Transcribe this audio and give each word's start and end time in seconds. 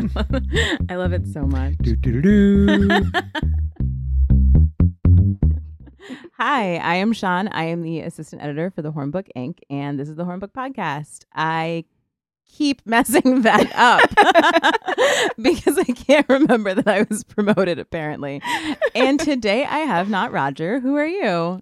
love, 0.00 0.30
I 0.90 0.96
love 0.96 1.12
it 1.12 1.26
so 1.26 1.42
much. 1.42 1.76
Do, 1.78 1.96
do, 1.96 2.20
do, 2.22 2.88
do. 2.88 3.04
Hi, 6.38 6.76
I 6.76 6.94
am 6.96 7.12
Siân. 7.12 7.48
I 7.52 7.64
am 7.64 7.82
the 7.82 8.00
assistant 8.00 8.42
editor 8.42 8.70
for 8.70 8.80
the 8.82 8.90
Hornbook 8.92 9.28
Inc., 9.36 9.58
and 9.68 9.98
this 10.00 10.08
is 10.08 10.16
the 10.16 10.24
Hornbook 10.24 10.52
Podcast. 10.52 11.24
I 11.34 11.84
keep 12.48 12.80
messing 12.86 13.42
that 13.42 13.70
up 13.76 14.08
because 15.40 15.78
I 15.78 15.84
can't 15.84 16.26
remember 16.28 16.74
that 16.74 16.88
I 16.88 17.06
was 17.08 17.22
promoted, 17.24 17.78
apparently. 17.78 18.40
And 18.94 19.20
today 19.20 19.64
I 19.64 19.80
have 19.80 20.08
not 20.08 20.32
Roger. 20.32 20.80
Who 20.80 20.96
are 20.96 21.06
you? 21.06 21.60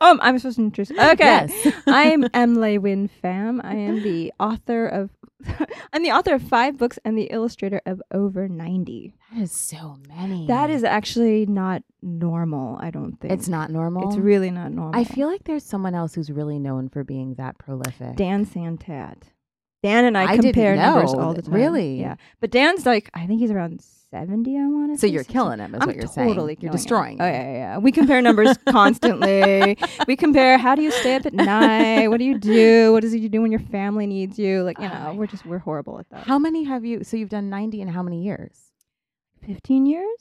um, 0.00 0.18
I'm 0.22 0.38
supposed 0.38 0.56
to 0.56 0.62
introduce. 0.64 0.98
Okay, 0.98 1.16
Yes. 1.24 1.74
I'm 1.86 2.22
LeUyen 2.22 3.10
Pham. 3.22 3.60
I 3.62 3.74
am 3.74 4.02
the 4.02 4.32
author 4.40 4.86
of. 4.86 5.10
I'm 5.92 6.02
the 6.02 6.10
author 6.12 6.34
of 6.34 6.42
five 6.42 6.76
books 6.76 6.98
and 7.04 7.16
the 7.16 7.24
illustrator 7.24 7.80
of 7.86 8.02
over 8.12 8.48
ninety. 8.48 9.14
That 9.32 9.42
is 9.42 9.52
so 9.52 9.98
many. 10.08 10.46
That 10.46 10.70
is 10.70 10.84
actually 10.84 11.46
not 11.46 11.82
normal. 12.02 12.76
I 12.80 12.90
don't 12.90 13.18
think 13.20 13.32
It's 13.32 13.48
not 13.48 13.70
normal. 13.70 14.08
It's 14.08 14.16
really 14.16 14.50
not 14.50 14.72
normal. 14.72 14.98
I 14.98 15.04
feel 15.04 15.28
like 15.28 15.44
there's 15.44 15.64
someone 15.64 15.94
else 15.94 16.14
who's 16.14 16.30
really 16.30 16.58
known 16.58 16.88
for 16.88 17.04
being 17.04 17.34
that 17.34 17.58
prolific. 17.58 18.16
Dan 18.16 18.44
Santat. 18.46 19.22
Dan 19.82 20.06
and 20.06 20.16
I, 20.16 20.32
I 20.32 20.38
compare 20.38 20.76
numbers 20.76 21.12
all 21.12 21.34
the 21.34 21.42
time. 21.42 21.54
Really? 21.54 22.00
Yeah, 22.00 22.16
but 22.40 22.50
Dan's 22.50 22.86
like 22.86 23.10
I 23.14 23.26
think 23.26 23.40
he's 23.40 23.50
around 23.50 23.84
seventy. 24.18 24.56
I 24.58 24.66
want 24.66 24.94
to. 24.94 24.98
so 24.98 25.06
you're 25.06 25.24
killing 25.24 25.58
him, 25.58 25.74
is 25.74 25.80
I'm 25.82 25.86
what 25.88 25.96
you're 25.96 26.04
totally 26.06 26.14
saying. 26.14 26.28
You're 26.38 26.56
killing 26.56 26.72
destroying. 26.72 27.20
Oh 27.20 27.24
him. 27.26 27.34
yeah, 27.34 27.42
yeah, 27.42 27.52
yeah. 27.52 27.78
We 27.78 27.92
compare 27.92 28.22
numbers 28.22 28.56
constantly. 28.68 29.76
we 30.06 30.16
compare 30.16 30.56
how 30.58 30.74
do 30.74 30.82
you 30.82 30.90
stay 30.90 31.16
up 31.16 31.26
at 31.26 31.32
night? 31.34 32.08
What 32.08 32.18
do 32.18 32.24
you 32.24 32.38
do? 32.38 32.92
What 32.92 33.00
does 33.02 33.14
you 33.14 33.28
do 33.28 33.42
when 33.42 33.50
your 33.50 33.60
family 33.60 34.06
needs 34.06 34.38
you? 34.38 34.62
Like 34.62 34.78
you 34.78 34.86
Oh 34.86 34.88
know, 34.88 35.00
my 35.04 35.12
we're 35.12 35.26
just 35.26 35.44
we're 35.46 35.58
horrible 35.58 35.98
at 35.98 36.08
that. 36.10 36.26
How 36.26 36.38
many 36.38 36.64
have 36.64 36.84
you? 36.84 37.04
So 37.04 37.16
you've 37.16 37.28
done 37.30 37.50
90 37.50 37.80
in 37.80 37.88
how 37.88 38.02
many 38.02 38.22
years? 38.22 38.58
Fifteen 39.44 39.86
years? 39.86 40.18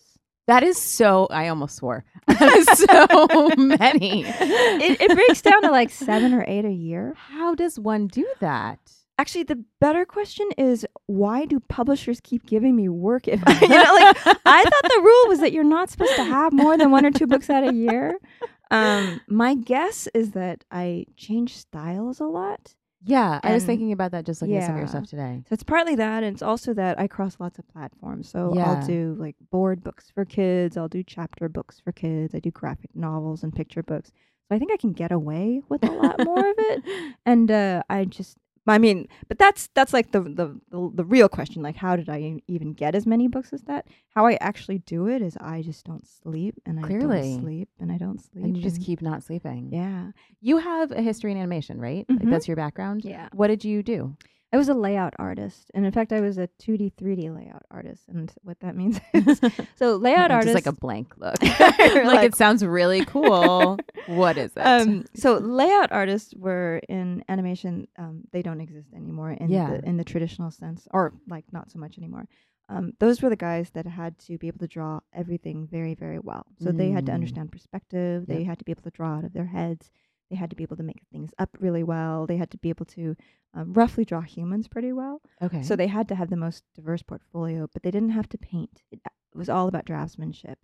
That 0.47 0.63
is 0.63 0.77
so. 0.77 1.27
I 1.29 1.47
almost 1.47 1.75
swore. 1.77 2.03
That 2.27 2.55
is 2.57 2.67
so 2.79 3.49
many. 3.57 4.25
It, 4.25 4.99
it 5.01 5.11
breaks 5.13 5.41
down 5.41 5.61
to 5.61 5.71
like 5.71 5.89
seven 5.89 6.33
or 6.33 6.43
eight 6.47 6.65
a 6.65 6.71
year. 6.71 7.13
How 7.15 7.55
does 7.55 7.79
one 7.79 8.07
do 8.07 8.27
that? 8.41 8.79
Actually, 9.23 9.43
the 9.43 9.63
better 9.79 10.03
question 10.03 10.49
is 10.57 10.85
why 11.05 11.45
do 11.45 11.61
publishers 11.69 12.19
keep 12.19 12.45
giving 12.45 12.75
me 12.75 12.89
work? 12.89 13.25
If 13.25 13.39
you 13.61 13.69
know, 13.69 13.93
like 13.93 14.17
I 14.45 14.63
thought 14.63 14.83
the 14.83 15.01
rule 15.01 15.29
was 15.29 15.39
that 15.39 15.53
you're 15.53 15.63
not 15.63 15.89
supposed 15.89 16.13
to 16.17 16.25
have 16.25 16.51
more 16.51 16.77
than 16.77 16.91
one 16.91 17.05
or 17.05 17.11
two 17.11 17.25
books 17.25 17.49
out 17.49 17.63
a 17.65 17.73
year. 17.73 18.17
Um, 18.69 19.21
my 19.27 19.55
guess 19.55 20.09
is 20.13 20.31
that 20.31 20.65
I 20.71 21.05
change 21.15 21.55
styles 21.55 22.19
a 22.19 22.25
lot. 22.25 22.75
Yeah, 23.05 23.39
I 23.43 23.53
was 23.53 23.63
thinking 23.63 23.93
about 23.93 24.11
that 24.11 24.25
just 24.25 24.41
looking 24.41 24.57
at 24.57 24.63
some 24.63 24.75
of 24.75 24.79
your 24.79 24.87
yeah. 24.87 24.91
stuff 24.91 25.07
today. 25.07 25.41
So 25.47 25.53
it's 25.53 25.63
partly 25.63 25.95
that, 25.95 26.23
and 26.23 26.33
it's 26.33 26.41
also 26.41 26.73
that 26.73 26.99
I 26.99 27.07
cross 27.07 27.37
lots 27.39 27.57
of 27.57 27.67
platforms. 27.69 28.29
So 28.29 28.51
Yeah. 28.53 28.71
I'll 28.71 28.85
do 28.85 29.15
like 29.17 29.37
board 29.51 29.83
books 29.83 30.11
for 30.13 30.25
kids. 30.25 30.75
I'll 30.75 30.89
do 30.89 31.01
chapter 31.01 31.47
books 31.47 31.79
for 31.79 31.93
kids. 31.93 32.35
I 32.35 32.39
do 32.39 32.51
graphic 32.51 32.93
novels 32.93 33.41
and 33.41 33.55
picture 33.55 33.83
books. 33.83 34.11
So 34.49 34.55
I 34.55 34.59
think 34.59 34.71
I 34.73 34.77
can 34.77 34.91
get 34.91 35.13
away 35.13 35.61
with 35.69 35.83
a 35.83 35.91
lot 35.91 36.25
more 36.25 36.39
of 36.39 36.55
it. 36.57 36.83
And 37.25 37.49
uh, 37.49 37.83
I 37.89 38.03
just, 38.03 38.37
I 38.65 38.77
mean, 38.77 39.07
but 39.27 39.37
that's 39.37 39.67
that's 39.73 39.91
like 39.91 40.11
the, 40.11 40.21
the 40.21 40.59
the 40.69 40.91
the 40.95 41.03
real 41.03 41.27
question. 41.27 41.61
Like, 41.61 41.75
how 41.75 41.95
did 41.97 42.07
I 42.09 42.39
even 42.47 42.73
get 42.73 42.95
as 42.95 43.05
many 43.05 43.27
books 43.27 43.51
as 43.51 43.61
that? 43.63 43.87
How 44.15 44.25
I 44.25 44.37
actually 44.39 44.77
do 44.79 45.07
it 45.07 45.21
is 45.21 45.35
I 45.41 45.61
just 45.61 45.83
don't 45.85 46.07
sleep, 46.07 46.55
and 46.65 46.79
I 46.79 46.83
Clearly. 46.83 47.33
don't 47.33 47.41
sleep, 47.41 47.69
and 47.79 47.91
I 47.91 47.97
don't 47.97 48.21
sleep, 48.21 48.45
And 48.45 48.55
you 48.55 48.63
just 48.63 48.77
and- 48.77 48.85
keep 48.85 49.01
not 49.01 49.21
sleeping. 49.23 49.69
yeah, 49.73 50.11
You 50.39 50.57
have 50.59 50.91
a 50.91 51.01
history 51.01 51.31
in 51.31 51.37
animation, 51.37 51.79
right? 51.81 52.05
Like 52.09 52.19
Mhm. 52.21 52.29
that's 52.31 52.47
your 52.47 52.55
background. 52.55 53.03
yeah. 53.03 53.27
What 53.33 53.47
did 53.47 53.65
you 53.65 53.83
do? 53.83 54.15
I 54.53 54.57
was 54.57 54.69
a 54.69 54.73
layout 54.75 55.15
artist, 55.17 55.71
and 55.73 55.83
in 55.85 55.91
fact, 55.91 56.13
I 56.13 56.21
was 56.21 56.37
a 56.37 56.47
2D, 56.61 56.93
3D 56.93 57.35
layout 57.35 57.63
artist. 57.71 58.03
And 58.07 58.31
what 58.43 58.59
that 58.59 58.75
means 58.75 58.99
is, 59.13 59.41
so 59.75 59.95
layout 59.95 60.29
artist, 60.31 60.53
like 60.53 60.67
a 60.67 60.71
blank 60.71 61.15
look. 61.17 61.41
Like, 61.41 61.59
like- 61.79 62.23
it 62.27 62.35
sounds 62.35 62.63
really 62.63 63.03
cool. 63.03 63.79
what 64.05 64.37
is 64.37 64.51
it? 64.55 64.59
um, 64.59 65.05
so 65.15 65.37
layout 65.39 65.91
artists 65.91 66.33
were 66.35 66.79
in 66.87 67.23
animation. 67.27 67.87
Um, 67.97 68.21
they 68.31 68.43
don't 68.43 68.61
exist 68.61 68.89
anymore 68.95 69.31
in 69.31 69.49
Yeah. 69.49 69.71
the 69.71 69.85
in 69.89 69.97
the 69.97 70.03
traditional 70.03 70.51
sense, 70.51 70.87
or 70.91 71.13
like 71.27 71.45
not 71.51 71.71
so 71.71 71.79
much 71.79 71.97
anymore. 71.97 72.27
Um, 72.69 72.93
those 72.99 73.21
were 73.21 73.29
the 73.29 73.35
guys 73.35 73.71
that 73.71 73.85
had 73.85 74.17
to 74.19 74.37
be 74.37 74.47
able 74.47 74.59
to 74.59 74.67
draw 74.67 74.99
everything 75.13 75.67
very, 75.69 75.95
very 75.95 76.19
well. 76.19 76.45
So 76.59 76.71
they 76.71 76.91
had 76.91 77.05
to 77.07 77.11
Mm. 77.11 77.15
understand 77.15 77.51
perspective. 77.51 78.25
They 78.25 78.43
had 78.45 78.57
to 78.59 78.65
be 78.65 78.71
able 78.71 78.83
to 78.83 78.89
draw 78.91 79.17
out 79.17 79.25
of 79.25 79.33
their 79.33 79.47
heads. 79.47 79.91
They 80.33 80.39
had 80.39 80.49
to 80.49 80.55
be 80.55 80.63
able 80.63 80.77
to 80.77 80.83
make 80.91 81.01
things 81.11 81.29
up 81.37 81.51
really 81.59 81.83
well. 81.83 82.25
They 82.25 82.37
had 82.37 82.49
to 82.51 82.57
be 82.57 82.69
able 82.69 82.85
to 82.87 83.15
um, 83.53 83.71
roughly 83.73 84.03
draw 84.03 84.21
humans 84.21 84.67
pretty 84.67 84.91
well. 84.91 85.21
okay. 85.43 85.61
So 85.61 85.75
they 85.75 85.85
had 85.85 86.07
to 86.07 86.15
have 86.15 86.31
the 86.31 86.35
most 86.45 86.63
diverse 86.73 87.03
portfolio, 87.03 87.69
but 87.71 87.83
they 87.83 87.91
didn't 87.91 88.09
have 88.19 88.27
to 88.29 88.37
paint. 88.39 88.81
It, 88.91 88.99
it 89.05 89.37
was 89.37 89.47
all 89.47 89.67
about 89.67 89.85
draftsmanship. 89.85 90.55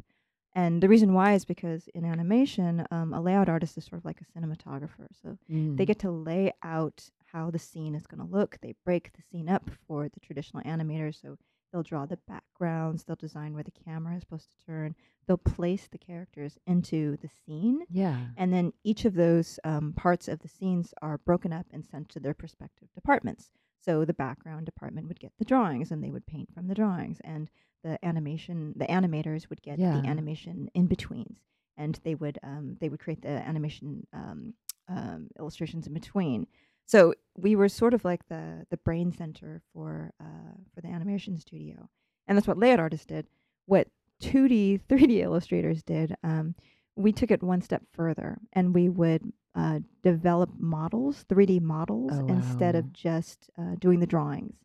And 0.55 0.81
the 0.81 0.89
reason 0.89 1.13
why 1.13 1.33
is 1.35 1.45
because 1.45 1.87
in 1.93 2.03
animation, 2.03 2.87
um, 2.89 3.13
a 3.13 3.21
layout 3.21 3.47
artist 3.47 3.77
is 3.77 3.85
sort 3.85 3.99
of 3.99 4.05
like 4.05 4.21
a 4.21 4.39
cinematographer. 4.39 5.07
So 5.21 5.37
Mm. 5.51 5.77
they 5.77 5.85
get 5.85 5.99
to 5.99 6.09
lay 6.11 6.51
out 6.63 7.11
how 7.31 7.51
the 7.51 7.59
scene 7.59 7.93
is 7.93 8.07
going 8.07 8.25
to 8.27 8.35
look. 8.37 8.57
They 8.63 8.73
break 8.83 9.13
the 9.13 9.21
scene 9.29 9.49
up 9.49 9.69
for 9.87 10.09
the 10.09 10.19
traditional 10.19 10.63
animators. 10.63 11.21
So 11.21 11.37
they'll 11.71 11.83
draw 11.83 12.05
the 12.05 12.17
backgrounds, 12.27 13.03
they'll 13.03 13.15
design 13.15 13.53
where 13.53 13.63
the 13.63 13.71
camera 13.85 14.15
is 14.15 14.21
supposed 14.21 14.49
to 14.57 14.65
turn, 14.65 14.95
they'll 15.27 15.37
place 15.37 15.87
the 15.91 15.97
characters 15.97 16.57
into 16.67 17.17
the 17.21 17.29
scene. 17.45 17.81
yeah. 17.89 18.17
And 18.37 18.51
then 18.53 18.73
each 18.83 19.05
of 19.05 19.13
those 19.13 19.59
um, 19.63 19.93
parts 19.93 20.27
of 20.27 20.39
the 20.39 20.47
scenes 20.47 20.93
are 21.01 21.17
broken 21.19 21.53
up 21.53 21.65
and 21.71 21.85
sent 21.85 22.09
to 22.09 22.19
their 22.19 22.35
respective 22.41 22.87
departments. 22.93 23.51
So 23.81 24.03
the 24.03 24.13
background 24.13 24.65
department 24.65 25.07
would 25.07 25.19
get 25.19 25.31
the 25.37 25.45
drawings 25.45 25.91
and 25.91 26.03
they 26.03 26.11
would 26.11 26.25
paint 26.25 26.53
from 26.53 26.67
the 26.67 26.75
drawings. 26.75 27.19
And 27.23 27.49
the 27.83 28.03
animation, 28.05 28.73
the 28.75 28.85
animators 28.87 29.49
would 29.49 29.61
get 29.61 29.79
Yeah. 29.79 30.01
the 30.01 30.07
animation 30.07 30.69
in 30.73 30.87
betweens. 30.87 31.39
And 31.77 31.97
they 32.03 32.13
would 32.15 32.39
um, 32.43 32.75
they 32.81 32.89
would 32.89 32.99
create 32.99 33.21
the 33.21 33.29
animation 33.29 34.05
um, 34.11 34.53
um, 34.89 35.29
illustrations 35.39 35.87
in 35.87 35.93
between. 35.93 36.45
So 36.89 37.13
we 37.37 37.55
were 37.55 37.69
sort 37.69 37.93
of 37.93 38.03
like 38.03 38.27
the 38.29 38.65
the 38.71 38.77
brain 38.77 39.11
center 39.11 39.61
for 39.73 40.11
uh, 40.19 40.55
for 40.73 40.81
the 40.81 40.87
animation 40.87 41.37
studio, 41.37 41.87
and 42.27 42.35
that's 42.35 42.47
what 42.47 42.57
layout 42.57 42.79
artists 42.79 43.05
did. 43.05 43.27
What 43.67 43.87
2D, 44.23 44.81
3D 44.89 45.19
illustrators 45.23 45.83
did, 45.83 46.15
um, 46.23 46.55
we 46.95 47.11
took 47.11 47.29
it 47.29 47.43
one 47.43 47.61
step 47.61 47.83
further, 47.93 48.39
and 48.53 48.73
we 48.73 48.89
would 48.89 49.31
uh, 49.53 49.81
develop 50.01 50.49
models, 50.57 51.25
3D 51.29 51.61
models, 51.61 52.11
Oh, 52.15 52.25
instead 52.25 52.73
of 52.73 52.91
just 52.91 53.51
uh, 53.59 53.75
doing 53.79 53.99
the 53.99 54.07
drawings. 54.07 54.55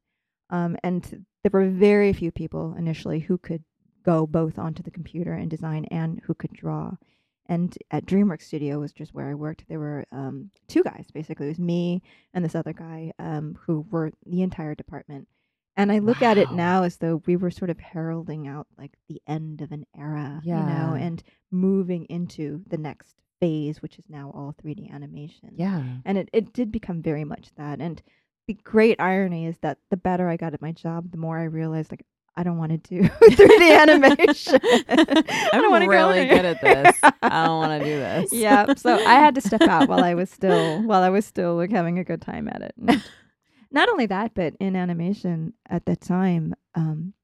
Um, 0.48 0.78
and 0.82 1.26
there 1.42 1.50
were 1.52 1.68
very 1.68 2.14
few 2.14 2.30
people 2.32 2.74
initially 2.78 3.20
who 3.20 3.36
could 3.36 3.62
go 4.02 4.26
both 4.26 4.58
onto 4.58 4.82
the 4.82 4.90
computer 4.90 5.34
and 5.34 5.50
design 5.50 5.84
and 5.86 6.22
who 6.24 6.32
could 6.34 6.52
draw. 6.54 6.92
And 7.46 7.76
at 7.90 8.06
DreamWorks 8.06 8.42
Studio 8.42 8.80
was 8.80 8.92
just 8.92 9.14
where 9.14 9.28
I 9.28 9.34
worked. 9.34 9.64
There 9.68 9.78
were 9.78 10.06
um, 10.12 10.50
two 10.68 10.82
guys 10.82 11.06
basically. 11.12 11.46
It 11.46 11.50
was 11.50 11.58
me 11.58 12.02
and 12.32 12.44
this 12.44 12.54
other 12.54 12.72
guy 12.72 13.12
um, 13.18 13.58
who 13.66 13.86
were 13.90 14.12
the 14.26 14.42
entire 14.42 14.74
department. 14.74 15.28
And 15.76 15.90
I 15.90 15.98
look 15.98 16.22
at 16.22 16.38
it 16.38 16.52
now 16.52 16.84
as 16.84 16.98
though 16.98 17.20
we 17.26 17.36
were 17.36 17.50
sort 17.50 17.70
of 17.70 17.80
heralding 17.80 18.46
out 18.46 18.68
like 18.78 18.92
the 19.08 19.20
end 19.26 19.60
of 19.60 19.72
an 19.72 19.84
era, 19.98 20.40
you 20.44 20.54
know, 20.54 20.94
and 20.94 21.22
moving 21.50 22.04
into 22.04 22.62
the 22.68 22.78
next 22.78 23.16
phase, 23.40 23.82
which 23.82 23.98
is 23.98 24.04
now 24.08 24.30
all 24.34 24.54
3D 24.62 24.92
animation. 24.92 25.50
Yeah. 25.56 25.82
And 26.04 26.16
it, 26.16 26.30
it 26.32 26.52
did 26.52 26.70
become 26.70 27.02
very 27.02 27.24
much 27.24 27.48
that. 27.56 27.80
And 27.80 28.00
the 28.46 28.54
great 28.54 29.00
irony 29.00 29.46
is 29.46 29.56
that 29.62 29.78
the 29.90 29.96
better 29.96 30.28
I 30.28 30.36
got 30.36 30.54
at 30.54 30.62
my 30.62 30.72
job, 30.72 31.10
the 31.10 31.18
more 31.18 31.38
I 31.38 31.44
realized 31.44 31.90
like 31.90 32.06
I 32.36 32.42
don't 32.42 32.58
want 32.58 32.72
to 32.72 32.78
do 32.78 33.02
3D 33.08 33.80
animation. 33.80 34.60
I 34.88 35.50
I'm 35.52 35.62
don't 35.62 35.70
want 35.70 35.84
to 35.84 35.88
really 35.90 36.26
good 36.26 36.44
at 36.44 36.60
this. 36.60 36.98
I 37.22 37.46
don't 37.46 37.58
want 37.58 37.80
to 37.82 37.88
do 37.88 37.98
this. 37.98 38.32
yeah. 38.32 38.74
So 38.74 38.94
I 38.94 39.14
had 39.14 39.34
to 39.36 39.40
step 39.40 39.62
out 39.62 39.88
while 39.88 40.02
I 40.02 40.14
was 40.14 40.30
still 40.30 40.82
while 40.82 41.02
I 41.02 41.10
was 41.10 41.24
still 41.24 41.54
like 41.56 41.70
having 41.70 41.98
a 41.98 42.04
good 42.04 42.20
time 42.22 42.48
at 42.48 42.62
it. 42.62 42.74
And 42.76 43.02
not 43.70 43.88
only 43.88 44.06
that, 44.06 44.34
but 44.34 44.54
in 44.60 44.76
animation 44.76 45.52
at 45.68 45.84
that 45.86 46.00
time, 46.00 46.54
um, 46.74 47.14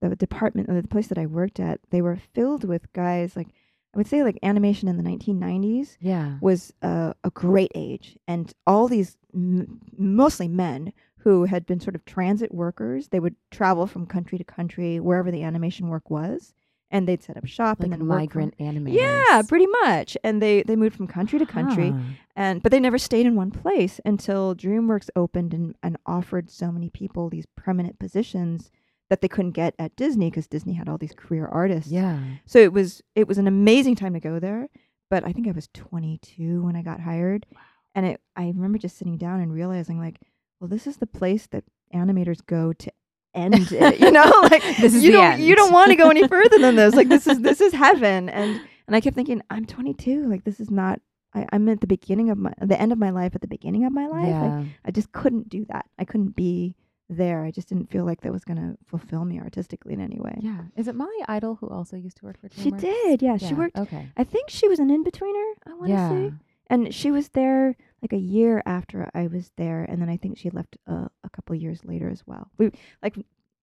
the 0.00 0.14
department 0.16 0.68
the 0.68 0.86
place 0.88 1.08
that 1.08 1.18
I 1.18 1.26
worked 1.26 1.58
at, 1.60 1.80
they 1.90 2.02
were 2.02 2.18
filled 2.34 2.64
with 2.64 2.92
guys 2.92 3.36
like 3.36 3.48
I 3.94 3.98
would 3.98 4.06
say 4.06 4.22
like 4.22 4.38
animation 4.42 4.86
in 4.88 4.98
the 4.98 5.02
1990s 5.02 5.96
Yeah. 5.98 6.36
was 6.42 6.74
uh, 6.82 7.14
a 7.24 7.30
great 7.30 7.72
age, 7.74 8.18
and 8.28 8.52
all 8.66 8.86
these 8.86 9.16
m- 9.34 9.80
mostly 9.96 10.46
men 10.46 10.92
who 11.18 11.44
had 11.44 11.66
been 11.66 11.80
sort 11.80 11.94
of 11.94 12.04
transit 12.04 12.54
workers. 12.54 13.08
They 13.08 13.20
would 13.20 13.36
travel 13.50 13.86
from 13.86 14.06
country 14.06 14.38
to 14.38 14.44
country 14.44 15.00
wherever 15.00 15.30
the 15.30 15.42
animation 15.42 15.88
work 15.88 16.10
was, 16.10 16.54
and 16.90 17.06
they'd 17.06 17.22
set 17.22 17.36
up 17.36 17.46
shop 17.46 17.80
Like 17.80 17.84
and 17.84 17.92
then 17.92 18.00
work 18.00 18.08
from- 18.08 18.16
migrant 18.50 18.58
animators. 18.58 18.94
yeah, 18.94 19.42
pretty 19.46 19.66
much. 19.82 20.16
And 20.24 20.40
they 20.40 20.62
they 20.62 20.76
moved 20.76 20.96
from 20.96 21.06
country 21.06 21.38
to 21.38 21.46
country, 21.46 21.90
Huh. 21.90 21.98
and 22.36 22.62
but 22.62 22.72
they 22.72 22.80
never 22.80 22.98
stayed 22.98 23.26
in 23.26 23.34
one 23.36 23.50
place 23.50 24.00
until 24.04 24.54
DreamWorks 24.54 25.10
opened 25.16 25.52
and, 25.54 25.74
and 25.82 25.96
offered 26.06 26.50
so 26.50 26.70
many 26.72 26.88
people 26.88 27.28
these 27.28 27.46
permanent 27.56 27.98
positions 27.98 28.70
that 29.10 29.22
they 29.22 29.28
couldn't 29.28 29.52
get 29.52 29.74
at 29.78 29.96
Disney 29.96 30.28
because 30.30 30.46
Disney 30.46 30.74
had 30.74 30.86
all 30.88 30.98
these 30.98 31.14
career 31.16 31.46
artists. 31.46 31.90
Yeah. 31.90 32.20
So 32.46 32.58
it 32.58 32.72
was 32.72 33.02
it 33.14 33.26
was 33.26 33.38
an 33.38 33.46
amazing 33.46 33.96
time 33.96 34.14
to 34.14 34.20
go 34.20 34.38
there. 34.38 34.68
But 35.10 35.24
I 35.24 35.32
think 35.32 35.48
I 35.48 35.52
was 35.52 35.68
22 35.72 36.62
when 36.62 36.76
I 36.76 36.82
got 36.82 37.00
hired, 37.00 37.46
and 37.94 38.04
it 38.06 38.20
I 38.36 38.44
remember 38.46 38.78
just 38.78 38.96
sitting 38.98 39.16
down 39.16 39.40
and 39.40 39.52
realizing 39.52 39.98
like, 39.98 40.20
well, 40.60 40.68
this 40.68 40.86
is 40.86 40.96
the 40.98 41.06
place 41.06 41.46
that 41.48 41.64
animators 41.94 42.44
go 42.44 42.72
to 42.72 42.92
end 43.34 43.54
it. 43.72 44.00
You 44.00 44.10
know, 44.10 44.24
like 44.50 44.62
This 44.80 44.94
is 44.94 45.04
you 45.04 45.12
don't 45.12 45.40
you 45.40 45.54
don't 45.56 45.72
want 45.72 45.90
to 45.90 45.96
go 45.96 46.10
any 46.10 46.26
further 46.26 46.58
than 46.58 46.76
this. 46.76 46.94
Like 46.94 47.08
this 47.08 47.26
is 47.26 47.40
this 47.40 47.60
is 47.60 47.72
heaven. 47.72 48.28
And 48.28 48.60
and 48.86 48.96
I 48.96 49.00
kept 49.00 49.14
thinking, 49.16 49.42
I'm 49.50 49.66
22. 49.66 50.26
Like 50.28 50.44
this 50.44 50.60
is 50.60 50.70
not. 50.70 51.00
I, 51.34 51.46
I'm 51.52 51.68
at 51.68 51.82
the 51.82 51.86
beginning 51.86 52.30
of 52.30 52.38
my 52.38 52.52
the 52.60 52.80
end 52.80 52.90
of 52.90 52.98
my 52.98 53.10
life 53.10 53.34
at 53.34 53.42
the 53.42 53.48
beginning 53.48 53.84
of 53.84 53.92
my 53.92 54.06
life. 54.06 54.22
Like, 54.22 54.28
Yeah. 54.30 54.64
I 54.84 54.90
just 54.90 55.12
couldn't 55.12 55.48
do 55.50 55.66
that. 55.68 55.84
I 55.98 56.04
couldn't 56.04 56.34
be 56.34 56.74
there. 57.10 57.44
I 57.44 57.50
just 57.50 57.68
didn't 57.68 57.90
feel 57.90 58.04
like 58.04 58.22
that 58.22 58.32
was 58.32 58.44
going 58.44 58.56
to 58.58 58.76
fulfill 58.86 59.24
me 59.24 59.38
artistically 59.38 59.92
in 59.94 60.00
any 60.00 60.18
way. 60.18 60.36
Yeah. 60.40 60.62
Is 60.76 60.88
it 60.88 60.94
Molly 60.94 61.10
Idle 61.26 61.56
who 61.56 61.68
also 61.68 61.96
used 61.96 62.16
to 62.18 62.24
work 62.26 62.38
for 62.40 62.48
She 62.54 62.70
did. 62.70 63.22
Yeah, 63.22 63.36
she 63.36 63.54
worked. 63.54 63.76
Okay. 63.78 64.08
I 64.16 64.24
think 64.24 64.50
she 64.50 64.68
was 64.68 64.78
an 64.78 64.90
in 64.90 65.04
betweener. 65.04 65.52
I 65.66 65.70
want 65.74 65.86
to 65.86 65.90
Yeah. 65.90 66.08
say, 66.10 66.32
and 66.68 66.94
she 66.94 67.10
was 67.10 67.28
there 67.30 67.76
like 68.02 68.12
a 68.12 68.18
year 68.18 68.62
after 68.66 69.10
I 69.14 69.26
was 69.26 69.50
there, 69.56 69.84
and 69.84 70.00
then 70.00 70.08
I 70.08 70.16
think 70.16 70.38
she 70.38 70.50
left 70.50 70.76
uh, 70.86 71.08
a 71.24 71.30
couple 71.30 71.54
years 71.56 71.84
later 71.84 72.08
as 72.08 72.22
well. 72.26 72.50
We 72.58 72.70
like 73.02 73.16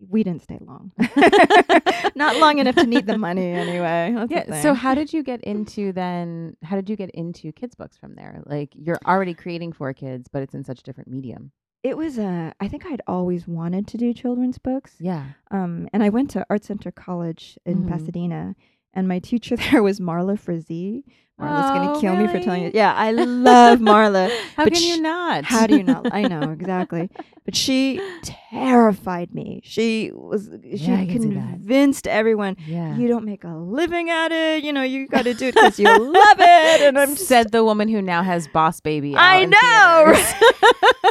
we 0.09 0.23
didn't 0.23 0.41
stay 0.43 0.57
long, 0.61 0.91
not 2.15 2.37
long 2.37 2.59
enough 2.59 2.75
to 2.75 2.85
need 2.85 3.07
the 3.07 3.17
money 3.17 3.51
anyway. 3.51 4.13
That's 4.15 4.31
Yeah. 4.49 4.61
So 4.61 4.73
how 4.73 4.93
did 4.93 5.13
you 5.13 5.23
get 5.23 5.41
into 5.41 5.91
then? 5.93 6.55
How 6.63 6.75
did 6.75 6.89
you 6.89 6.95
get 6.95 7.09
into 7.11 7.51
kids 7.51 7.75
books 7.75 7.97
from 7.97 8.15
there? 8.15 8.41
Like 8.45 8.69
you're 8.75 8.99
already 9.05 9.33
creating 9.33 9.73
for 9.73 9.93
kids, 9.93 10.27
but 10.31 10.43
it's 10.43 10.53
in 10.53 10.63
such 10.63 10.79
a 10.79 10.83
different 10.83 11.09
medium. 11.09 11.51
it 11.83 11.95
was 11.97 12.17
uh, 12.19 12.51
I 12.59 12.67
think 12.67 12.85
I'd 12.85 13.01
always 13.07 13.47
wanted 13.47 13.87
to 13.87 13.97
do 13.97 14.13
children's 14.13 14.57
books. 14.57 14.95
Yeah. 14.99 15.23
Um, 15.51 15.87
and 15.93 16.03
I 16.03 16.09
went 16.09 16.29
to 16.31 16.45
Art 16.49 16.63
Center 16.65 16.91
College 16.91 17.57
in 17.65 17.83
Mhm. 17.83 17.89
Pasadena, 17.89 18.55
and 18.93 19.07
my 19.07 19.19
teacher 19.19 19.55
there 19.71 19.83
was 19.83 19.99
Marla 19.99 20.37
Frazee. 20.39 21.03
Marla's 21.39 21.65
Oh, 21.69 21.73
gonna 21.73 21.99
kill 22.01 22.15
me 22.15 22.27
for 22.27 22.39
telling 22.39 22.63
you. 22.63 22.71
Yeah, 22.73 22.93
I 22.93 23.11
love 23.11 23.79
Marla. 23.79 24.29
How 24.55 24.63
But 24.63 24.71
can 24.73 24.81
sh- 24.81 24.85
you 24.85 25.01
not? 25.01 25.43
How 25.43 25.67
do 25.67 25.75
you 25.75 25.83
not? 25.83 26.13
I 26.13 26.21
know 26.23 26.51
exactly. 26.59 27.09
But 27.43 27.55
she 27.55 27.99
terrified 28.23 29.35
me. 29.35 29.61
She 29.63 30.11
was. 30.13 30.49
She 30.63 30.77
Yeah, 30.77 30.95
I 31.01 31.05
can 31.05 31.33
that. 31.35 31.49
convinced 31.59 32.07
everyone. 32.07 32.55
Yeah. 32.65 32.95
You 32.97 33.07
don't 33.07 33.25
make 33.25 33.43
a 33.43 33.49
living 33.49 34.09
at 34.09 34.31
it. 34.31 34.63
You 34.63 34.71
know, 34.73 34.81
you 34.81 35.07
got 35.07 35.25
to 35.25 35.33
do 35.35 35.47
it 35.47 35.53
because 35.55 35.77
you 35.77 35.85
love 35.85 36.39
it. 36.39 36.81
And 36.81 36.97
I'm 36.97 37.15
just. 37.15 37.27
said 37.27 37.51
the 37.51 37.63
woman 37.63 37.87
who 37.89 38.01
now 38.01 38.23
has 38.23 38.47
Boss 38.47 38.79
Baby. 38.79 39.13
I 39.15 39.45
know. 39.45 39.57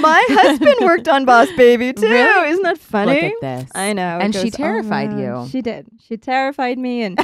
My 0.00 0.22
husband 0.30 0.74
worked 0.82 1.08
on 1.08 1.24
Boss 1.24 1.48
Baby 1.56 1.92
too. 1.94 2.06
Really? 2.06 2.50
Isn't 2.50 2.62
that 2.64 2.78
funny? 2.78 3.14
Look 3.14 3.22
at 3.22 3.40
this. 3.40 3.70
I 3.74 3.92
know. 3.94 4.18
And 4.24 4.34
she 4.34 4.44
goes 4.50 4.52
terrified 4.52 5.10
on. 5.10 5.18
you. 5.18 5.48
She 5.50 5.62
did. 5.62 5.86
She 6.00 6.16
terrified 6.16 6.78
me, 6.78 7.02
and 7.02 7.18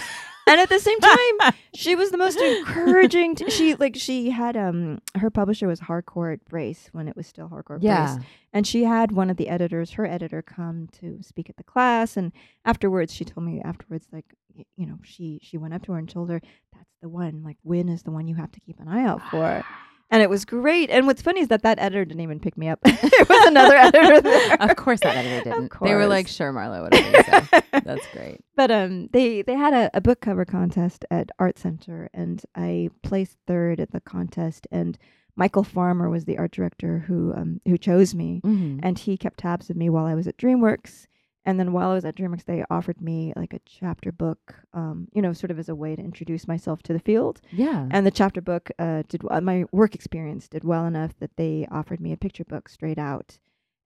and 0.47 0.61
at 0.61 0.69
the 0.69 0.79
same 0.79 0.99
time, 1.01 1.53
she 1.75 1.95
was 1.95 2.11
the 2.11 2.19
most 2.19 2.39
encouraging. 2.41 3.35
T- 3.37 3.51
she 3.51 3.75
like 3.77 3.97
she 3.97 4.31
had 4.31 4.57
um 4.57 5.01
her 5.17 5.31
publisher 5.31 5.67
was 5.67 5.81
Harcourt 5.81 6.41
Brace 6.49 6.89
when 6.93 7.09
it 7.09 7.17
was 7.17 7.27
still 7.27 7.49
Harcourt 7.49 7.83
Yeah. 7.83 8.17
Brace, 8.17 8.27
and 8.53 8.67
she 8.67 8.85
had 8.85 9.13
one 9.13 9.31
of 9.31 9.37
the 9.37 9.49
editors, 9.49 9.93
her 9.93 10.07
editor, 10.07 10.43
come 10.43 10.89
to 11.01 11.23
speak 11.23 11.49
at 11.51 11.57
the 11.57 11.65
class, 11.65 12.17
and 12.17 12.33
afterwards 12.65 13.13
she 13.15 13.25
told 13.25 13.47
me 13.47 13.61
afterwards 13.61 14.07
like 14.13 14.35
you 14.77 14.87
know 14.87 14.99
she 15.03 15.39
she 15.43 15.57
went 15.59 15.73
up 15.75 15.83
to 15.85 15.93
her 15.93 15.99
and 15.99 16.09
told 16.09 16.29
her 16.31 16.41
that's 16.73 16.91
the 17.03 17.09
one 17.09 17.43
like 17.45 17.57
Win 17.63 17.89
is 17.89 18.03
the 18.03 18.11
one 18.11 18.27
you 18.29 18.35
have 18.35 18.53
to 18.53 18.61
keep 18.61 18.79
an 18.81 18.89
eye 18.89 19.05
out 19.05 19.23
for. 19.31 19.65
And 20.13 20.23
it 20.23 20.29
was 20.31 20.45
great. 20.45 20.91
And 20.91 21.07
what's 21.07 21.23
funny 21.23 21.41
is 21.41 21.49
that 21.49 21.63
that 21.63 21.79
editor 21.79 22.05
didn't 22.05 22.21
even 22.23 22.41
pick 22.41 22.57
me 22.59 22.69
up. 22.69 22.81
it 22.85 23.29
was 23.29 23.47
another 23.47 23.77
editor 23.77 24.21
there. 24.23 24.57
Of 24.61 24.77
course, 24.77 25.01
that 25.01 25.17
editor 25.17 25.45
didn't. 25.51 25.73
They 25.83 25.95
were 25.95 26.07
like, 26.07 26.27
"Sure, 26.27 26.53
Marlo, 26.53 26.83
whatever 26.83 27.23
say." 27.49 27.61
That's 27.85 28.07
great. 28.13 28.41
But 28.57 28.71
um, 28.73 29.09
they 29.13 29.43
they 29.43 29.55
had 29.55 29.73
a, 29.73 29.91
a 29.95 30.01
book 30.01 30.21
cover 30.21 30.45
contest 30.45 31.05
at 31.11 31.31
Art 31.39 31.59
Center, 31.59 32.11
and 32.13 32.43
I 32.57 32.91
placed 33.03 33.37
third 33.47 33.79
at 33.81 33.93
the 33.93 34.01
contest. 34.01 34.67
And 34.73 34.99
Michael 35.37 35.63
Farmer 35.65 36.11
was 36.11 36.25
the 36.25 36.39
art 36.39 36.51
director 36.51 37.05
who 37.07 37.33
um 37.35 37.61
who 37.67 37.79
chose 37.79 38.15
me, 38.15 38.41
Mhm. 38.45 38.81
and 38.83 38.99
he 38.99 39.17
kept 39.17 39.39
tabs 39.39 39.71
of 39.71 39.77
me 39.77 39.89
while 39.89 40.07
I 40.07 40.15
was 40.15 40.27
at 40.27 40.37
DreamWorks. 40.37 41.07
And 41.47 41.59
then 41.59 41.73
while 41.73 41.91
I 41.91 41.95
was 41.95 42.05
at 42.05 42.17
DreamWorks, 42.17 42.45
they 42.45 42.65
offered 42.71 43.01
me 43.01 43.33
like 43.35 43.55
a 43.55 43.61
chapter 43.65 44.13
book, 44.13 44.57
um, 44.75 45.09
you 45.15 45.23
know, 45.23 45.33
sort 45.33 45.51
of 45.51 45.59
as 45.59 45.71
a 45.71 45.75
way 45.75 45.97
to 45.97 46.03
introduce 46.03 46.47
myself 46.47 46.83
to 46.83 46.93
the 46.93 46.99
field. 46.99 47.41
Yeah. 47.51 47.87
And 47.91 48.07
the 48.07 48.11
chapter 48.11 48.43
book 48.43 48.71
uh, 48.79 49.05
did 49.09 49.23
uh, 49.31 49.41
my 49.41 49.65
work 49.73 49.95
experience 49.95 50.49
did 50.49 50.65
well 50.65 50.85
enough 50.85 51.13
that 51.19 51.31
they 51.37 51.67
offered 51.71 52.01
me 52.01 52.13
a 52.13 52.17
picture 52.19 52.45
book 52.45 52.69
straight 52.69 52.99
out, 52.99 53.39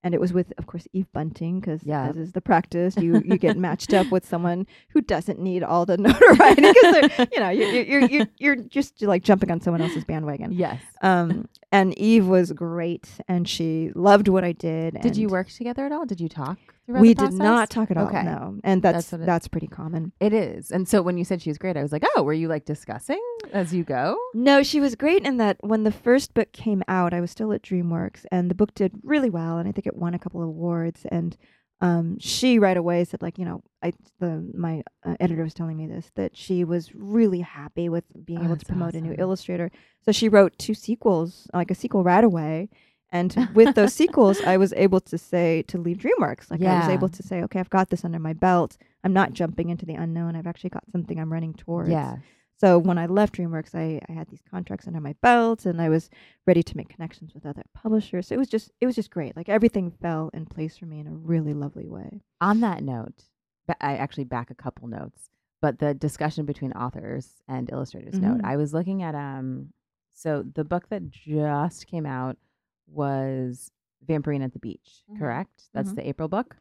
and 0.02 0.12
it 0.14 0.20
was 0.20 0.32
with, 0.32 0.52
of 0.58 0.66
course, 0.66 0.86
Eve 0.92 1.06
Bunting 1.12 1.60
because 1.60 1.82
Yeah. 1.84 2.08
as 2.08 2.16
is 2.16 2.32
the 2.32 2.40
practice, 2.40 2.96
you 2.96 3.22
you 3.24 3.38
get 3.38 3.56
matched 3.68 3.94
up 3.94 4.10
with 4.10 4.26
someone 4.26 4.66
who 4.88 5.00
doesn't 5.00 5.38
need 5.38 5.62
all 5.62 5.86
the 5.86 5.96
notoriety 6.08 6.60
because 6.72 7.28
you 7.32 7.38
know 7.40 7.50
you're 7.50 7.70
you're, 7.70 7.84
you're 7.84 8.08
you're 8.10 8.26
you're 8.38 8.56
just 8.56 9.00
like 9.00 9.22
jumping 9.22 9.52
on 9.52 9.60
someone 9.60 9.80
else's 9.80 10.04
bandwagon. 10.04 10.50
yes. 10.52 10.82
Um, 11.02 11.48
and 11.70 11.96
Eve 11.98 12.26
was 12.26 12.50
great, 12.52 13.08
and 13.28 13.48
she 13.48 13.92
loved 13.94 14.26
what 14.28 14.42
I 14.42 14.52
did. 14.52 15.00
Did 15.00 15.16
you 15.16 15.28
work 15.28 15.48
together 15.50 15.86
at 15.86 15.92
all? 15.92 16.04
Did 16.04 16.20
you 16.20 16.28
talk? 16.28 16.58
We 16.86 17.14
did 17.14 17.32
not 17.32 17.70
talk 17.70 17.90
at 17.90 17.96
all. 17.96 18.06
Okay. 18.08 18.22
No, 18.22 18.58
and 18.62 18.82
that's 18.82 19.10
That's 19.10 19.24
that's, 19.26 19.48
pretty 19.48 19.66
common. 19.66 20.12
It 20.20 20.32
is. 20.32 20.70
And 20.70 20.86
so 20.88 21.00
when 21.02 21.16
you 21.16 21.24
said 21.24 21.40
she 21.40 21.50
was 21.50 21.58
great, 21.58 21.76
I 21.76 21.82
was 21.82 21.92
like, 21.92 22.04
"Oh, 22.14 22.22
were 22.22 22.32
you 22.32 22.48
like 22.48 22.64
discussing 22.66 23.22
as 23.52 23.72
you 23.72 23.84
go?" 23.84 24.18
No, 24.34 24.62
she 24.62 24.80
was 24.80 24.94
great 24.94 25.24
in 25.24 25.38
that 25.38 25.56
when 25.60 25.84
the 25.84 25.92
first 25.92 26.34
book 26.34 26.52
came 26.52 26.82
out, 26.88 27.14
I 27.14 27.20
was 27.20 27.30
still 27.30 27.52
at 27.52 27.62
DreamWorks, 27.62 28.26
and 28.30 28.50
the 28.50 28.54
book 28.54 28.74
did 28.74 28.92
really 29.02 29.30
well, 29.30 29.58
and 29.58 29.68
I 29.68 29.72
think 29.72 29.86
it 29.86 29.96
won 29.96 30.14
a 30.14 30.18
couple 30.18 30.42
of 30.42 30.48
awards. 30.48 31.06
And 31.10 31.36
um, 31.80 32.18
she 32.18 32.58
right 32.58 32.76
away 32.76 33.04
said, 33.04 33.22
like, 33.22 33.38
you 33.38 33.44
know, 33.44 33.62
I 33.82 33.92
the 34.20 34.50
my 34.54 34.82
uh, 35.04 35.16
editor 35.20 35.42
was 35.42 35.54
telling 35.54 35.76
me 35.76 35.86
this 35.86 36.10
that 36.16 36.36
she 36.36 36.64
was 36.64 36.94
really 36.94 37.40
happy 37.40 37.88
with 37.88 38.04
being 38.24 38.40
Oh, 38.40 38.44
able 38.44 38.56
to 38.56 38.66
promote 38.66 38.94
a 38.94 39.00
new 39.00 39.14
illustrator. 39.18 39.70
So 40.04 40.12
she 40.12 40.28
wrote 40.28 40.58
two 40.58 40.74
sequels, 40.74 41.48
like 41.54 41.70
a 41.70 41.74
sequel 41.74 42.04
right 42.04 42.24
away. 42.24 42.68
And 43.14 43.48
with 43.54 43.74
those 43.76 43.94
sequels, 43.94 44.40
I 44.42 44.56
was 44.58 44.72
able 44.74 45.00
to 45.00 45.16
say 45.16 45.62
to 45.68 45.78
leave 45.78 45.98
DreamWorks. 45.98 46.50
Like 46.50 46.60
I 46.60 46.78
was 46.80 46.88
Yeah. 46.88 46.94
able 46.94 47.08
to 47.08 47.22
say, 47.22 47.42
okay, 47.44 47.60
I've 47.60 47.70
got 47.70 47.88
this 47.90 48.04
under 48.04 48.18
my 48.18 48.32
belt. 48.34 48.76
I'm 49.04 49.12
not 49.12 49.32
jumping 49.32 49.70
into 49.70 49.86
the 49.86 49.94
unknown. 49.94 50.34
I've 50.36 50.46
actually 50.48 50.70
got 50.70 50.84
something 50.90 51.18
I'm 51.18 51.32
running 51.32 51.54
towards. 51.54 51.88
Yeah. 51.90 52.16
So 52.60 52.78
when 52.78 52.98
I 52.98 53.06
left 53.06 53.34
DreamWorks, 53.36 53.74
I, 53.74 54.00
I 54.08 54.12
had 54.12 54.28
these 54.28 54.42
contracts 54.50 54.86
under 54.86 55.00
my 55.00 55.14
belt, 55.22 55.66
and 55.66 55.80
I 55.82 55.88
was 55.88 56.08
ready 56.46 56.62
to 56.62 56.76
make 56.76 56.88
connections 56.88 57.34
with 57.34 57.44
other 57.46 57.62
publishers. 57.74 58.28
So 58.28 58.34
it 58.34 58.38
was 58.38 58.48
just 58.48 58.70
it 58.80 58.86
was 58.86 58.94
just 58.94 59.10
great. 59.10 59.36
Like 59.36 59.48
everything 59.48 59.90
fell 59.90 60.30
in 60.34 60.46
place 60.46 60.76
for 60.78 60.86
me 60.86 60.98
in 61.00 61.06
a 61.06 61.12
really 61.14 61.52
lovely 61.54 61.88
way. 61.88 62.22
On 62.40 62.60
that 62.60 62.82
note, 62.82 63.24
ba- 63.66 63.76
I 63.84 63.96
actually 63.96 64.24
back 64.24 64.50
a 64.50 64.54
couple 64.54 64.86
notes, 64.88 65.30
but 65.60 65.78
the 65.78 65.94
discussion 65.94 66.46
between 66.46 66.72
authors 66.72 67.42
and 67.48 67.70
illustrators 67.70 68.18
note. 68.18 68.38
Mhm. 68.38 68.44
I 68.44 68.56
was 68.56 68.72
looking 68.72 69.02
at 69.02 69.14
um 69.14 69.72
so 70.14 70.44
the 70.54 70.64
book 70.64 70.88
that 70.90 71.10
just 71.10 71.86
came 71.88 72.06
out 72.06 72.38
was 72.86 73.70
Vampirina 74.06 74.44
at 74.44 74.52
the 74.52 74.58
Beach, 74.58 75.02
Mhm. 75.10 75.18
correct? 75.18 75.64
That's 75.72 75.90
Mhm. 75.90 75.96
the 75.96 76.08
April 76.08 76.28
book. 76.28 76.56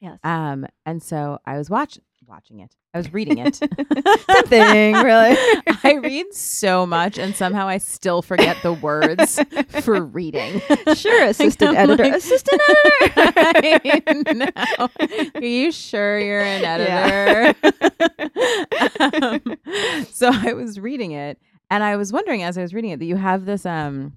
Yes. 0.00 0.18
Um 0.24 0.66
and 0.86 1.02
so 1.02 1.38
I 1.46 1.58
was 1.58 1.68
watch 1.70 1.98
watching 2.26 2.60
it. 2.60 2.74
I 2.94 2.98
was 2.98 3.12
reading 3.12 3.38
it. 3.38 3.54
Same 4.30 4.44
thing, 4.46 4.94
really. 4.94 5.36
I 5.84 5.94
read 6.02 6.32
so 6.34 6.86
much 6.86 7.18
and 7.18 7.34
somehow 7.36 7.66
I 7.68 7.78
still 7.78 8.20
forget 8.22 8.56
the 8.62 8.72
words 8.72 9.38
for 9.82 10.02
reading. 10.04 10.60
sure, 10.94 11.24
assistant 11.24 11.76
editor. 11.76 12.02
like- 12.04 12.14
assistant 12.14 12.60
editor. 13.16 14.52
Are 15.34 15.42
you 15.44 15.70
sure 15.72 16.18
you're 16.18 16.40
an 16.42 16.64
editor? 16.64 17.54
um, 19.00 20.04
so 20.10 20.30
I 20.32 20.52
was 20.54 20.78
reading 20.80 21.12
it 21.12 21.38
and 21.70 21.82
I 21.84 21.96
was 21.96 22.12
wondering 22.12 22.42
as 22.42 22.56
I 22.58 22.62
was 22.62 22.74
reading 22.74 22.90
it 22.90 22.98
that 22.98 23.06
you 23.06 23.16
have 23.16 23.44
this 23.44 23.64
um 23.66 24.16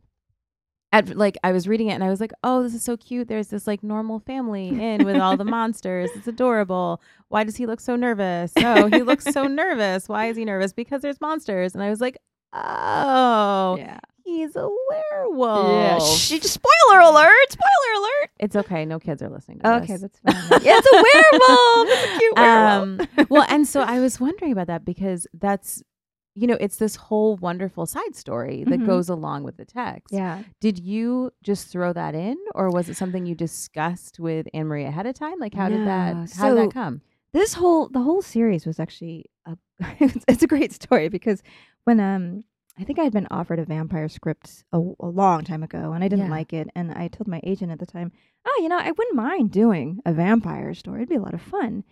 at 0.93 1.17
like 1.17 1.37
I 1.43 1.51
was 1.51 1.67
reading 1.67 1.87
it 1.89 1.93
and 1.93 2.03
I 2.03 2.09
was 2.09 2.21
like, 2.21 2.31
"Oh, 2.43 2.63
this 2.63 2.73
is 2.73 2.83
so 2.83 2.95
cute. 2.95 3.27
There's 3.27 3.47
this 3.49 3.67
like 3.67 3.83
normal 3.83 4.19
family 4.19 4.69
in 4.69 5.03
with 5.03 5.17
all 5.17 5.35
the 5.35 5.43
monsters. 5.57 6.09
It's 6.15 6.27
adorable. 6.27 7.01
Why 7.27 7.43
does 7.43 7.57
he 7.57 7.65
look 7.65 7.81
so 7.81 7.95
nervous? 7.97 8.53
Oh, 8.57 8.87
he 8.87 9.01
looks 9.03 9.25
so 9.25 9.43
nervous. 9.47 10.07
Why 10.07 10.27
is 10.27 10.37
he 10.37 10.45
nervous? 10.45 10.71
Because 10.71 11.01
there's 11.01 11.19
monsters." 11.19 11.73
And 11.73 11.83
I 11.83 11.89
was 11.89 11.99
like, 11.99 12.17
"Oh, 12.53 13.75
yeah. 13.77 13.99
he's 14.23 14.55
a 14.55 14.69
werewolf." 15.11 15.71
Yeah. 15.71 15.99
She 15.99 16.39
spoiler 16.39 16.99
alert. 17.01 17.31
Spoiler 17.51 17.93
alert. 17.97 18.29
It's 18.39 18.55
okay. 18.55 18.85
No 18.85 18.99
kids 18.99 19.21
are 19.21 19.29
listening 19.29 19.59
to 19.59 19.75
Okay, 19.77 19.97
this. 19.97 20.01
that's 20.01 20.19
fine. 20.19 20.61
yeah, 20.63 20.75
it's 20.77 20.87
a 20.87 20.95
werewolf. 20.95 21.87
It's 21.89 22.15
a 22.15 22.17
cute 22.19 22.35
werewolf. 22.35 23.17
Um, 23.19 23.27
well, 23.29 23.45
and 23.49 23.67
so 23.67 23.81
I 23.81 23.99
was 23.99 24.19
wondering 24.19 24.51
about 24.51 24.67
that 24.67 24.85
because 24.85 25.25
that's, 25.33 25.81
you 26.35 26.47
know, 26.47 26.57
it's 26.59 26.77
this 26.77 26.95
whole 26.95 27.35
wonderful 27.37 27.85
side 27.85 28.15
story 28.15 28.63
that 28.63 28.79
Mhm. 28.79 28.85
goes 28.85 29.07
along 29.09 29.43
with 29.43 29.57
the 29.57 29.65
text. 29.65 30.11
yeah. 30.13 30.43
Did 30.59 30.79
you 30.79 31.31
just 31.43 31.67
throw 31.67 31.93
that 31.93 32.15
in, 32.15 32.37
or 32.55 32.69
was 32.71 32.89
it 32.89 32.95
something 32.97 33.25
you 33.25 33.35
discussed 33.35 34.19
with 34.19 34.47
Anne 34.53 34.67
Marie 34.67 34.85
ahead 34.85 35.05
of 35.05 35.13
time? 35.13 35.37
Like, 35.39 35.53
how 35.53 35.69
did 35.69 35.85
that? 35.85 36.15
No, 36.15 36.25
How 36.35 36.49
did 36.49 36.57
that 36.69 36.73
come? 36.73 37.01
this 37.33 37.53
whole 37.55 37.87
the 37.89 38.01
whole 38.01 38.21
series 38.21 38.65
was 38.65 38.79
actually 38.79 39.25
a, 39.45 39.57
it's, 39.99 40.23
it's 40.27 40.43
a 40.43 40.47
great 40.47 40.71
story 40.71 41.07
because 41.09 41.41
when 41.83 41.99
um 41.99 42.43
I 42.79 42.83
think 42.83 42.97
I 42.97 43.03
had 43.03 43.13
been 43.13 43.27
offered 43.29 43.59
a 43.59 43.65
vampire 43.65 44.09
script 44.09 44.63
a, 44.73 44.77
a 44.99 45.05
long 45.07 45.43
time 45.43 45.61
ago 45.61 45.93
and 45.93 46.03
I 46.03 46.07
didn't 46.07 46.25
Yeah. 46.25 46.31
like 46.31 46.53
it 46.53 46.67
and 46.75 46.91
I 46.91 47.07
told 47.07 47.27
my 47.27 47.39
agent 47.43 47.71
at 47.71 47.77
the 47.77 47.85
time, 47.85 48.11
"Oh, 48.47 48.59
you 48.63 48.67
know, 48.69 48.79
I 48.79 48.89
wouldn't 48.91 49.15
mind 49.15 49.51
doing 49.51 49.99
a 50.05 50.13
vampire 50.13 50.73
story. 50.73 51.01
It'd 51.01 51.09
be 51.09 51.15
a 51.15 51.21
lot 51.21 51.35
of 51.35 51.41
fun." 51.41 51.83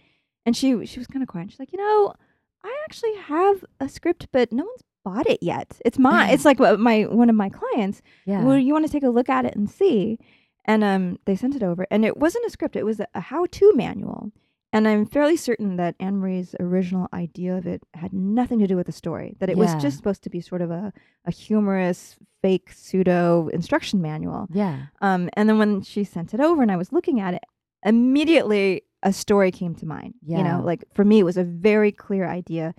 And 0.48 0.58
she 0.58 0.84
she 0.88 0.98
was 1.00 1.06
kind 1.06 1.22
of 1.22 1.30
quiet. 1.30 1.52
She's 1.52 1.60
like, 1.60 1.72
"You 1.72 1.78
know, 1.78 2.14
I 2.64 2.82
actually 2.86 3.16
have 3.16 3.64
a 3.80 3.88
script, 3.90 4.28
but 4.32 4.52
no 4.52 4.64
one's 4.66 4.84
bought 5.04 5.28
it 5.28 5.40
yet. 5.42 5.80
It's 5.86 5.98
my. 5.98 6.28
Mm. 6.30 6.34
it's 6.34 6.46
like 6.46 6.60
my 6.60 7.04
one 7.04 7.30
of 7.30 7.36
my 7.36 7.50
clients. 7.50 8.02
Yeah. 8.26 8.44
Well, 8.44 8.58
you 8.58 8.74
want 8.74 8.86
to 8.86 8.92
take 8.92 9.04
a 9.04 9.10
look 9.10 9.30
at 9.30 9.46
it 9.46 9.56
and 9.56 9.70
see. 9.70 10.20
And 10.66 10.84
um, 10.84 11.18
they 11.26 11.36
sent 11.36 11.56
it 11.56 11.64
over, 11.64 11.88
and 11.90 12.06
it 12.06 12.18
wasn't 12.18 12.46
a 12.46 12.52
script; 12.52 12.76
it 12.76 12.86
was 12.86 13.00
a, 13.00 13.08
a 13.16 13.20
how-to 13.22 13.74
manual. 13.76 14.32
And 14.74 14.88
I'm 14.88 15.06
fairly 15.06 15.36
certain 15.36 15.76
that 15.78 15.96
Anne 16.00 16.18
Marie's 16.22 16.56
original 16.60 17.08
idea 17.14 17.58
of 17.58 17.66
it 17.68 17.82
had 17.94 18.14
nothing 18.14 18.60
to 18.60 18.68
do 18.68 18.78
with 18.78 18.86
the 18.86 18.92
story. 18.94 19.36
That 19.40 19.50
it 19.50 19.58
Yeah. 19.58 19.64
was 19.64 19.82
just 19.82 19.98
supposed 19.98 20.22
to 20.24 20.30
be 20.30 20.40
sort 20.40 20.62
of 20.62 20.70
a, 20.72 20.94
a 21.26 21.32
humorous, 21.32 22.16
fake 22.42 22.72
pseudo 22.72 23.50
instruction 23.50 24.02
manual. 24.02 24.48
yeah. 24.54 24.84
Um, 25.02 25.30
and 25.34 25.50
then 25.50 25.58
when 25.58 25.82
she 25.82 26.04
sent 26.04 26.34
it 26.34 26.40
over, 26.40 26.62
and 26.62 26.72
I 26.72 26.78
was 26.78 26.94
looking 26.94 27.20
at 27.20 27.34
it, 27.34 27.44
immediately 27.84 28.84
a 29.04 29.14
story 29.14 29.52
came 29.52 29.76
to 29.76 29.86
mind. 29.86 30.14
Yeah. 30.26 30.38
You 30.40 30.44
know, 30.44 30.62
like 30.64 30.84
for 30.94 31.04
me, 31.06 31.20
it 31.20 31.24
was 31.24 31.38
a 31.38 31.44
very 31.44 31.92
clear 31.92 32.28
idea. 32.28 32.74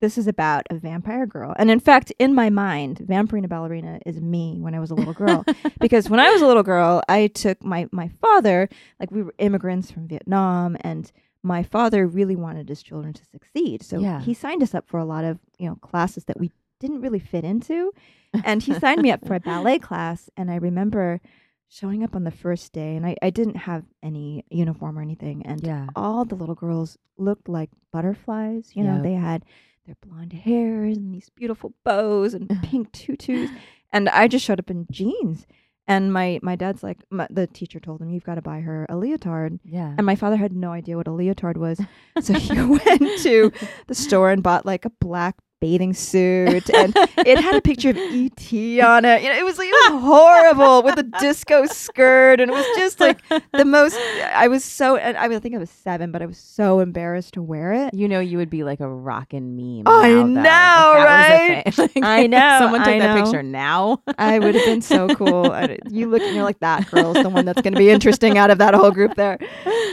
This 0.00 0.16
is 0.16 0.26
about 0.26 0.66
a 0.70 0.76
vampire 0.76 1.26
girl. 1.26 1.54
And 1.58 1.70
in 1.70 1.78
fact, 1.80 2.10
in 2.18 2.34
my 2.34 2.48
mind, 2.48 2.98
Vampirina 2.98 3.48
Ballerina 3.48 4.00
is 4.06 4.18
me 4.20 4.56
when 4.58 4.74
I 4.74 4.80
was 4.80 4.90
a 4.90 4.94
little 4.94 5.12
girl. 5.12 5.44
because 5.80 6.08
when 6.08 6.20
I 6.20 6.30
was 6.30 6.40
a 6.40 6.46
little 6.46 6.62
girl, 6.62 7.02
I 7.08 7.26
took 7.26 7.62
my, 7.62 7.86
my 7.92 8.08
father, 8.08 8.68
like 8.98 9.10
we 9.10 9.22
were 9.22 9.34
immigrants 9.38 9.90
from 9.90 10.08
Vietnam, 10.08 10.78
and 10.80 11.12
my 11.42 11.62
father 11.62 12.06
really 12.06 12.36
wanted 12.36 12.68
his 12.70 12.82
children 12.82 13.12
to 13.12 13.24
succeed. 13.26 13.82
So 13.82 13.98
Yeah. 13.98 14.20
he 14.20 14.32
signed 14.32 14.62
us 14.62 14.74
up 14.74 14.88
for 14.88 14.98
a 14.98 15.04
lot 15.04 15.24
of, 15.24 15.38
you 15.58 15.68
know, 15.68 15.76
classes 15.76 16.24
that 16.24 16.40
we 16.40 16.50
didn't 16.80 17.02
really 17.02 17.18
fit 17.18 17.44
into. 17.44 17.92
And 18.44 18.62
he 18.62 18.72
signed 18.78 19.02
me 19.02 19.10
up 19.10 19.26
for 19.26 19.34
a 19.34 19.40
ballet 19.40 19.80
class. 19.80 20.30
And 20.36 20.50
I 20.52 20.54
remember 20.56 21.20
showing 21.70 22.02
up 22.04 22.14
on 22.16 22.24
the 22.24 22.30
first 22.30 22.72
day, 22.72 22.96
and 22.96 23.06
I, 23.06 23.16
I 23.22 23.30
didn't 23.30 23.56
have 23.56 23.84
any 24.02 24.44
uniform 24.50 24.98
or 24.98 25.02
anything. 25.02 25.46
And 25.46 25.64
Yeah. 25.64 25.86
all 25.96 26.24
the 26.24 26.34
little 26.34 26.56
girls 26.56 26.98
looked 27.16 27.48
like 27.48 27.70
butterflies. 27.92 28.72
You 28.74 28.82
know, 28.84 28.94
Yep. 28.96 29.02
they 29.04 29.12
had 29.14 29.44
their 29.86 29.96
blonde 30.06 30.32
hair 30.32 30.82
and 30.84 31.14
these 31.14 31.30
beautiful 31.30 31.72
bows 31.84 32.34
and 32.34 32.48
pink 32.64 32.90
tutus. 32.92 33.50
And 33.92 34.08
I 34.08 34.26
just 34.28 34.44
showed 34.44 34.58
up 34.58 34.70
in 34.70 34.86
jeans. 34.90 35.46
And 35.86 36.12
my, 36.12 36.38
my 36.42 36.54
dad's 36.56 36.82
like, 36.82 36.98
my, 37.10 37.26
the 37.30 37.46
teacher 37.48 37.80
told 37.80 38.00
him, 38.00 38.10
You've 38.10 38.22
got 38.24 38.36
to 38.36 38.42
buy 38.42 38.60
her 38.60 38.86
a 38.88 38.94
leotard. 38.94 39.58
Yeah. 39.64 39.94
And 39.96 40.06
my 40.06 40.14
father 40.14 40.36
had 40.36 40.52
no 40.52 40.70
idea 40.72 40.96
what 40.96 41.08
a 41.08 41.12
leotard 41.12 41.56
was. 41.56 41.80
So 42.20 42.34
he 42.34 42.52
went 42.62 43.20
to 43.22 43.50
the 43.86 43.94
store 43.94 44.30
and 44.30 44.42
bought 44.42 44.66
like 44.66 44.84
a 44.84 44.90
black 45.00 45.36
bathing 45.60 45.92
suit 45.94 46.70
and 46.74 46.94
it 47.18 47.38
had 47.38 47.54
a 47.54 47.60
picture 47.60 47.90
of 47.90 47.96
ET 47.96 48.80
on 48.82 49.04
it. 49.04 49.22
You 49.22 49.28
know, 49.28 49.36
it 49.38 49.44
was 49.44 49.58
like 49.58 49.68
it 49.68 49.92
was 49.92 50.02
horrible 50.02 50.82
with 50.82 50.98
a 50.98 51.02
disco 51.20 51.66
skirt 51.66 52.40
and 52.40 52.50
it 52.50 52.54
was 52.54 52.64
just 52.76 52.98
like 53.00 53.18
the 53.52 53.64
most 53.64 53.96
I 54.34 54.48
was 54.48 54.64
so 54.64 54.96
and 54.96 55.16
I, 55.16 55.38
think 55.38 55.54
I 55.54 55.58
was 55.58 55.70
7 55.70 56.10
but 56.12 56.22
I 56.22 56.26
was 56.26 56.38
so 56.38 56.80
embarrassed 56.80 57.34
to 57.34 57.42
wear 57.42 57.72
it. 57.72 57.94
You 57.94 58.08
know, 58.08 58.20
you 58.20 58.38
would 58.38 58.50
be 58.50 58.64
like 58.64 58.80
a 58.80 58.88
rockin' 58.88 59.56
meme. 59.56 59.84
I 59.86 60.22
now, 60.22 60.22
know, 60.24 60.42
that 60.42 61.64
right? 61.66 61.78
Like, 61.78 61.92
I 62.02 62.26
know, 62.26 62.56
Someone 62.58 62.80
took 62.80 62.88
I 62.88 62.98
that 62.98 63.24
picture 63.24 63.42
now. 63.42 64.02
I 64.18 64.38
would 64.38 64.54
have 64.54 64.64
been 64.64 64.82
so 64.82 65.08
cool. 65.14 65.54
You 65.90 66.08
look 66.08 66.22
and 66.22 66.34
you're 66.34 66.44
like 66.44 66.60
that 66.60 66.90
girl's 66.90 67.22
the 67.22 67.28
one 67.28 67.44
that's 67.44 67.60
going 67.62 67.72
to 67.74 67.78
be 67.78 67.90
interesting 67.90 68.38
out 68.38 68.50
of 68.50 68.58
that 68.58 68.74
whole 68.74 68.90
group 68.90 69.14
there. 69.14 69.38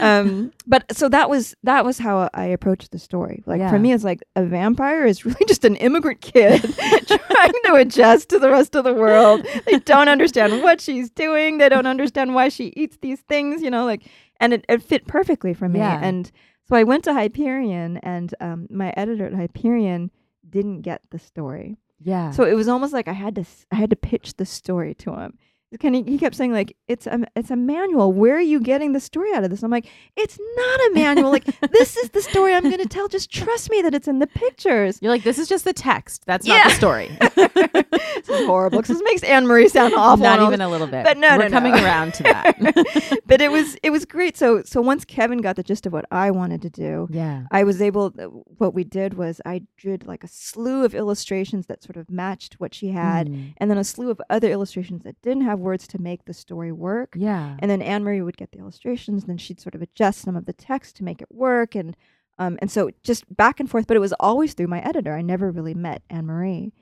Um, 0.02 0.52
but 0.66 0.86
so 0.96 1.10
that 1.10 1.30
was 1.30 1.56
that 1.64 1.86
was 1.86 1.98
how 1.98 2.30
I 2.34 2.46
approached 2.46 2.92
the 2.92 3.00
story. 3.00 3.44
Like 3.46 3.60
Yeah. 3.60 3.70
for 3.70 3.80
me, 3.80 3.94
it's 3.94 4.04
like 4.04 4.22
a 4.36 4.44
vampire 4.44 5.06
is 5.06 5.26
really 5.26 5.46
just 5.48 5.57
an 5.64 5.76
immigrant 5.78 6.22
kid 6.22 6.62
trying 7.08 7.54
to 7.66 7.76
adjust 7.76 8.30
to 8.30 8.40
the 8.40 8.50
rest 8.50 8.76
of 8.76 8.84
the 8.84 8.94
world. 8.94 9.46
They 9.66 9.80
don't 9.80 10.10
understand 10.10 10.64
what 10.64 10.82
she's 10.82 11.10
doing. 11.10 11.58
They 11.58 11.70
don't 11.70 11.88
understand 11.88 12.36
why 12.36 12.50
she 12.50 12.74
eats 12.76 12.98
these 13.02 13.22
things. 13.22 13.62
You 13.62 13.70
know, 13.70 13.86
like 13.86 14.04
and 14.40 14.54
it, 14.54 14.66
it 14.70 14.82
fit 14.84 15.08
perfectly 15.08 15.54
for 15.54 15.68
me. 15.70 15.80
Yeah. 15.80 16.00
And 16.02 16.32
so 16.64 16.76
I 16.76 16.84
went 16.84 17.04
to 17.06 17.14
Hyperion, 17.14 17.98
and 17.98 18.34
um, 18.42 18.68
my 18.70 18.94
editor 18.98 19.26
at 19.26 19.34
Hyperion 19.34 20.12
didn't 20.50 20.82
get 20.82 21.02
the 21.12 21.20
story. 21.20 21.78
Yeah. 22.00 22.32
So 22.32 22.44
it 22.44 22.54
was 22.54 22.68
almost 22.68 22.94
like 22.94 23.08
I 23.08 23.14
had 23.14 23.36
to 23.36 23.46
I 23.72 23.76
had 23.76 23.90
to 23.90 23.96
pitch 23.96 24.36
the 24.36 24.46
story 24.46 24.94
to 24.96 25.14
him. 25.16 25.38
Kind 25.82 25.98
of, 25.98 26.08
he 26.08 26.18
kept 26.18 26.34
saying 26.36 26.54
like 26.54 26.78
it's 26.88 27.08
a 27.08 27.26
it's 27.36 27.52
a 27.52 27.58
manual. 27.58 28.14
Where 28.14 28.38
are 28.38 28.42
you 28.42 28.62
getting 28.62 28.94
the 28.94 29.02
story 29.02 29.34
out 29.34 29.44
of 29.44 29.50
this? 29.50 29.64
I'm 29.64 29.70
like, 29.72 29.86
it's 30.16 30.40
not 30.56 30.80
a 30.80 30.92
manual. 30.94 31.30
like 31.30 31.44
this 31.72 31.98
is 31.98 32.10
the 32.12 32.22
story 32.22 32.54
I'm 32.54 32.64
going 32.64 32.78
to 32.78 32.88
tell. 32.88 33.10
Just 33.10 33.30
trust 33.32 33.70
me 33.70 33.82
that 33.82 33.94
it's 33.94 34.08
in 34.08 34.20
the 34.20 34.28
pictures. 34.28 34.98
You're 35.02 35.12
like, 35.12 35.24
this 35.24 35.38
is 35.38 35.50
just 35.50 35.66
the 35.66 35.74
text. 35.74 36.24
That's 36.26 36.48
not 36.48 36.64
the 36.64 36.70
story. 36.70 37.08
this 37.36 38.30
is 38.30 38.46
horrible 38.46 38.80
because 38.80 38.98
this 38.98 39.04
makes 39.04 39.24
Anne 39.24 39.46
Marie 39.46 39.68
sound 39.68 39.94
awful. 39.94 40.24
not 40.24 40.42
even 40.42 40.62
a 40.62 40.70
little 40.70 40.88
bit. 40.88 41.04
But 41.06 41.18
no, 41.18 41.32
We're 41.38 41.44
no, 41.44 41.48
no. 41.48 41.52
coming 41.52 41.74
around 41.74 42.14
to 42.16 42.24
that. 42.24 43.20
but 43.26 43.42
it 43.42 43.52
was 43.52 43.76
it 43.84 43.90
was 43.90 44.06
great. 44.06 44.38
So 44.38 44.64
so 44.64 44.80
once 44.82 45.04
Kevin 45.06 45.40
got 45.40 45.58
the 45.58 45.64
gist 45.64 45.86
of 45.86 45.92
what 45.94 46.06
I 46.12 46.32
wanted 46.32 46.62
to 46.62 46.70
do, 46.70 47.08
yeah. 47.12 47.44
I 47.52 47.64
was 47.66 47.82
able. 47.82 48.12
What 48.58 48.74
we 48.74 48.84
did 48.86 49.16
was 49.16 49.42
I 49.46 49.64
did 49.82 50.08
like 50.08 50.24
a 50.24 50.28
slew 50.28 50.86
of 50.86 50.96
illustrations 50.96 51.66
that 51.68 51.84
sort 51.84 51.98
of 51.98 52.10
matched 52.10 52.56
what 52.60 52.74
she 52.74 52.90
had, 52.90 53.28
Mm. 53.28 53.54
and 53.58 53.70
then 53.70 53.78
a 53.78 53.84
slew 53.84 54.10
of 54.10 54.22
other 54.30 54.50
illustrations 54.50 55.04
that 55.04 55.22
didn't 55.22 55.44
have 55.44 55.57
words 55.58 55.88
to 55.88 56.02
make 56.02 56.26
the 56.26 56.34
story 56.34 56.72
work. 56.72 57.16
Yeah. 57.18 57.56
And 57.60 57.70
then 57.70 57.82
Anne 57.82 58.04
Marie 58.04 58.22
would 58.22 58.38
get 58.38 58.52
the 58.52 58.60
illustrations, 58.60 59.24
and 59.24 59.30
then 59.30 59.38
she'd 59.38 59.60
sort 59.60 59.76
of 59.76 59.82
adjust 59.82 60.22
some 60.22 60.36
of 60.36 60.46
the 60.46 60.54
text 60.54 60.96
to 60.98 61.04
make 61.04 61.22
it 61.22 61.28
work, 61.32 61.76
and 61.76 61.96
um, 62.40 62.58
and 62.62 62.70
so 62.72 62.92
just 63.04 63.24
back 63.36 63.60
and 63.60 63.70
forth. 63.70 63.88
But 63.88 63.98
it 63.98 64.02
was 64.02 64.14
always 64.14 64.54
through 64.54 64.68
my 64.68 64.80
editor. 64.82 65.16
I 65.16 65.22
never 65.22 65.52
really 65.52 65.74
met 65.74 66.04
Anne 66.10 66.28
Marie. 66.28 66.74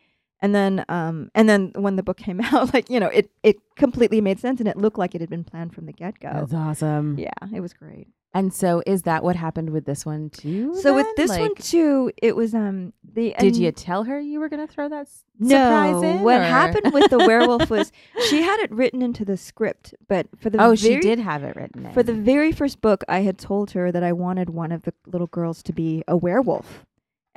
And 0.42 0.54
then, 0.54 0.86
um, 0.90 1.32
and 1.34 1.48
then 1.48 1.72
when 1.76 1.96
the 1.96 2.04
book 2.04 2.18
came 2.18 2.42
out, 2.44 2.74
like 2.74 2.90
you 2.90 3.00
know, 3.00 3.08
it 3.08 3.32
it 3.44 3.58
completely 3.76 4.22
made 4.22 4.40
sense, 4.40 4.60
and 4.60 4.68
it 4.70 4.78
looked 4.78 4.98
like 4.98 5.16
it 5.16 5.22
had 5.22 5.30
been 5.30 5.44
planned 5.44 5.74
from 5.74 5.86
the 5.86 5.94
get 5.94 6.20
go. 6.20 6.32
That's 6.34 6.54
awesome. 6.54 7.18
Yeah, 7.18 7.32
it 7.54 7.62
was 7.62 7.74
great. 7.74 8.08
And 8.34 8.54
so, 8.54 8.84
is 8.86 9.04
that 9.04 9.24
what 9.24 9.38
happened 9.38 9.70
with 9.70 9.86
this 9.86 10.06
one 10.06 10.30
too? 10.30 10.76
So 10.76 10.94
with 10.94 11.08
then? 11.16 11.28
this 11.28 11.40
one 11.40 11.56
too, 11.56 12.12
it 12.22 12.36
was 12.36 12.54
um 12.54 12.92
the 13.14 13.34
did 13.40 13.56
you 13.56 13.72
tell 13.72 14.04
her 14.04 14.20
you 14.20 14.42
were 14.42 14.50
going 14.50 14.68
to 14.68 14.72
throw 14.72 14.90
that 14.90 15.04
s- 15.04 15.24
no 15.40 15.48
surprise 15.56 16.04
in? 16.04 16.22
what 16.22 16.42
or- 16.42 16.44
happened 16.44 16.94
with 16.94 17.10
the 17.10 17.20
werewolf 17.20 17.70
was 17.70 17.94
she 18.28 18.42
had 18.42 18.60
it 18.60 18.70
written 18.72 19.02
into 19.02 19.24
the 19.24 19.38
script, 19.38 19.96
but 20.10 20.28
for 20.38 20.50
the 20.50 20.58
oh, 20.62 20.76
very, 20.76 20.76
she 20.76 21.00
did 21.00 21.18
have 21.20 21.46
it 21.46 21.56
written 21.56 21.86
in. 21.86 21.94
for 21.94 22.04
the 22.04 22.14
very 22.14 22.52
first 22.52 22.82
book, 22.82 23.06
I 23.08 23.22
had 23.22 23.38
told 23.38 23.72
her 23.72 23.90
that 23.90 24.04
I 24.04 24.12
wanted 24.12 24.50
one 24.50 24.74
of 24.74 24.82
the 24.82 24.94
little 25.06 25.28
girls 25.28 25.64
to 25.64 25.72
be 25.72 26.04
a 26.06 26.18
werewolf. 26.18 26.86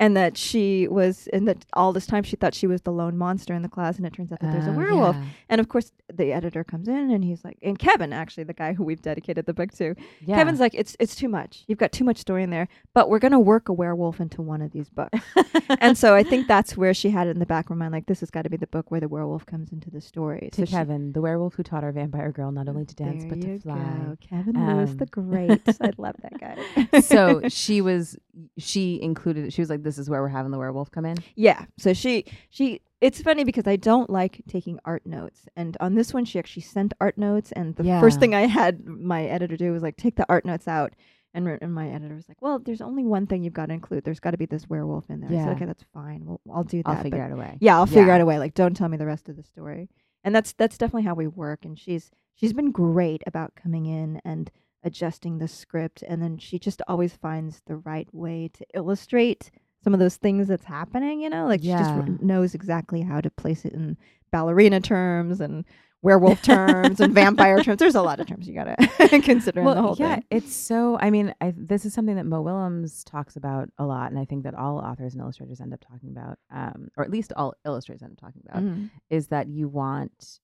And 0.01 0.15
that 0.15 0.37
she 0.37 0.87
was, 0.87 1.27
and 1.33 1.45
that 1.49 1.65
all 1.73 1.91
this 1.91 2.05
time 2.07 2.23
she 2.23 2.37
thought 2.37 2.53
she 2.53 2.67
was 2.67 2.83
the 2.83 2.91
lone 2.91 3.17
monster 3.17 3.53
in 3.53 3.63
the 3.63 3.67
class, 3.69 3.97
and 3.97 4.05
it 4.05 4.13
turns 4.13 4.31
out 4.31 4.39
that 4.39 4.53
there's 4.53 4.65
a 4.65 4.71
Oh, 4.71 4.73
werewolf. 4.77 5.15
yeah. 5.17 5.25
And 5.49 5.59
of 5.59 5.67
course, 5.67 5.91
the 6.13 6.31
editor 6.31 6.63
comes 6.63 6.87
in, 6.87 7.11
and 7.11 7.21
he's 7.23 7.43
like, 7.43 7.57
and 7.61 7.77
Kevin, 7.77 8.13
actually, 8.13 8.45
the 8.45 8.53
guy 8.53 8.71
who 8.73 8.85
we've 8.85 9.01
dedicated 9.01 9.45
the 9.45 9.53
book 9.53 9.73
to, 9.73 9.95
Yeah. 10.25 10.37
Kevin's 10.37 10.61
like, 10.61 10.73
it's 10.73 10.95
it's 11.01 11.15
too 11.17 11.27
much. 11.27 11.65
You've 11.67 11.79
got 11.79 11.91
too 11.91 12.05
much 12.05 12.17
story 12.17 12.43
in 12.43 12.49
there, 12.49 12.69
but 12.93 13.09
we're 13.09 13.19
gonna 13.19 13.41
work 13.41 13.67
a 13.67 13.73
werewolf 13.73 14.21
into 14.21 14.41
one 14.41 14.61
of 14.61 14.71
these 14.71 14.89
books. 14.89 15.19
and 15.81 15.97
so 15.97 16.15
I 16.15 16.23
think 16.23 16.47
that's 16.47 16.77
where 16.77 16.93
she 16.93 17.09
had 17.09 17.27
it 17.27 17.31
in 17.31 17.39
the 17.39 17.45
back 17.45 17.65
of 17.65 17.69
her 17.69 17.75
mind, 17.75 17.91
like 17.91 18.05
this 18.05 18.21
has 18.21 18.31
got 18.31 18.43
to 18.43 18.49
be 18.49 18.55
the 18.57 18.67
book 18.67 18.89
where 18.91 19.01
the 19.01 19.09
werewolf 19.09 19.45
comes 19.45 19.73
into 19.73 19.89
the 19.91 19.99
story. 19.99 20.49
to 20.53 20.61
so 20.61 20.65
she- 20.65 20.71
Kevin, 20.71 21.11
the 21.11 21.19
werewolf 21.21 21.55
who 21.55 21.63
taught 21.63 21.83
our 21.83 21.91
vampire 21.91 22.31
girl 22.31 22.53
not 22.53 22.69
only 22.69 22.85
to 22.85 22.95
dance 22.95 23.25
but 23.25 23.41
to 23.41 23.59
fly. 23.59 23.75
go. 23.75 24.17
Kevin 24.21 24.53
Lewis 24.65 24.93
the 24.93 25.09
Um, 25.17 25.29
Great. 25.29 25.61
I 25.81 25.91
love 25.97 26.15
that 26.21 26.39
guy. 26.39 26.99
so 27.01 27.41
she 27.49 27.81
was 27.89 28.17
she 28.57 29.01
included 29.01 29.45
it. 29.45 29.53
she 29.53 29.61
was 29.61 29.69
like 29.69 29.83
this 29.83 29.97
is 29.97 30.09
where 30.09 30.21
we're 30.21 30.27
having 30.29 30.51
the 30.51 30.57
werewolf 30.57 30.91
come 30.91 31.05
in 31.05 31.17
yeah. 31.35 31.65
So 31.77 31.93
she 31.93 32.25
she. 32.49 32.81
It's 33.01 33.21
funny 33.21 33.45
because 33.45 33.65
I 33.65 33.77
don't 33.77 34.09
like 34.09 34.41
taking 34.49 34.77
art 34.83 35.05
notes, 35.05 35.47
and 35.55 35.77
on 35.79 35.95
this 35.95 36.13
one 36.13 36.25
she 36.25 36.37
actually 36.37 36.63
sent 36.63 36.93
art 36.99 37.17
notes, 37.17 37.51
and 37.53 37.73
the 37.77 37.83
Yeah. 37.85 38.01
first 38.01 38.19
thing 38.19 38.35
I 38.35 38.41
had 38.47 38.85
my 38.85 39.23
editor 39.25 39.55
do 39.55 39.71
was 39.71 39.81
like 39.81 39.95
take 39.95 40.15
the 40.15 40.25
art 40.27 40.43
notes 40.45 40.67
out. 40.67 40.93
And, 41.33 41.45
re- 41.45 41.59
and 41.61 41.71
my 41.73 41.87
editor 41.91 42.15
was 42.15 42.27
like, 42.27 42.41
"Well, 42.41 42.57
there's 42.57 42.81
only 42.81 43.03
one 43.05 43.27
thing 43.27 43.43
you've 43.43 43.53
got 43.53 43.67
to 43.67 43.73
include. 43.73 44.03
There's 44.03 44.19
got 44.19 44.31
to 44.31 44.37
be 44.37 44.47
this 44.47 44.67
werewolf 44.67 45.09
in 45.11 45.21
there." 45.21 45.29
I 45.29 45.33
Yeah. 45.33 45.43
said, 45.45 45.55
"Okay, 45.57 45.65
that's 45.65 45.85
fine. 45.93 46.25
Well, 46.25 46.41
I'll 46.51 46.63
do 46.63 46.81
that." 46.83 46.89
i'll 46.89 46.95
but 46.95 47.03
figure 47.03 47.21
out 47.21 47.31
a 47.31 47.35
way 47.35 47.57
yeah 47.61 47.75
i'll 47.77 47.85
figure 47.85 48.11
out 48.11 48.19
a 48.19 48.25
way 48.25 48.39
like 48.39 48.55
don't 48.55 48.75
tell 48.75 48.89
me 48.89 48.97
the 48.97 49.05
rest 49.05 49.29
of 49.29 49.35
the 49.37 49.43
story 49.43 49.89
and 50.23 50.33
that's 50.35 50.53
that's 50.53 50.77
definitely 50.77 51.03
how 51.03 51.13
we 51.13 51.27
work 51.27 51.63
and 51.65 51.77
she's 51.77 52.09
she's 52.33 52.51
been 52.51 52.71
great 52.71 53.21
about 53.27 53.53
coming 53.55 53.85
in 53.85 54.19
and 54.25 54.49
adjusting 54.83 55.37
the 55.39 55.47
script 55.47 56.03
and 56.07 56.21
then 56.21 56.37
she 56.37 56.57
just 56.59 56.81
always 56.87 57.13
finds 57.13 57.61
the 57.67 57.75
right 57.77 58.07
way 58.13 58.49
to 58.53 58.65
illustrate 58.73 59.51
some 59.83 59.93
of 59.93 59.99
those 59.99 60.17
things 60.17 60.47
that's 60.47 60.65
happening 60.65 61.21
you 61.21 61.29
know? 61.29 61.45
Like 61.47 61.61
she 61.61 61.67
just 61.67 61.93
knows 62.21 62.53
exactly 62.55 63.01
how 63.01 63.21
to 63.21 63.29
place 63.29 63.65
it 63.65 63.73
in 63.73 63.97
ballerina 64.31 64.79
terms 64.79 65.41
and 65.41 65.65
werewolf 66.01 66.41
terms 66.43 67.01
and 67.01 67.13
vampire 67.13 67.59
terms. 67.61 67.77
There's 67.79 67.95
a 67.95 68.01
lot 68.01 68.21
of 68.21 68.27
terms 68.27 68.47
you 68.47 68.53
gotta 68.55 68.75
consider 69.21 69.59
in 69.61 69.65
the 69.75 69.81
whole 69.81 69.95
yeah 69.99 70.15
thing. 70.15 70.23
it's 70.31 70.55
so 70.55 70.97
i 71.01 71.09
mean 71.09 71.33
I, 71.41 71.53
this 71.57 71.83
is 71.83 71.93
something 71.93 72.15
that 72.15 72.25
mo 72.25 72.41
willems 72.41 73.03
talks 73.03 73.35
about 73.35 73.69
a 73.77 73.85
lot 73.85 74.09
and 74.11 74.17
i 74.19 74.23
think 74.23 74.43
that 74.45 74.55
all 74.55 74.77
authors 74.79 75.13
and 75.13 75.21
illustrators 75.21 75.59
end 75.59 75.73
up 75.73 75.81
talking 75.81 76.11
about 76.11 76.37
um, 76.53 76.87
or 76.95 77.03
at 77.03 77.09
least 77.11 77.33
all 77.35 77.53
illustrators 77.65 78.01
end 78.01 78.13
up 78.13 78.19
talking 78.21 78.43
about 78.49 78.63
Mhm. 78.63 78.89
is 79.09 79.27
that 79.27 79.49
you 79.49 79.67
want 79.67 80.39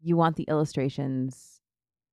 you 0.00 0.16
want 0.16 0.36
the 0.36 0.44
illustrations 0.44 1.59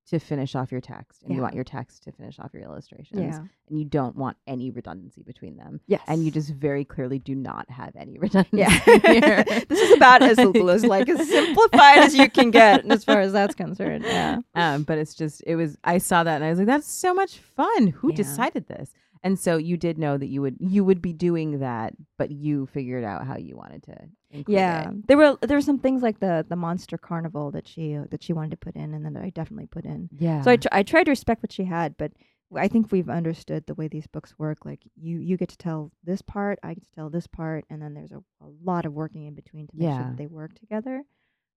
to 0.08 0.20
finish 0.20 0.56
off 0.56 0.72
your 0.72 0.82
text 0.82 1.22
and 1.24 1.32
Yeah. 1.32 1.36
you 1.38 1.42
want 1.42 1.56
your 1.56 1.64
text 1.64 2.04
to 2.04 2.12
finish 2.12 2.40
off 2.40 2.52
your 2.54 2.64
illustrations 2.64 3.20
yeah 3.22 3.40
and 3.70 3.78
you 3.80 3.84
don't 3.86 4.16
want 4.16 4.38
any 4.48 4.72
redundancy 4.72 5.22
between 5.24 5.58
them 5.58 5.82
yes 5.88 6.02
and 6.08 6.24
you 6.24 6.32
just 6.32 6.50
very 6.52 6.86
clearly 6.86 7.20
do 7.20 7.36
not 7.36 7.70
have 7.70 7.94
any 7.96 8.18
redundancy 8.26 8.58
Yeah. 8.58 8.70
here. 8.70 9.44
this 9.70 9.80
is 9.80 9.92
about 9.98 10.24
as, 10.24 10.40
as 10.40 10.86
like 10.86 11.10
as 11.10 11.28
simplified 11.30 12.00
as 12.00 12.16
you 12.16 12.30
can 12.30 12.52
get 12.52 12.90
as 12.92 13.04
far 13.04 13.20
as 13.20 13.34
that's 13.34 13.56
concerned. 13.56 14.06
Yeah. 14.06 14.38
um, 14.56 14.84
but 14.84 14.98
it's 14.98 15.14
just 15.14 15.44
it 15.46 15.56
was 15.56 15.78
I 15.84 15.98
saw 15.98 16.24
that 16.24 16.36
and 16.36 16.44
I 16.46 16.50
was 16.50 16.60
like, 16.60 16.68
that's 16.68 16.92
so 16.92 17.14
much 17.14 17.38
fun. 17.40 17.88
Who 17.88 18.10
Yeah. 18.12 18.16
decided 18.16 18.68
this? 18.68 18.94
And 19.28 19.38
so 19.38 19.58
you 19.58 19.76
did 19.78 19.98
know 19.98 20.18
that 20.18 20.28
you 20.28 20.42
would 20.42 20.56
you 20.60 20.84
would 20.86 21.02
be 21.02 21.14
doing 21.14 21.60
that, 21.60 21.94
but 22.18 22.32
you 22.32 22.66
figured 22.68 23.04
out 23.04 23.28
how 23.28 23.38
you 23.38 23.56
wanted 23.58 23.84
to 23.84 23.96
Yeah, 24.48 24.90
it. 24.90 25.08
there 25.08 25.18
were 25.18 25.38
there 25.42 25.58
were 25.58 25.62
some 25.62 25.80
things 25.80 26.02
like 26.02 26.20
the 26.20 26.46
the 26.48 26.56
monster 26.56 26.98
carnival 26.98 27.52
that 27.52 27.68
she 27.68 27.96
uh, 27.96 28.06
that 28.12 28.24
she 28.24 28.34
wanted 28.34 28.52
to 28.52 28.58
put 28.58 28.76
in, 28.76 28.94
and 28.94 29.06
then 29.06 29.18
I 29.18 29.30
definitely 29.32 29.68
put 29.68 29.86
in. 29.86 30.10
Yeah. 30.18 30.42
So 30.44 30.52
I 30.52 30.56
tr- 30.58 30.68
I 30.80 30.84
tried 30.84 31.04
to 31.06 31.12
respect 31.12 31.44
what 31.44 31.52
she 31.52 31.66
had, 31.66 31.98
but 31.98 32.12
I 32.56 32.70
think 32.70 32.90
we've 32.92 33.10
understood 33.10 33.66
the 33.66 33.74
way 33.76 33.88
these 33.90 34.08
books 34.08 34.34
work. 34.40 34.60
Like 34.64 34.82
you 34.96 35.20
you 35.20 35.36
get 35.36 35.50
to 35.50 35.58
tell 35.58 35.92
this 36.04 36.22
part, 36.22 36.58
I 36.64 36.74
get 36.76 36.86
to 36.86 36.92
tell 36.96 37.10
this 37.10 37.28
part, 37.28 37.66
and 37.70 37.82
then 37.82 37.94
there's 37.94 38.14
a, 38.14 38.20
a 38.42 38.50
lot 38.64 38.86
of 38.86 38.94
working 38.94 39.26
in 39.28 39.36
between 39.36 39.68
to 39.68 39.74
make 39.76 39.90
sure 39.90 39.98
that 40.12 40.18
they 40.18 40.28
work 40.28 40.54
together. 40.58 41.04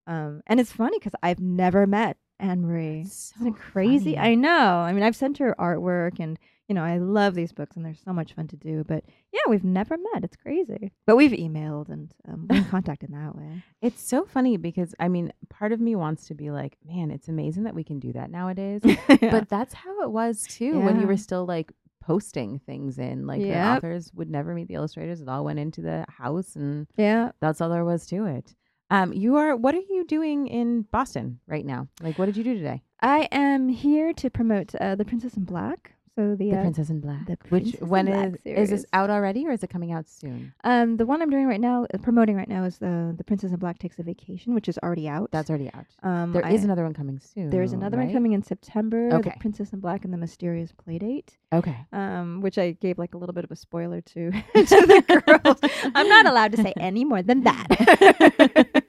Um, 0.07 0.41
and 0.47 0.59
it's 0.59 0.73
funny 0.73 0.97
because 0.99 1.15
I've 1.23 1.39
never 1.39 1.87
met 1.87 2.17
Anne 2.39 2.61
Marie. 2.63 3.05
So 3.05 3.35
Isn't 3.39 3.47
it 3.55 3.59
crazy? 3.59 4.15
funny. 4.15 4.31
I 4.31 4.35
know. 4.35 4.57
I 4.87 4.91
mean, 4.93 5.03
I've 5.03 5.15
sent 5.15 5.37
her 5.37 5.55
artwork, 5.59 6.19
and 6.19 6.37
you 6.71 6.75
know, 6.75 6.85
I 6.85 6.99
love 6.99 7.35
these 7.35 7.51
books, 7.51 7.75
and 7.75 7.85
they're 7.85 7.93
so 7.93 8.13
much 8.13 8.31
fun 8.31 8.47
to 8.47 8.55
do. 8.55 8.85
But 8.87 9.03
yeah, 9.33 9.41
we've 9.49 9.65
never 9.65 9.97
met. 9.97 10.23
It's 10.23 10.37
crazy. 10.37 10.93
But 11.05 11.17
we've 11.17 11.33
emailed 11.33 11.89
and 11.89 12.13
um, 12.29 12.47
we're 12.49 12.59
in 12.59 12.63
contact 12.69 13.03
in 13.03 13.11
that 13.11 13.35
way. 13.35 13.61
It's 13.81 14.01
so 14.01 14.23
funny 14.23 14.55
because 14.55 14.95
I 14.97 15.09
mean, 15.09 15.33
part 15.49 15.73
of 15.73 15.81
me 15.81 15.97
wants 15.97 16.27
to 16.27 16.33
be 16.33 16.49
like, 16.49 16.77
man, 16.87 17.11
it's 17.11 17.27
amazing 17.27 17.63
that 17.63 17.75
we 17.75 17.83
can 17.83 17.99
do 17.99 18.13
that 18.13 18.31
nowadays. 18.31 18.81
But 19.19 19.49
that's 19.49 19.73
how 19.73 20.01
it 20.03 20.11
was 20.11 20.43
too 20.43 20.79
when 20.79 21.01
you 21.01 21.07
were 21.07 21.17
still 21.17 21.45
like 21.45 21.73
posting 21.99 22.59
things 22.59 22.97
in. 22.97 23.27
Like 23.27 23.41
the 23.41 23.61
authors 23.61 24.09
would 24.13 24.29
never 24.29 24.53
meet 24.53 24.69
the 24.69 24.75
illustrators. 24.75 25.19
It 25.19 25.27
all 25.27 25.43
went 25.43 25.59
into 25.59 25.81
the 25.81 26.05
house 26.07 26.55
and 26.55 26.87
yeah, 26.95 27.31
that's 27.41 27.59
all 27.59 27.69
there 27.69 27.83
was 27.83 28.05
to 28.07 28.27
it. 28.27 28.55
Um, 28.89 29.11
you 29.11 29.35
are 29.35 29.57
what 29.57 29.75
are 29.75 29.83
you 29.89 30.05
doing 30.07 30.47
in 30.47 30.83
Boston 30.83 31.41
right 31.47 31.65
now? 31.65 31.89
Like 32.01 32.17
what 32.17 32.27
did 32.27 32.37
you 32.37 32.45
do 32.45 32.55
today? 32.55 32.81
I 33.01 33.27
am 33.33 33.67
here 33.67 34.13
to 34.13 34.29
promote 34.29 34.73
uh, 34.75 34.95
the 34.95 35.03
Princess 35.03 35.35
in 35.35 35.43
Black. 35.43 35.95
So 36.17 36.35
the 36.35 36.51
The 36.51 36.57
uh, 36.57 36.61
Princess 36.61 36.89
in 36.89 36.99
Black. 36.99 37.25
the 37.25 37.37
Which 37.49 37.63
Princess 37.77 37.81
in 37.81 37.87
Black 38.05 38.33
is 38.45 38.59
is 38.63 38.69
this 38.69 38.85
out 38.91 39.09
already 39.09 39.45
or 39.47 39.51
is 39.51 39.63
it 39.63 39.69
coming 39.69 39.91
out 39.93 40.09
soon? 40.09 40.53
um 40.65 40.97
the 40.97 41.05
one 41.05 41.21
I'm 41.21 41.29
doing 41.29 41.47
right 41.47 41.61
now, 41.61 41.85
uh, 41.93 41.97
promoting 41.99 42.35
right 42.35 42.49
now, 42.49 42.63
is 42.65 42.77
the 42.79 43.13
the 43.17 43.23
Princess 43.23 43.51
in 43.51 43.57
Black 43.59 43.77
takes 43.79 43.97
a 43.99 44.03
vacation, 44.03 44.53
which 44.53 44.67
is 44.67 44.77
already 44.83 45.07
out. 45.07 45.29
That's 45.31 45.49
already 45.49 45.69
out. 45.73 45.85
um 46.03 46.33
There 46.33 46.45
is 46.47 46.61
I- 46.61 46.65
another 46.65 46.83
one 46.83 46.93
coming 46.93 47.17
soon. 47.19 47.49
There 47.49 47.63
is 47.63 47.71
another 47.73 47.97
one 47.97 48.11
coming 48.11 48.33
in 48.33 48.43
September. 48.43 49.09
Okay. 49.13 49.29
The 49.35 49.39
Princess 49.39 49.71
in 49.73 49.79
Black 49.79 50.03
and 50.05 50.13
the 50.13 50.17
Mysterious 50.17 50.71
Playdate. 50.73 51.29
Okay. 51.53 51.77
um, 51.93 52.41
which 52.41 52.57
I 52.57 52.71
gave 52.71 52.97
like 52.97 53.13
a 53.13 53.17
little 53.17 53.33
bit 53.33 53.43
of 53.43 53.51
a 53.51 53.55
spoiler 53.55 54.01
to, 54.13 54.31
to 54.71 54.77
the 54.91 55.23
girls. 55.43 55.59
I'm 55.95 56.07
not 56.09 56.25
allowed 56.25 56.51
to 56.53 56.57
say 56.61 56.73
any 56.77 57.03
more 57.05 57.21
than 57.23 57.43
that. 57.43 58.80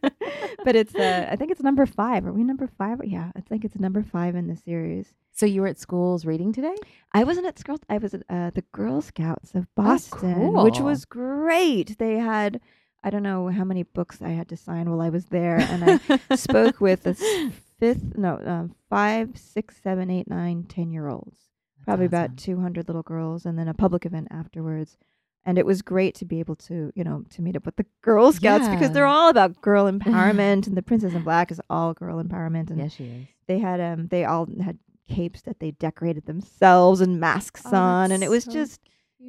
But 0.65 0.77
it's 0.77 0.95
uh, 0.95 1.29
I 1.31 1.37
think 1.37 1.51
it's 1.51 1.63
number 1.63 1.87
five. 1.87 2.27
Are 2.27 2.33
we 2.33 2.45
number 2.45 2.69
five? 2.79 3.01
Yeah, 3.05 3.31
I 3.37 3.41
think 3.41 3.65
it's 3.65 3.79
number 3.79 4.03
five 4.03 4.35
in 4.35 4.49
the 4.49 4.57
series. 4.57 5.15
So 5.33 5.47
you 5.47 5.63
were 5.63 5.69
at 5.69 5.79
schools 5.79 6.25
reading 6.25 6.53
today? 6.53 6.77
I 7.13 7.25
wasn't 7.25 7.47
at 7.47 7.65
Girl. 7.65 7.79
I 7.89 7.99
was 7.99 8.15
at 8.15 8.23
uh, 8.29 8.51
the 8.51 8.65
Girl 8.73 9.01
Scouts 9.01 9.55
of 9.55 9.67
Boston, 9.75 10.53
which 10.63 10.77
cool. 10.77 10.87
was 10.87 11.05
great. 11.05 11.99
They 11.99 12.17
had 12.17 12.61
I 13.05 13.11
don't 13.11 13.23
know 13.23 13.49
how 13.49 13.65
many 13.65 13.83
books 13.83 14.21
I 14.23 14.31
had 14.31 14.49
to 14.51 14.57
sign 14.57 14.89
while 14.91 15.01
I 15.01 15.09
was 15.09 15.27
there, 15.27 15.59
and 15.59 16.01
I 16.31 16.37
spoke 16.37 16.81
with 16.81 17.03
the 17.03 17.11
s- 17.11 17.53
fifth, 17.81 18.17
no, 18.17 18.39
um, 18.45 18.75
five, 18.89 19.31
six, 19.37 19.77
seven, 19.83 20.11
eight, 20.11 20.29
nine, 20.29 20.65
ten 20.65 20.91
year 20.91 21.09
olds 21.09 21.37
probably 21.85 22.07
That's 22.07 22.33
about 22.33 22.37
200 22.39 22.89
little 22.89 23.03
girls 23.03 23.47
and 23.47 23.59
then 23.59 23.69
a 23.69 23.75
public 23.75 24.07
event 24.07 24.29
afterwards 24.31 24.97
and 25.45 25.59
it 25.59 25.67
was 25.67 25.83
great 25.83 26.15
to 26.17 26.25
be 26.25 26.41
able 26.41 26.55
to 26.57 26.93
you 26.95 27.05
know 27.05 27.25
to 27.31 27.43
meet 27.43 27.57
up 27.57 27.67
with 27.67 27.77
the 27.77 27.87
girl 28.01 28.33
scouts 28.33 28.69
because 28.69 28.93
they're 28.93 29.07
all 29.07 29.29
about 29.29 29.61
girl 29.61 29.85
empowerment 29.93 30.67
and 30.67 30.77
the 30.77 30.83
princess 30.83 31.15
in 31.15 31.23
black 31.23 31.51
is 31.51 31.61
all 31.71 31.95
girl 31.95 32.23
empowerment 32.23 32.71
and 32.71 32.79
Yes, 32.79 32.93
she 32.95 33.05
is. 33.05 33.27
they 33.47 33.59
had 33.59 33.81
um 33.81 34.09
they 34.09 34.25
all 34.25 34.47
had 34.63 34.79
capes 35.09 35.43
that 35.43 35.59
they 35.61 35.73
decorated 35.73 36.27
themselves 36.27 37.01
and 37.01 37.19
masks 37.21 37.67
Oh, 37.67 37.77
on 37.77 38.13
and 38.13 38.23
it 38.23 38.31
was 38.31 38.45
so 38.45 38.53
just 38.53 38.81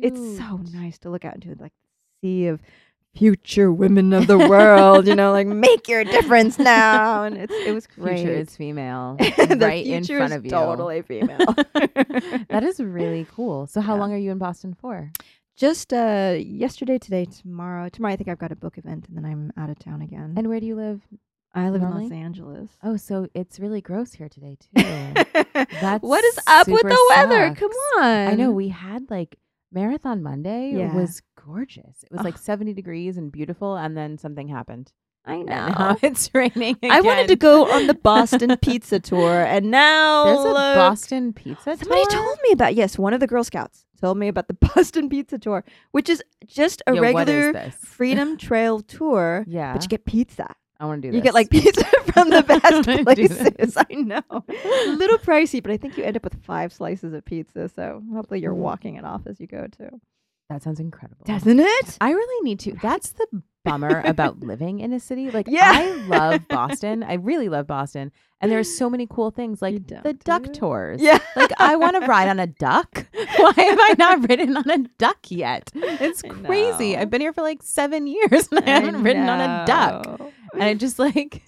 it's 0.01 0.37
so 0.37 0.57
nice 0.71 0.97
to 0.99 1.09
look 1.09 1.25
out 1.25 1.35
into 1.35 1.49
like 1.59 1.73
the 2.21 2.27
sea 2.27 2.45
of 2.47 2.61
future 3.15 3.71
women 3.71 4.11
of 4.11 4.25
the 4.25 4.39
world 4.39 5.05
you 5.07 5.13
know 5.15 5.31
like 5.31 5.45
make 5.67 5.87
your 5.87 6.03
difference 6.03 6.57
now 6.57 7.23
and 7.23 7.37
it's 7.37 7.53
it 7.65 7.71
was 7.71 7.85
great 7.85 8.17
Future 8.19 8.33
is 8.35 8.55
female, 8.55 9.17
right 9.57 9.85
in 9.85 10.03
front 10.05 10.33
of 10.33 10.45
you. 10.45 10.51
totally 10.51 11.01
female 11.03 11.55
that 12.49 12.63
is 12.63 12.79
really 12.79 13.27
cool. 13.31 13.67
So 13.67 13.81
how 13.81 13.93
Yeah. 13.95 13.99
long 13.99 14.13
are 14.13 14.17
you 14.17 14.31
in 14.31 14.37
Boston 14.39 14.73
for? 14.73 15.11
Just 15.55 15.93
uh 15.93 16.35
yesterday 16.39 16.97
today 16.97 17.25
tomorrow 17.25 17.87
tomorrow 17.89 18.13
i 18.13 18.15
think 18.17 18.27
i've 18.29 18.39
got 18.39 18.51
a 18.51 18.55
book 18.55 18.77
event 18.77 19.07
and 19.07 19.15
then 19.17 19.25
i'm 19.25 19.51
out 19.57 19.69
of 19.69 19.77
town 19.77 20.01
again 20.01 20.33
And 20.35 20.47
where 20.47 20.59
do 20.59 20.65
you 20.65 20.75
live? 20.75 21.01
i 21.53 21.69
live 21.69 21.81
in 21.83 21.89
los 21.91 22.11
angeles 22.11 22.69
Oh, 22.83 22.97
so 22.97 23.27
it's 23.35 23.59
really 23.59 23.81
gross 23.81 24.13
here 24.13 24.29
today 24.29 24.57
too. 24.59 24.83
That's 25.81 26.01
what 26.03 26.23
is 26.23 26.39
up 26.47 26.67
with 26.67 26.81
the 26.81 27.05
weather 27.09 27.47
sucks. 27.49 27.59
come 27.59 27.71
on 27.97 28.03
I 28.29 28.33
know 28.35 28.51
we 28.51 28.69
had 28.69 29.09
like 29.11 29.37
Marathon 29.71 30.21
Monday 30.21 30.73
Yeah. 30.75 30.93
was 30.93 31.21
gorgeous. 31.43 32.03
It 32.03 32.11
was 32.11 32.21
like 32.21 32.37
70 32.37 32.73
degrees 32.73 33.17
and 33.17 33.31
beautiful 33.31 33.75
and 33.75 33.95
then 33.97 34.17
something 34.17 34.47
happened. 34.47 34.91
i 35.25 35.37
know 35.41 35.97
it's 36.01 36.29
raining 36.33 36.77
i 36.83 36.99
wanted 37.01 37.27
to 37.27 37.35
go 37.35 37.71
on 37.71 37.87
the 37.87 37.93
boston 37.93 38.57
pizza 38.61 38.99
tour 38.99 39.41
and 39.45 39.71
now 39.71 40.25
There's 40.25 40.39
a 40.39 40.43
look- 40.49 40.75
Boston 40.75 41.31
pizza 41.33 41.63
Tour. 41.71 41.77
somebody 41.77 42.01
tour? 42.05 42.19
told 42.23 42.37
me 42.43 42.51
about 42.51 42.73
yes 42.75 42.97
one 42.97 43.13
of 43.13 43.19
the 43.21 43.27
girl 43.27 43.43
scouts 43.43 43.85
told 44.03 44.17
me 44.17 44.27
about 44.27 44.47
the 44.47 44.53
boston 44.67 45.07
pizza 45.09 45.37
tour 45.39 45.63
which 45.91 46.09
is 46.09 46.19
just 46.45 46.81
a 46.87 46.93
is 46.93 46.99
regular 46.99 47.71
freedom 47.97 48.37
trail 48.37 48.81
tour 48.81 49.45
Yeah. 49.47 49.73
but 49.73 49.81
you 49.83 49.89
get 49.89 50.03
pizza 50.05 50.49
I 50.79 50.85
want 50.85 51.01
to 51.01 51.07
do 51.07 51.11
this. 51.11 51.17
You 51.17 51.23
get 51.23 51.33
like 51.33 51.49
pizza 51.49 51.85
from 52.13 52.29
the 52.29 52.39
I 52.39 52.41
best 52.41 52.85
this. 52.85 53.03
places. 53.03 53.77
I 53.77 53.93
know. 53.93 54.21
A 54.29 54.89
little 55.03 55.17
pricey, 55.17 55.63
but 55.63 55.71
I 55.71 55.77
think 55.77 55.97
you 55.97 56.03
end 56.03 56.17
up 56.17 56.25
with 56.25 56.35
five 56.43 56.73
slices 56.73 57.13
of 57.13 57.23
pizza. 57.23 57.69
So 57.69 58.01
hopefully 58.13 58.41
you're 58.41 58.53
Mm. 58.53 58.57
walking 58.69 58.95
it 58.95 59.05
off 59.05 59.21
as 59.25 59.39
you 59.39 59.47
go 59.47 59.67
too. 59.67 60.01
That 60.49 60.61
sounds 60.61 60.81
incredible. 60.81 61.23
Doesn't 61.25 61.59
it? 61.61 61.97
I 62.01 62.11
really 62.11 62.39
need 62.43 62.59
to. 62.61 62.73
That's 62.81 63.11
the 63.11 63.27
bummer 63.63 64.01
about 64.05 64.39
living 64.41 64.79
in 64.79 64.93
a 64.93 64.99
city. 64.99 65.31
Like 65.31 65.47
Yeah. 65.47 65.71
I 65.73 65.91
love 66.07 66.47
Boston. 66.49 67.03
I 67.03 67.13
really 67.13 67.49
love 67.49 67.67
Boston. 67.67 68.11
And 68.41 68.51
there 68.51 68.59
are 68.59 68.63
so 68.63 68.89
many 68.89 69.07
cool 69.09 69.31
things 69.31 69.61
like 69.61 69.87
the 69.87 70.13
duck 70.13 70.51
tours. 70.51 71.01
Yeah. 71.01 71.19
Like 71.35 71.51
I 71.59 71.77
want 71.77 71.99
to 72.01 72.05
ride 72.05 72.27
on 72.27 72.39
a 72.39 72.47
duck. 72.47 73.05
Why 73.13 73.53
have 73.55 73.79
I 73.79 73.95
not 73.97 74.27
ridden 74.29 74.57
on 74.57 74.69
a 74.69 74.79
duck 74.97 75.19
yet? 75.29 75.71
It's 75.73 76.21
crazy. 76.21 76.97
I've 76.97 77.09
been 77.09 77.21
here 77.21 77.31
for 77.31 77.41
like 77.41 77.63
7 77.63 78.05
years 78.05 78.49
and 78.51 78.59
I, 78.65 78.69
haven't 78.69 79.01
ridden 79.01 79.29
on 79.29 79.39
a 79.39 79.65
duck. 79.65 80.19
And 80.53 80.63
I 80.63 80.73
just 80.73 80.99
like 80.99 81.41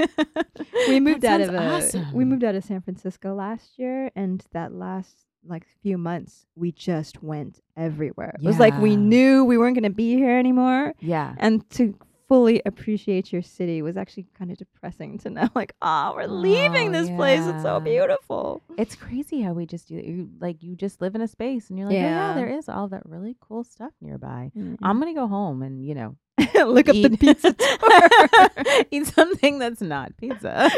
We 0.87 0.99
moved 0.99 1.25
out 1.25 1.41
of 1.41 1.49
uh, 1.49 1.57
a, 1.57 1.75
awesome. 1.77 2.13
we 2.13 2.25
moved 2.25 2.43
out 2.43 2.55
of 2.55 2.63
San 2.63 2.81
Francisco 2.81 3.33
last 3.35 3.77
year, 3.77 4.11
and 4.15 4.43
that 4.53 4.73
last 4.73 5.24
like 5.47 5.65
few 5.83 5.97
months 5.97 6.45
we 6.55 6.71
just 6.71 7.21
went 7.23 7.61
everywhere. 7.77 8.35
It 8.41 8.45
was 8.45 8.59
like 8.59 8.77
we 8.79 8.91
Yeah. 8.91 8.95
knew 8.97 9.45
we 9.45 9.57
weren't 9.57 9.75
going 9.75 9.83
to 9.83 9.95
be 9.95 10.15
here 10.15 10.37
anymore, 10.37 10.93
Yeah. 10.99 11.35
and 11.37 11.67
to 11.71 11.93
fully 12.27 12.61
appreciate 12.65 13.31
your 13.31 13.41
city 13.41 13.81
was 13.81 13.95
actually 13.97 14.25
kind 14.37 14.51
of 14.51 14.57
depressing 14.57 15.17
to 15.19 15.29
know 15.29 15.47
like 15.55 15.73
oh 15.81 16.13
we're 16.15 16.25
leaving 16.27 16.89
Oh, 16.89 16.91
this 16.91 17.09
place 17.11 17.45
it's 17.45 17.61
so 17.63 17.79
beautiful 17.79 18.63
It's 18.77 18.95
crazy 18.95 19.41
how 19.41 19.53
we 19.53 19.65
just 19.65 19.87
do 19.87 19.95
you 19.95 20.29
like 20.39 20.63
you 20.63 20.75
just 20.75 21.01
live 21.01 21.13
in 21.15 21.21
a 21.21 21.27
space 21.27 21.69
and 21.69 21.77
you're 21.77 21.87
like, 21.87 21.97
oh, 21.97 21.99
yeah, 22.01 22.29
Yeah. 22.29 22.33
there 22.33 22.47
is 22.47 22.67
all 22.67 22.87
that 22.89 23.05
really 23.05 23.35
cool 23.39 23.63
stuff 23.63 23.91
nearby. 24.01 24.51
Mm. 24.57 24.77
I'm 24.81 24.99
gonna 24.99 25.13
go 25.13 25.27
home 25.27 25.61
and 25.61 25.85
you 25.85 25.93
know 25.95 26.15
look 26.65 26.89
up 26.89 26.95
the 26.95 27.15
pizza 27.17 27.53
tour 27.53 28.85
eat 28.91 29.05
something 29.07 29.59
that's 29.59 29.81
not 29.81 30.17
pizza. 30.17 30.69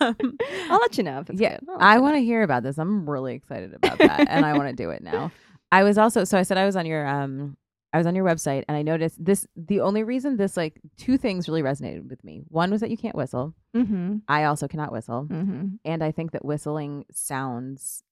Um, 0.00 0.36
i'll 0.68 0.78
let 0.80 0.96
you 0.98 1.04
know 1.04 1.20
if 1.20 1.30
it's 1.30 1.40
yeah, 1.40 1.58
good. 1.58 1.68
I'll 1.68 1.76
let 1.78 1.82
I 1.82 1.98
want 1.98 2.16
to 2.16 2.20
hear 2.20 2.42
about 2.42 2.62
this. 2.62 2.78
I'm 2.78 3.08
really 3.08 3.34
excited 3.34 3.74
about 3.74 3.98
that, 3.98 4.28
and 4.28 4.44
I 4.44 4.52
want 4.56 4.68
to 4.68 4.74
do 4.74 4.90
it 4.90 5.02
now. 5.02 5.32
I 5.72 5.82
was 5.84 5.98
also 5.98 6.24
so 6.24 6.38
I 6.38 6.42
said 6.42 6.58
I 6.58 6.66
was 6.66 6.76
on 6.76 6.86
your 6.86 7.06
um 7.06 7.56
I 7.92 7.98
was 7.98 8.06
on 8.06 8.14
your 8.14 8.24
website 8.24 8.64
and 8.68 8.76
I 8.76 8.82
noticed 8.82 9.22
this. 9.24 9.46
The 9.56 9.80
only 9.80 10.04
reason 10.04 10.36
this 10.36 10.56
like 10.56 10.80
two 10.96 11.18
things 11.18 11.48
really 11.48 11.62
resonated 11.62 12.08
with 12.08 12.22
me. 12.22 12.42
One 12.48 12.70
was 12.70 12.80
that 12.82 12.90
you 12.90 12.96
can't 12.96 13.16
whistle. 13.16 13.54
mm-hmm. 13.76 14.18
I 14.28 14.44
also 14.44 14.68
cannot 14.68 14.92
whistle, 14.92 15.26
Mm-hmm. 15.28 15.66
and 15.84 16.04
I 16.04 16.12
think 16.12 16.30
that 16.32 16.44
whistling 16.44 17.04
sounds 17.12 18.02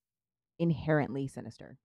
inherently 0.59 1.29
sinister. 1.29 1.79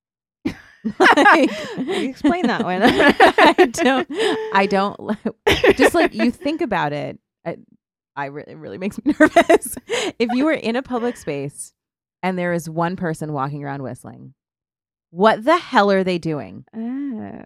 Explain 0.84 2.48
that 2.48 2.64
one. 2.64 2.82
I 2.84 3.66
don't. 3.72 4.08
I 4.54 4.66
don't. 4.70 5.18
Just 5.78 5.94
like 5.96 6.14
you 6.14 6.32
think 6.32 6.62
about 6.62 6.94
it, 6.94 7.20
I, 7.46 7.58
I 8.16 8.26
really 8.26 8.52
it 8.52 8.58
really 8.58 8.78
makes 8.78 8.98
me 9.04 9.14
nervous. 9.20 9.78
if 9.88 10.30
you 10.34 10.46
were 10.46 10.52
in 10.54 10.76
a 10.76 10.82
public 10.82 11.16
space 11.18 11.74
and 12.22 12.38
there 12.38 12.54
is 12.54 12.70
one 12.70 12.96
person 12.96 13.34
walking 13.34 13.64
around 13.64 13.82
whistling, 13.84 14.34
what 15.12 15.46
the 15.46 15.58
hell 15.58 15.92
are 15.92 16.04
they 16.04 16.18
doing? 16.18 16.66
oh. 16.76 17.44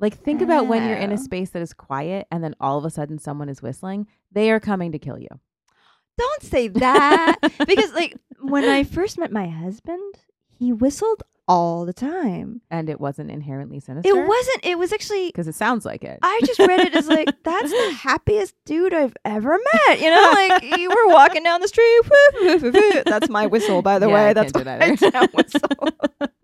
Like 0.00 0.18
think 0.18 0.40
about 0.42 0.66
when 0.66 0.86
you're 0.88 0.96
in 0.96 1.10
a 1.10 1.14
Oh. 1.14 1.16
space 1.16 1.50
that 1.50 1.62
is 1.62 1.72
quiet 1.74 2.26
and 2.30 2.42
then 2.42 2.54
all 2.60 2.78
of 2.78 2.84
a 2.84 2.90
sudden 2.90 3.18
someone 3.18 3.48
is 3.48 3.62
whistling. 3.62 4.06
They 4.32 4.50
are 4.50 4.60
coming 4.60 4.92
to 4.92 4.98
kill 4.98 5.18
you. 5.18 5.28
Don't 6.18 6.42
say 6.42 6.68
that. 6.68 7.36
because 7.66 7.92
like 7.92 8.16
when 8.40 8.64
I 8.64 8.84
first 8.84 9.18
met 9.18 9.30
my 9.32 9.46
husband, 9.48 10.14
he 10.48 10.72
whistled 10.72 11.22
all 11.48 11.84
the 11.84 11.92
time. 11.92 12.60
And 12.70 12.88
it 12.88 13.00
wasn't 13.00 13.30
inherently 13.30 13.80
sinister. 13.80 14.08
It 14.08 14.14
wasn't 14.16 14.60
it 14.64 14.78
was 14.78 14.92
actually 14.92 15.26
because 15.28 15.48
it 15.48 15.54
sounds 15.54 15.84
like 15.84 16.04
it. 16.04 16.18
I 16.22 16.40
just 16.46 16.60
read 16.60 16.80
it 16.80 16.94
as 16.94 17.08
like 17.08 17.28
that's 17.42 17.70
the 17.70 17.92
happiest 18.00 18.54
dude 18.66 18.94
I've 18.94 19.16
ever 19.24 19.58
met. 19.86 20.00
You 20.00 20.10
know, 20.10 20.30
like 20.34 20.78
you 20.78 20.88
were 20.90 21.08
walking 21.12 21.42
down 21.42 21.60
the 21.60 21.68
street. 21.68 22.00
woo, 22.04 22.58
woo, 22.58 22.70
woo. 22.70 23.02
That's 23.04 23.28
my 23.28 23.46
whistle, 23.46 23.82
by 23.82 23.98
the 23.98 24.06
Yeah, 24.08 24.14
way. 24.14 24.26
I 24.28 24.32
That's 24.32 24.52
do 24.52 24.62
that 24.64 24.82
I 24.82 24.92
either. 24.92 25.10
can't 25.10 25.34
whistle. 25.34 25.60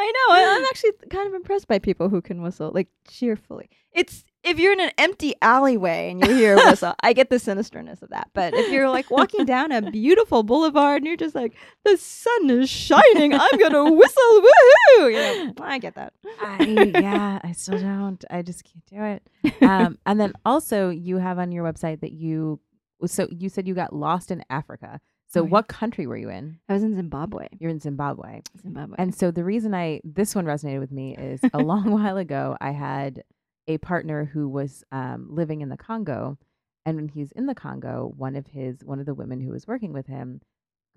I 0.00 0.12
know. 0.12 0.34
I, 0.34 0.56
I'm 0.56 0.64
actually 0.70 0.92
kind 1.10 1.28
of 1.28 1.34
impressed 1.34 1.68
by 1.68 1.78
people 1.78 2.08
who 2.08 2.20
can 2.22 2.42
whistle 2.42 2.70
like 2.74 2.88
cheerfully. 3.08 3.68
It's 3.92 4.24
if 4.42 4.58
you're 4.58 4.72
in 4.72 4.80
an 4.80 4.92
empty 4.96 5.34
alleyway 5.42 6.10
and 6.10 6.24
you 6.24 6.34
hear 6.34 6.54
a 6.54 6.56
whistle, 6.70 6.94
I 7.02 7.12
get 7.12 7.28
the 7.28 7.36
sinisterness 7.36 8.00
of 8.02 8.08
that. 8.10 8.30
But 8.32 8.54
if 8.54 8.72
you're 8.72 8.88
like 8.88 9.10
walking 9.10 9.44
down 9.44 9.70
a 9.72 9.90
beautiful 9.90 10.42
boulevard 10.42 11.02
and 11.02 11.06
you're 11.06 11.16
just 11.16 11.34
like, 11.34 11.54
the 11.84 11.96
sun 11.98 12.48
is 12.48 12.70
shining, 12.70 13.34
I'm 13.34 13.58
gonna 13.58 13.84
whistle, 13.92 14.40
woohoo! 14.40 15.12
You 15.12 15.46
know, 15.46 15.52
I 15.60 15.78
get 15.78 15.94
that. 15.96 16.14
I, 16.40 16.92
yeah, 16.98 17.40
I 17.42 17.52
still 17.52 17.78
don't. 17.78 18.24
I 18.30 18.42
just 18.42 18.64
can't 18.64 18.86
do 18.86 19.02
it. 19.02 19.62
Um, 19.62 19.98
and 20.06 20.18
then 20.18 20.32
also, 20.44 20.88
you 20.88 21.18
have 21.18 21.38
on 21.38 21.52
your 21.52 21.70
website 21.70 22.00
that 22.00 22.12
you. 22.12 22.60
So 23.06 23.28
you 23.30 23.48
said 23.48 23.66
you 23.66 23.74
got 23.74 23.94
lost 23.94 24.30
in 24.30 24.44
Africa. 24.50 25.00
So 25.32 25.44
what 25.44 25.68
country 25.68 26.06
were 26.06 26.16
you 26.16 26.28
in? 26.28 26.58
I 26.68 26.72
was 26.72 26.82
in 26.82 26.94
Zimbabwe. 26.96 27.46
You're 27.58 27.70
in 27.70 27.78
Zimbabwe. 27.80 28.40
Zimbabwe. 28.60 28.96
And 28.98 29.14
so 29.14 29.30
the 29.30 29.44
reason 29.44 29.74
I 29.74 30.00
this 30.02 30.34
one 30.34 30.44
resonated 30.44 30.80
with 30.80 30.90
me 30.92 31.16
is 31.16 31.40
a 31.54 31.58
long 31.58 31.90
while 31.98 32.16
ago 32.16 32.56
I 32.60 32.72
had 32.72 33.22
a 33.68 33.78
partner 33.78 34.24
who 34.24 34.48
was 34.48 34.82
um, 34.90 35.28
living 35.30 35.60
in 35.60 35.68
the 35.68 35.76
Congo, 35.76 36.36
and 36.84 36.96
when 36.96 37.08
he 37.08 37.20
was 37.20 37.30
in 37.32 37.46
the 37.46 37.54
Congo, 37.54 38.12
one 38.16 38.34
of 38.34 38.46
his 38.48 38.82
one 38.84 38.98
of 38.98 39.06
the 39.06 39.14
women 39.14 39.40
who 39.40 39.52
was 39.52 39.66
working 39.68 39.92
with 39.92 40.06
him 40.06 40.40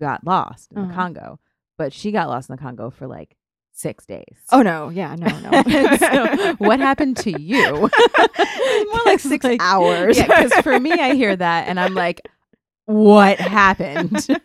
got 0.00 0.24
lost 0.26 0.72
in 0.72 0.80
the 0.82 0.88
Uh-huh. 0.88 0.94
Congo, 0.94 1.38
but 1.78 1.92
she 1.92 2.10
got 2.10 2.28
lost 2.28 2.48
in 2.50 2.56
the 2.56 2.60
Congo 2.62 2.90
for 2.90 3.06
like 3.06 3.36
six 3.76 4.04
days. 4.06 4.36
oh 4.50 4.62
no, 4.62 4.88
yeah, 4.88 5.14
no, 5.14 5.26
no. 5.50 5.96
so 5.98 6.54
what 6.58 6.80
happened 6.80 7.16
to 7.18 7.40
you? 7.40 7.70
More 7.78 9.00
like 9.06 9.20
six 9.20 9.44
hours. 9.60 10.16
Yeah, 10.16 10.26
because 10.26 10.52
for 10.62 10.78
me, 10.80 10.90
I 10.92 11.14
hear 11.14 11.34
that 11.36 11.68
and 11.68 11.78
I'm 11.78 11.94
like, 11.94 12.20
what 12.86 13.38
happened? 13.38 14.26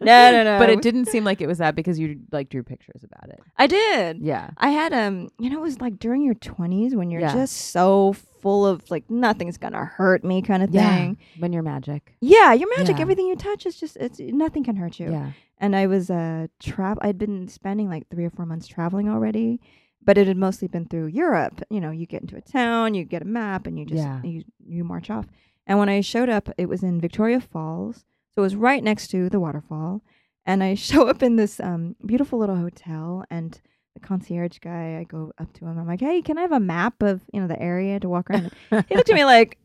No, 0.00 0.30
no, 0.30 0.44
no. 0.44 0.58
But 0.58 0.70
it 0.70 0.82
didn't 0.82 1.06
seem 1.06 1.24
like 1.24 1.40
it 1.40 1.46
was 1.46 1.58
that 1.58 1.74
because 1.74 1.98
you 1.98 2.20
like 2.30 2.48
drew 2.50 2.62
pictures 2.62 3.02
about 3.04 3.30
it. 3.30 3.40
I 3.56 3.66
did. 3.66 4.20
Yeah. 4.20 4.50
I 4.58 4.70
had 4.70 4.92
um, 4.92 5.30
you 5.38 5.48
know, 5.50 5.58
it 5.58 5.62
was 5.62 5.80
like 5.80 5.98
during 5.98 6.22
your 6.22 6.34
twenties 6.34 6.94
when 6.94 7.10
you're 7.10 7.20
Yeah. 7.22 7.32
just 7.32 7.56
so 7.70 8.12
full 8.12 8.66
of 8.66 8.88
like 8.90 9.08
nothing's 9.10 9.56
gonna 9.56 9.84
hurt 9.84 10.22
me 10.24 10.42
kind 10.42 10.62
of 10.62 10.70
Yeah. 10.70 10.94
thing. 10.94 11.18
When 11.38 11.52
you're 11.52 11.62
magic. 11.62 12.14
Yeah, 12.20 12.52
you're 12.52 12.68
magic. 12.76 12.96
Yeah. 12.96 13.02
Everything 13.02 13.26
you 13.26 13.36
touch 13.36 13.64
is 13.66 13.76
just 13.80 13.96
it's 13.96 14.18
nothing 14.20 14.62
can 14.64 14.76
hurt 14.76 15.00
you. 15.00 15.10
Yeah. 15.10 15.32
And 15.58 15.74
I 15.74 15.86
was 15.86 16.10
uh 16.10 16.48
travel. 16.60 17.00
I'd 17.04 17.18
been 17.18 17.48
spending 17.48 17.88
like 17.88 18.08
three 18.10 18.24
or 18.26 18.30
four 18.30 18.44
months 18.46 18.66
traveling 18.66 19.08
already, 19.08 19.60
but 20.02 20.18
it 20.18 20.26
had 20.26 20.36
mostly 20.36 20.68
been 20.68 20.84
through 20.86 21.06
Europe. 21.06 21.62
You 21.70 21.80
know, 21.80 21.90
you 21.90 22.06
get 22.06 22.20
into 22.22 22.36
a 22.36 22.42
town, 22.42 22.94
you 22.94 23.04
get 23.04 23.22
a 23.22 23.26
map, 23.26 23.66
and 23.66 23.78
you 23.78 23.86
just 23.86 24.02
Yeah. 24.02 24.20
you 24.22 24.44
you 24.66 24.84
march 24.84 25.08
off. 25.10 25.26
And 25.66 25.78
when 25.78 25.88
I 25.88 26.00
showed 26.02 26.28
up, 26.28 26.48
it 26.58 26.68
was 26.68 26.82
in 26.82 27.00
Victoria 27.00 27.40
Falls, 27.40 28.04
so 28.34 28.42
it 28.42 28.44
was 28.44 28.56
right 28.56 28.82
next 28.82 29.08
to 29.08 29.28
the 29.30 29.40
waterfall. 29.40 30.02
And 30.46 30.62
I 30.62 30.74
show 30.90 31.08
up 31.08 31.22
in 31.22 31.36
this 31.36 31.58
um, 31.60 31.96
beautiful 32.04 32.38
little 32.38 32.56
hotel, 32.56 33.24
and 33.30 33.58
the 33.94 34.00
concierge 34.00 34.58
guy, 34.58 34.98
I 35.00 35.04
go 35.04 35.32
up 35.38 35.52
to 35.54 35.64
him. 35.66 35.78
I'm 35.78 35.86
like, 35.86 36.00
"Hey, 36.00 36.20
can 36.20 36.36
I 36.38 36.42
have 36.42 36.52
a 36.52 36.60
map 36.60 37.02
of 37.02 37.22
you 37.32 37.40
know 37.40 37.46
the 37.46 37.60
area 37.62 37.98
to 38.00 38.08
walk 38.08 38.28
around?" 38.30 38.50
he 38.88 38.96
looked 38.96 39.08
at 39.08 39.14
me 39.14 39.24
like, 39.24 39.56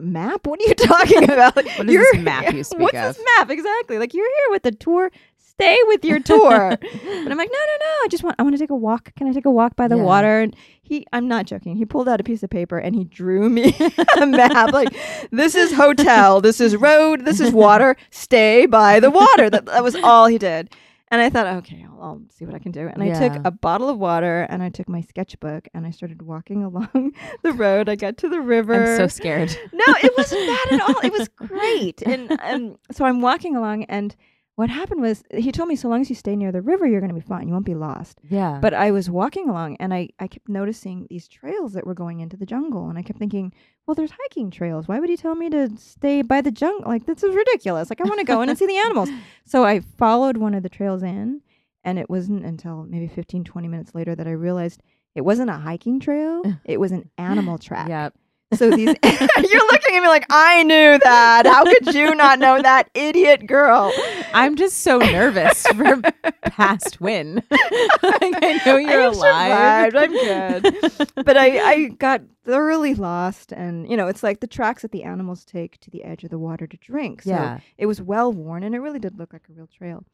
map? 0.00 0.46
What 0.46 0.60
are 0.60 0.64
you 0.68 0.74
talking 0.74 1.24
about? 1.30 1.56
What 1.56 1.66
is 1.66 1.92
you're- 1.94 2.06
this 2.12 2.22
map 2.22 2.52
you 2.52 2.62
speak 2.64 2.76
of? 2.78 2.82
What's 2.82 2.98
of?" 2.98 3.16
this 3.16 3.24
map 3.38 3.50
exactly? 3.50 3.98
Like 3.98 4.14
you're 4.14 4.24
here 4.28 4.50
with 4.52 4.62
the 4.62 4.72
tour. 4.72 5.10
Stay 5.38 5.76
with 5.86 6.04
your 6.04 6.20
tour." 6.20 6.70
And 6.70 7.32
I'm 7.32 7.38
like, 7.38 7.48
no, 7.50 7.58
no, 7.58 7.76
no. 7.80 7.94
I 8.04 8.08
just 8.10 8.22
want, 8.22 8.36
I 8.38 8.42
want 8.42 8.54
to 8.54 8.58
take 8.58 8.68
a 8.70 8.76
walk. 8.76 9.14
Can 9.14 9.26
I 9.26 9.32
take 9.32 9.46
a 9.46 9.50
walk 9.50 9.74
by 9.74 9.88
the 9.88 9.96
Yeah. 9.96 10.02
water? 10.02 10.40
And 10.40 10.54
he, 10.86 11.04
I'm 11.12 11.26
not 11.26 11.46
joking. 11.46 11.74
He 11.74 11.84
pulled 11.84 12.08
out 12.08 12.20
a 12.20 12.24
piece 12.24 12.44
of 12.44 12.50
paper 12.50 12.78
and 12.78 12.94
he 12.94 13.02
drew 13.02 13.48
me 13.48 13.76
a 14.20 14.26
map. 14.26 14.72
Like, 14.72 14.94
this 15.32 15.56
is 15.56 15.72
hotel, 15.72 16.40
this 16.40 16.60
is 16.60 16.76
road, 16.76 17.24
this 17.24 17.40
is 17.40 17.50
water. 17.50 17.96
Stay 18.10 18.66
by 18.66 19.00
the 19.00 19.10
water. 19.10 19.50
That, 19.50 19.66
that 19.66 19.82
was 19.82 19.96
all 19.96 20.26
he 20.26 20.38
did. 20.38 20.70
And 21.08 21.20
I 21.20 21.28
thought, 21.30 21.46
okay, 21.58 21.84
I'll, 21.88 22.02
I'll 22.02 22.22
see 22.30 22.44
what 22.44 22.54
I 22.54 22.60
can 22.60 22.70
do. 22.70 22.86
And 22.86 23.02
I 23.02 23.28
took 23.28 23.44
a 23.44 23.50
bottle 23.50 23.88
of 23.88 23.98
water 23.98 24.46
and 24.48 24.62
I 24.62 24.68
took 24.68 24.88
my 24.88 25.00
sketchbook 25.00 25.66
and 25.74 25.84
I 25.86 25.90
started 25.90 26.22
walking 26.22 26.62
along 26.62 27.12
the 27.42 27.52
road. 27.52 27.88
I 27.88 27.96
got 27.96 28.16
to 28.18 28.28
the 28.28 28.40
river. 28.40 28.74
I'm 28.74 28.96
so 28.96 29.08
scared. 29.08 29.56
No, 29.72 29.84
it 30.02 30.12
wasn't 30.16 30.46
bad 30.46 30.72
at 30.72 30.88
all. 30.88 31.00
It 31.02 31.12
was 31.12 31.28
great. 31.28 32.02
And 32.02 32.38
um, 32.42 32.76
so 32.92 33.04
I'm 33.04 33.20
walking 33.20 33.56
along, 33.56 33.84
and 33.84 34.14
what 34.56 34.70
happened 34.70 35.02
was 35.02 35.22
he 35.32 35.52
told 35.52 35.68
me, 35.68 35.76
so 35.76 35.88
long 35.88 36.00
as 36.00 36.08
you 36.08 36.16
stay 36.16 36.34
near 36.34 36.50
the 36.50 36.62
river, 36.62 36.86
you're 36.86 37.00
going 37.00 37.14
to 37.14 37.14
be 37.14 37.20
fine. 37.20 37.46
You 37.46 37.52
won't 37.52 37.66
be 37.66 37.74
lost. 37.74 38.20
Yeah. 38.28 38.58
But 38.60 38.72
I 38.72 38.90
was 38.90 39.10
walking 39.10 39.50
along, 39.50 39.76
and 39.76 39.92
I, 39.92 40.08
I 40.18 40.26
kept 40.26 40.48
noticing 40.48 41.06
these 41.10 41.28
trails 41.28 41.74
that 41.74 41.86
were 41.86 41.94
going 41.94 42.20
into 42.20 42.38
the 42.38 42.46
jungle. 42.46 42.88
And 42.88 42.98
I 42.98 43.02
kept 43.02 43.18
thinking, 43.18 43.52
well, 43.86 43.94
there's 43.94 44.12
hiking 44.12 44.50
trails. 44.50 44.88
Why 44.88 44.98
would 44.98 45.10
he 45.10 45.16
tell 45.16 45.34
me 45.34 45.50
to 45.50 45.76
stay 45.76 46.22
by 46.22 46.40
the 46.40 46.50
jungle? 46.50 46.88
Like, 46.90 47.04
this 47.04 47.22
is 47.22 47.34
ridiculous. 47.34 47.90
Like, 47.90 48.00
I 48.00 48.04
want 48.04 48.18
to 48.20 48.24
go 48.24 48.40
in 48.40 48.48
and 48.48 48.58
see 48.58 48.66
the 48.66 48.78
animals. 48.78 49.10
So 49.48 49.64
I 49.64 49.78
followed 49.78 50.38
one 50.38 50.54
of 50.54 50.64
the 50.64 50.68
trails 50.68 51.04
in, 51.04 51.40
and 51.84 52.00
it 52.00 52.10
wasn't 52.10 52.44
until 52.44 52.82
maybe 52.82 53.06
15, 53.06 53.44
20 53.44 53.68
minutes 53.68 53.94
later 53.94 54.16
that 54.16 54.26
I 54.26 54.32
realized 54.32 54.82
it 55.14 55.20
wasn't 55.20 55.50
a 55.50 55.56
hiking 55.56 56.00
trail, 56.00 56.42
it 56.64 56.80
was 56.80 56.90
an 56.90 57.08
animal 57.16 57.56
track. 57.68 57.88
Yep. 57.88 58.14
So 58.54 58.70
these 58.70 58.94
you're 59.04 59.66
looking 59.66 59.96
at 59.96 60.02
me 60.02 60.08
like 60.08 60.26
I 60.30 60.62
knew 60.62 60.98
that. 61.02 61.46
How 61.46 61.64
could 61.64 61.94
you 61.94 62.14
not 62.14 62.38
know 62.38 62.62
that, 62.62 62.88
idiot 62.94 63.46
girl? 63.46 63.92
I'm 64.32 64.54
just 64.54 64.82
so 64.82 64.98
nervous 64.98 65.66
for 65.66 66.00
past 66.42 67.00
win. 67.00 67.42
like 67.50 68.34
I 68.42 68.60
know 68.64 68.76
you're 68.76 69.02
I 69.02 69.04
alive. 69.06 69.92
survived. 69.92 69.96
I'm 69.96 70.12
good. 70.12 71.24
But 71.24 71.36
I 71.36 71.58
I 71.58 71.88
got 71.88 72.22
thoroughly 72.44 72.94
lost, 72.94 73.50
and 73.50 73.90
you 73.90 73.96
know 73.96 74.06
it's 74.06 74.22
like 74.22 74.38
the 74.38 74.46
tracks 74.46 74.82
that 74.82 74.92
the 74.92 75.02
animals 75.02 75.44
take 75.44 75.80
to 75.80 75.90
the 75.90 76.04
edge 76.04 76.22
of 76.22 76.30
the 76.30 76.38
water 76.38 76.68
to 76.68 76.76
drink. 76.76 77.22
So 77.22 77.30
yeah. 77.30 77.58
it 77.78 77.86
was 77.86 78.00
well 78.00 78.32
worn, 78.32 78.62
and 78.62 78.76
it 78.76 78.78
really 78.78 79.00
did 79.00 79.18
look 79.18 79.32
like 79.32 79.48
a 79.50 79.52
real 79.52 79.66
trail. 79.66 80.04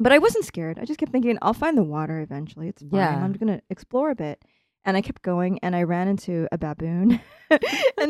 But 0.00 0.12
I 0.12 0.18
wasn't 0.18 0.44
scared. 0.44 0.80
I 0.80 0.84
just 0.84 0.98
kept 0.98 1.12
thinking, 1.12 1.38
I'll 1.40 1.54
find 1.54 1.78
the 1.78 1.84
water 1.84 2.18
eventually. 2.18 2.66
It's 2.68 2.82
fine. 2.82 2.90
Yeah. 2.98 3.24
I'm 3.24 3.32
gonna 3.32 3.60
explore 3.70 4.10
a 4.10 4.16
bit. 4.16 4.44
And 4.86 4.96
I 4.96 5.00
kept 5.00 5.22
going, 5.22 5.58
and 5.62 5.74
I 5.74 5.84
ran 5.84 6.08
into 6.08 6.46
a 6.52 6.58
baboon. 6.58 7.18
and 7.50 7.60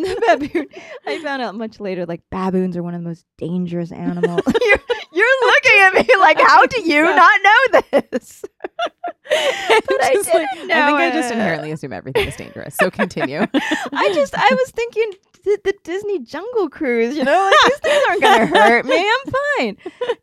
the 0.04 0.22
baboon, 0.26 0.66
I 1.06 1.22
found 1.22 1.40
out 1.40 1.54
much 1.54 1.78
later, 1.78 2.04
like 2.04 2.22
baboons 2.30 2.76
are 2.76 2.82
one 2.82 2.94
of 2.94 3.02
the 3.02 3.08
most 3.08 3.26
dangerous 3.38 3.92
animals. 3.92 4.40
you're, 4.60 4.78
you're 5.12 5.46
looking 5.46 5.80
at 5.80 5.94
me 5.94 6.16
like, 6.18 6.40
how 6.40 6.66
do 6.66 6.82
you 6.82 7.02
not 7.02 7.40
know 7.42 7.80
this? 8.10 8.44
but 8.62 8.82
I 9.30 10.10
didn't 10.12 10.34
like- 10.34 10.66
know 10.66 10.74
I 10.74 10.86
think 10.86 11.00
I 11.00 11.10
just 11.12 11.32
inherently 11.32 11.70
assume 11.70 11.92
everything 11.92 12.26
is 12.26 12.36
dangerous. 12.36 12.74
So 12.74 12.90
continue. 12.90 13.46
I 13.92 14.12
just, 14.12 14.34
I 14.34 14.48
was 14.50 14.70
thinking 14.72 15.12
the, 15.44 15.58
the 15.64 15.74
Disney 15.84 16.18
Jungle 16.20 16.68
Cruise, 16.68 17.16
you 17.16 17.24
know, 17.24 17.50
like 17.50 17.70
these 17.70 17.80
things 17.80 18.02
aren't 18.08 18.22
gonna 18.22 18.46
hurt 18.58 18.84
me. 18.86 18.98
I'm 18.98 19.32
fine. 19.58 19.76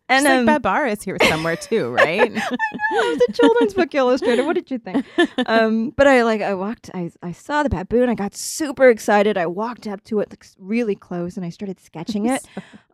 And 0.10 0.26
Just 0.26 0.40
um, 0.40 0.46
like 0.46 0.62
Babar 0.62 0.88
is 0.88 1.02
here 1.04 1.18
somewhere 1.22 1.56
too, 1.56 1.90
right? 1.92 2.32
I 2.34 2.56
was 2.92 3.22
a 3.30 3.32
children's 3.34 3.74
book 3.74 3.96
illustrator. 3.96 4.44
What 4.44 4.54
did 4.56 4.70
you 4.72 4.78
think? 4.78 5.06
Um, 5.48 5.90
but 5.92 6.06
I 6.08 6.24
like 6.24 6.42
I 6.42 6.54
walked. 6.54 6.92
I 6.94 7.10
I 7.24 7.32
saw 7.32 7.64
the 7.64 7.70
baboon. 7.70 8.10
I 8.10 8.16
got 8.16 8.36
super 8.36 8.90
excited. 8.90 9.38
I 9.38 9.48
walked 9.48 9.88
up 9.88 10.04
to 10.06 10.20
it 10.20 10.30
like, 10.30 10.46
really 10.60 10.96
close, 10.96 11.36
and 11.36 11.46
I 11.46 11.50
started 11.50 11.80
sketching 11.80 12.28
it. 12.28 12.46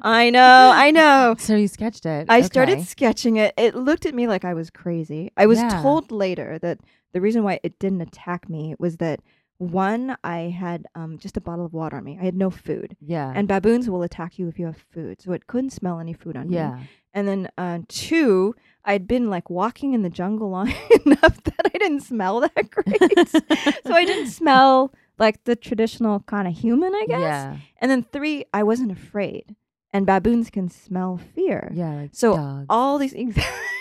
I 0.01 0.29
know, 0.29 0.71
I 0.73 0.91
know. 0.91 1.35
so 1.37 1.55
you 1.55 1.67
sketched 1.67 2.05
it. 2.05 2.27
I 2.29 2.37
Okay. 2.39 2.45
started 2.45 2.81
sketching 2.87 3.35
it. 3.35 3.53
It 3.57 3.75
looked 3.75 4.05
at 4.05 4.13
me 4.15 4.27
like 4.27 4.45
I 4.45 4.53
was 4.53 4.69
crazy. 4.69 5.31
I 5.35 5.45
was 5.45 5.59
Yeah. 5.59 5.81
told 5.81 6.11
later 6.11 6.57
that 6.59 6.79
the 7.13 7.19
reason 7.21 7.43
why 7.43 7.59
it 7.63 7.79
didn't 7.79 8.01
attack 8.01 8.47
me 8.49 8.75
was 8.79 8.97
that 8.97 9.19
one, 9.57 10.17
I 10.23 10.49
had 10.49 10.85
um, 10.95 11.17
just 11.17 11.37
a 11.37 11.41
bottle 11.41 11.65
of 11.65 11.73
water 11.73 11.97
on 11.97 12.03
me. 12.03 12.17
I 12.21 12.25
had 12.25 12.35
no 12.35 12.49
food. 12.49 12.95
Yeah. 13.01 13.31
And 13.35 13.47
baboons 13.47 13.89
will 13.89 14.03
attack 14.03 14.37
you 14.37 14.47
if 14.47 14.59
you 14.59 14.65
have 14.67 14.77
food. 14.93 15.21
So 15.21 15.31
it 15.33 15.47
couldn't 15.47 15.71
smell 15.71 15.99
any 15.99 16.13
food 16.13 16.37
on 16.37 16.49
me. 16.49 16.55
yeah. 16.55 16.79
And 17.13 17.27
then 17.27 17.49
uh, 17.57 17.79
two, 17.87 18.55
I'd 18.85 19.07
been 19.07 19.29
like 19.29 19.49
walking 19.49 19.93
in 19.93 20.03
the 20.03 20.09
jungle 20.09 20.49
long 20.57 20.67
enough 21.05 21.43
that 21.43 21.61
I 21.65 21.77
didn't 21.77 22.01
smell 22.01 22.41
that 22.41 22.69
great. 22.69 23.29
so 23.29 23.93
I 23.93 24.05
didn't 24.05 24.27
smell 24.29 24.93
like 25.17 25.43
the 25.45 25.55
traditional 25.55 26.19
kind 26.21 26.47
of 26.47 26.53
human, 26.55 26.93
I 26.93 27.05
guess. 27.07 27.19
Yeah. 27.19 27.57
And 27.79 27.89
then 27.89 28.03
three, 28.03 28.45
I 28.53 28.61
wasn't 28.63 28.91
afraid. 28.91 29.55
And 29.97 30.05
baboons 30.05 30.49
can 30.51 30.69
smell 30.69 31.19
fear. 31.33 31.71
Yeah. 31.73 31.93
Like 32.01 32.09
So 32.13 32.35
dogs. 32.35 32.65
all 32.69 32.97
these. 32.99 33.13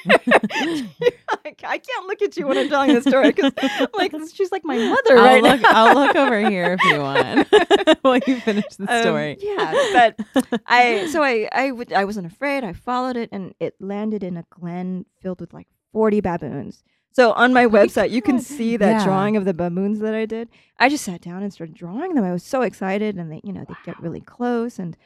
I 0.05 1.79
can't 1.79 2.07
look 2.07 2.23
at 2.23 2.37
you 2.37 2.47
when 2.47 2.57
I'm 2.59 2.69
telling 2.69 2.93
this 2.95 3.05
story 3.05 3.33
because 3.33 3.53
like 3.95 4.13
she's 4.33 4.51
like 4.53 4.65
my 4.65 4.79
mother 4.79 5.19
I'll 5.19 5.25
right 5.25 5.43
look. 5.43 5.61
now. 5.61 5.69
I'll 5.73 5.95
look 5.95 6.17
over 6.17 6.49
here 6.49 6.77
if 6.81 6.85
you 6.85 6.99
want 7.01 7.49
while 8.03 8.19
you 8.27 8.41
finish 8.41 8.65
the 8.79 8.91
Um, 8.93 9.03
story. 9.03 9.37
yeah, 9.41 9.73
but 9.93 10.19
I 10.67 11.07
so 11.13 11.23
I 11.23 11.49
I 11.53 11.73
I 11.95 12.05
wasn't 12.05 12.27
afraid. 12.27 12.65
I 12.65 12.73
followed 12.73 13.17
it 13.17 13.29
and 13.33 13.55
it 13.61 13.75
landed 13.81 14.23
in 14.25 14.37
a 14.37 14.45
glen 14.51 15.05
filled 15.21 15.41
with 15.41 15.53
like 15.53 15.67
40 15.93 16.21
baboons. 16.21 16.83
So 17.13 17.33
on 17.33 17.53
my 17.53 17.67
website 17.67 18.11
you 18.11 18.23
can 18.23 18.39
see 18.41 18.77
that 18.77 18.91
Yeah. 19.01 19.05
drawing 19.05 19.37
of 19.37 19.45
the 19.45 19.55
baboons 19.55 19.99
that 20.01 20.15
I 20.15 20.25
did. 20.27 20.49
I 20.79 20.89
just 20.89 21.05
sat 21.05 21.21
down 21.21 21.43
and 21.43 21.53
started 21.53 21.75
drawing 21.75 22.15
them. 22.15 22.25
I 22.25 22.33
was 22.33 22.43
so 22.43 22.63
excited 22.63 23.17
and 23.17 23.31
they 23.31 23.41
you 23.45 23.53
know 23.53 23.65
they 23.69 23.75
get 23.85 24.01
really 24.01 24.21
close 24.21 24.79
and 24.79 24.97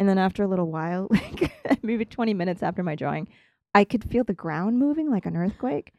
and 0.00 0.08
then 0.08 0.18
after 0.18 0.42
a 0.42 0.48
little 0.48 0.68
while 0.70 1.06
like 1.10 1.52
maybe 1.84 2.04
20 2.04 2.34
minutes 2.34 2.62
after 2.64 2.82
my 2.82 2.96
drawing 2.96 3.28
I 3.74 3.84
could 3.84 4.02
feel 4.02 4.24
the 4.24 4.34
ground 4.34 4.80
moving 4.80 5.08
like 5.10 5.26
an 5.26 5.36
earthquake 5.36 5.92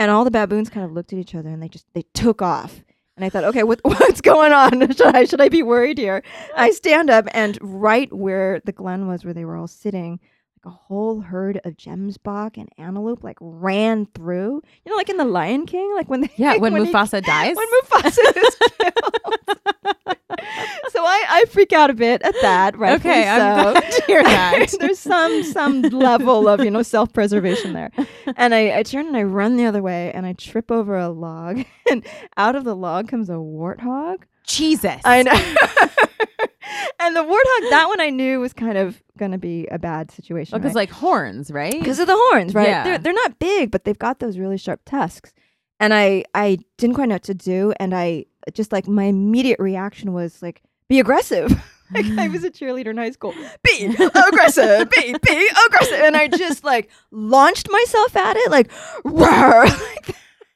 and 0.00 0.10
all 0.10 0.24
the 0.24 0.30
baboons 0.30 0.70
kind 0.70 0.86
of 0.86 0.92
looked 0.92 1.12
at 1.12 1.18
each 1.18 1.34
other 1.34 1.50
and 1.50 1.62
they 1.62 1.68
just 1.68 1.84
they 1.92 2.04
took 2.14 2.40
off. 2.40 2.82
And 3.16 3.24
I 3.24 3.30
thought, 3.30 3.42
okay, 3.44 3.64
what, 3.64 3.80
what's 3.84 4.20
going 4.20 4.52
on? 4.52 4.80
Should 4.96 5.14
I 5.14 5.24
should 5.24 5.40
I 5.40 5.48
be 5.48 5.62
worried 5.64 5.98
here? 5.98 6.22
I 6.56 6.70
stand 6.70 7.10
up 7.10 7.26
and 7.34 7.58
right 7.60 8.10
where 8.14 8.60
the 8.64 8.70
glen 8.70 9.08
was, 9.08 9.24
where 9.24 9.34
they 9.34 9.44
were 9.44 9.56
all 9.56 9.66
sitting, 9.66 10.20
like 10.56 10.72
a 10.72 10.76
whole 10.76 11.20
herd 11.20 11.60
of 11.64 11.76
gemsbok 11.76 12.56
and 12.58 12.68
antelope 12.78 13.24
like 13.24 13.36
ran 13.40 14.06
through. 14.14 14.62
You 14.84 14.90
know, 14.92 14.96
like 14.96 15.08
in 15.10 15.16
the 15.16 15.24
Lion 15.24 15.66
King, 15.66 15.92
like 15.96 16.08
when 16.08 16.20
they 16.20 16.30
Yeah, 16.36 16.56
when, 16.58 16.76
he- 16.76 16.92
Mufasa 16.92 17.20
dies. 17.24 17.56
when 17.56 17.66
Mufasa 17.82 18.36
is 18.36 18.56
killed. 18.80 19.57
I, 21.18 21.40
I 21.40 21.44
freak 21.46 21.72
out 21.72 21.90
a 21.90 21.94
bit 21.94 22.22
at 22.22 22.34
that. 22.42 22.78
right? 22.78 22.98
okay, 23.00 23.28
I'm 23.28 23.66
so. 23.66 23.72
glad 23.72 23.92
to 23.92 24.02
hear 24.06 24.22
that. 24.22 24.66
There's 24.80 24.98
some 24.98 25.42
some 25.44 25.82
level 25.82 26.48
of 26.48 26.60
you 26.60 26.70
know 26.70 26.82
self 26.82 27.12
preservation 27.12 27.72
there, 27.72 27.90
and 28.36 28.54
I, 28.54 28.78
I 28.78 28.82
turn 28.82 29.06
and 29.06 29.16
I 29.16 29.22
run 29.22 29.56
the 29.56 29.66
other 29.66 29.82
way 29.82 30.12
and 30.12 30.26
I 30.26 30.32
trip 30.34 30.70
over 30.70 30.96
a 30.96 31.08
log, 31.08 31.64
and 31.90 32.06
out 32.36 32.56
of 32.56 32.64
the 32.64 32.76
log 32.76 33.08
comes 33.08 33.28
a 33.28 33.34
warthog. 33.34 34.22
Jesus. 34.46 35.00
I 35.04 35.22
know. 35.22 35.32
and 37.00 37.14
the 37.14 37.20
warthog, 37.20 37.70
that 37.70 37.86
one 37.88 38.00
I 38.00 38.10
knew 38.10 38.40
was 38.40 38.52
kind 38.52 38.78
of 38.78 39.02
going 39.18 39.32
to 39.32 39.38
be 39.38 39.66
a 39.66 39.78
bad 39.78 40.10
situation. 40.10 40.54
Oh, 40.54 40.58
because 40.58 40.70
right? 40.70 40.82
like 40.82 40.90
horns, 40.90 41.50
right? 41.50 41.72
because 41.72 41.98
of 41.98 42.06
the 42.06 42.16
horns, 42.16 42.54
right? 42.54 42.68
Yeah. 42.68 42.84
They're 42.84 42.98
they're 42.98 43.12
not 43.12 43.38
big, 43.38 43.70
but 43.70 43.84
they've 43.84 43.98
got 43.98 44.20
those 44.20 44.38
really 44.38 44.58
sharp 44.58 44.80
tusks. 44.84 45.34
And 45.80 45.92
I 45.94 46.24
I 46.34 46.58
didn't 46.76 46.94
quite 46.94 47.08
know 47.08 47.16
what 47.16 47.24
to 47.24 47.34
do, 47.34 47.72
and 47.78 47.94
I 47.94 48.26
just 48.52 48.72
like 48.72 48.88
my 48.88 49.04
immediate 49.04 49.60
reaction 49.60 50.12
was 50.12 50.42
like 50.42 50.62
be 50.88 51.00
aggressive. 51.00 51.50
like 51.94 52.06
I 52.18 52.28
was 52.28 52.44
a 52.44 52.50
mm. 52.50 52.58
cheerleader 52.58 52.88
in 52.88 52.96
high 52.96 53.10
school. 53.10 53.34
Be 53.62 53.86
aggressive, 53.86 54.90
be 54.90 55.14
be 55.22 55.50
aggressive, 55.66 56.00
and 56.00 56.16
I 56.16 56.28
just 56.28 56.64
like 56.64 56.90
launched 57.10 57.70
myself 57.70 58.16
at 58.16 58.36
it, 58.36 58.50
like 58.50 58.70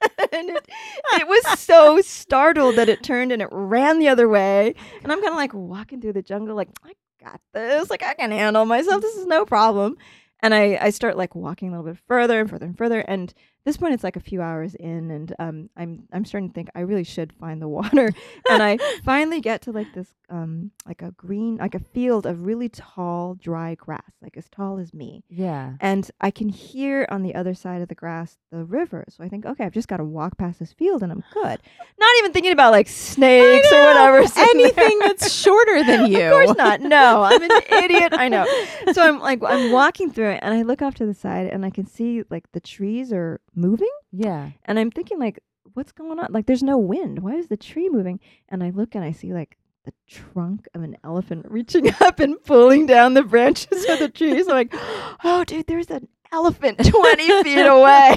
and 0.33 0.51
it, 0.51 0.69
it 1.15 1.29
was 1.29 1.59
so 1.59 2.01
startled 2.01 2.77
that 2.77 2.89
it 2.89 3.03
turned 3.03 3.33
and 3.33 3.41
it 3.41 3.49
ran 3.51 3.99
the 3.99 4.09
other 4.09 4.29
way. 4.29 4.75
And 5.03 5.13
I'm 5.13 5.21
kind 5.21 5.33
of 5.33 5.37
like 5.37 5.55
walking 5.55 6.01
through 6.01 6.15
the 6.15 6.23
jungle, 6.23 6.57
like 6.57 6.69
I 6.85 6.93
got 7.23 7.41
this, 7.55 7.89
like 7.89 8.03
I 8.03 8.15
can 8.15 8.31
handle 8.31 8.65
myself. 8.65 9.01
This 9.01 9.17
is 9.17 9.27
no 9.27 9.45
problem. 9.45 9.97
And 10.41 10.55
I, 10.55 10.77
I 10.81 10.91
start 10.91 11.17
like 11.17 11.35
walking 11.35 11.69
a 11.69 11.71
little 11.71 11.93
bit 11.93 12.03
further 12.09 12.41
and 12.41 12.51
further 12.51 12.67
and 12.67 12.77
further. 12.77 13.01
And 13.01 13.33
this 13.65 13.77
point, 13.77 13.95
it's 13.95 14.05
like 14.05 14.17
a 14.17 14.21
few 14.21 14.43
hours 14.43 14.75
in, 14.75 15.11
and 15.11 15.35
um, 15.39 15.71
I'm 15.77 16.09
I'm 16.13 16.25
starting 16.25 16.49
to 16.49 16.55
think 16.55 16.69
I 16.75 16.81
really 16.81 17.05
should 17.05 17.33
find 17.33 17.61
the 17.63 17.69
water. 17.69 18.13
and 18.51 18.63
I 18.63 18.79
finally 19.05 19.41
get 19.41 19.63
to 19.63 19.73
like 19.73 19.93
this 19.95 20.09
um, 20.31 20.71
like 20.87 21.03
a 21.03 21.13
green, 21.13 21.57
like 21.57 21.75
a 21.75 21.79
field 21.79 22.27
of 22.27 22.45
really 22.47 22.69
tall, 22.69 23.35
dry 23.35 23.75
grass, 23.75 24.11
like 24.23 24.37
as 24.37 24.49
tall 24.49 24.79
as 24.79 24.95
me. 24.95 25.23
yeah. 25.29 25.75
And 25.81 26.11
I 26.21 26.31
can 26.31 26.49
hear 26.49 27.07
on 27.11 27.23
the 27.23 27.35
other 27.35 27.55
side 27.55 27.83
of 27.83 27.89
the 27.89 27.95
grass 27.95 28.39
the 28.51 28.65
river. 28.65 29.05
So 29.11 29.23
I 29.23 29.29
think, 29.29 29.45
okay, 29.45 29.65
I've 29.65 29.73
just 29.73 29.89
got 29.89 29.99
to 29.99 30.05
walk 30.05 30.39
past 30.39 30.59
this 30.59 30.73
field 30.73 31.03
and 31.03 31.13
I'm 31.13 31.23
good. 31.33 31.61
Not 31.99 32.17
even 32.19 32.33
thinking 32.33 32.53
about 32.53 32.73
like 32.73 32.89
snakes 32.89 33.71
or 33.73 33.85
whatever. 33.85 34.19
Anything 34.37 34.99
that's 35.01 35.33
shorter 35.33 35.85
than 35.85 36.07
you. 36.13 36.23
Of 36.23 36.33
course 36.47 36.57
not. 36.57 36.81
No, 36.81 37.23
I'm 37.23 37.43
an 37.43 37.51
idiot. 37.71 38.13
I 38.17 38.29
know. 38.29 38.47
So 38.93 39.03
I'm 39.03 39.19
like, 39.21 39.43
I'm 39.43 39.71
walking 39.71 40.11
through 40.11 40.31
it 40.31 40.41
and 40.43 40.55
I 40.55 40.63
look 40.63 40.83
off 40.83 40.95
to 40.97 41.07
the 41.07 41.15
side 41.15 41.47
and 41.49 41.65
I 41.65 41.71
can 41.71 41.87
see 41.87 42.23
like 42.31 42.51
the 42.53 42.61
trees 42.61 43.13
are 43.13 43.41
moving. 43.55 43.91
Yeah. 44.11 44.51
And 44.65 44.79
I'm 44.79 44.91
thinking, 44.91 45.19
like, 45.19 45.43
what's 45.75 45.93
going 45.93 46.19
on? 46.19 46.29
Like, 46.31 46.47
there's 46.47 46.63
no 46.63 46.79
wind. 46.79 47.21
Why 47.21 47.35
is 47.35 47.49
the 47.49 47.57
tree 47.57 47.89
moving? 47.89 48.21
And 48.49 48.63
I 48.63 48.71
look 48.71 48.95
and 48.95 49.05
I 49.05 49.13
see 49.13 49.33
like 49.33 49.57
the 49.85 49.93
trunk 50.09 50.69
of 50.75 50.83
an 50.83 50.97
elephant 51.05 51.47
reaching 51.49 51.93
up 52.01 52.21
and 52.21 52.43
pulling 52.45 52.87
down 52.87 53.15
the 53.15 53.23
branches 53.23 53.85
of 53.89 53.99
the 53.99 54.09
trees. 54.09 54.49
I'm 54.49 54.55
like, 54.55 54.73
oh, 55.25 55.45
dude, 55.47 55.67
there's 55.67 55.91
an 55.91 56.09
elephant 56.33 56.85
20 56.85 57.43
feet 57.43 57.67
away. 57.67 58.15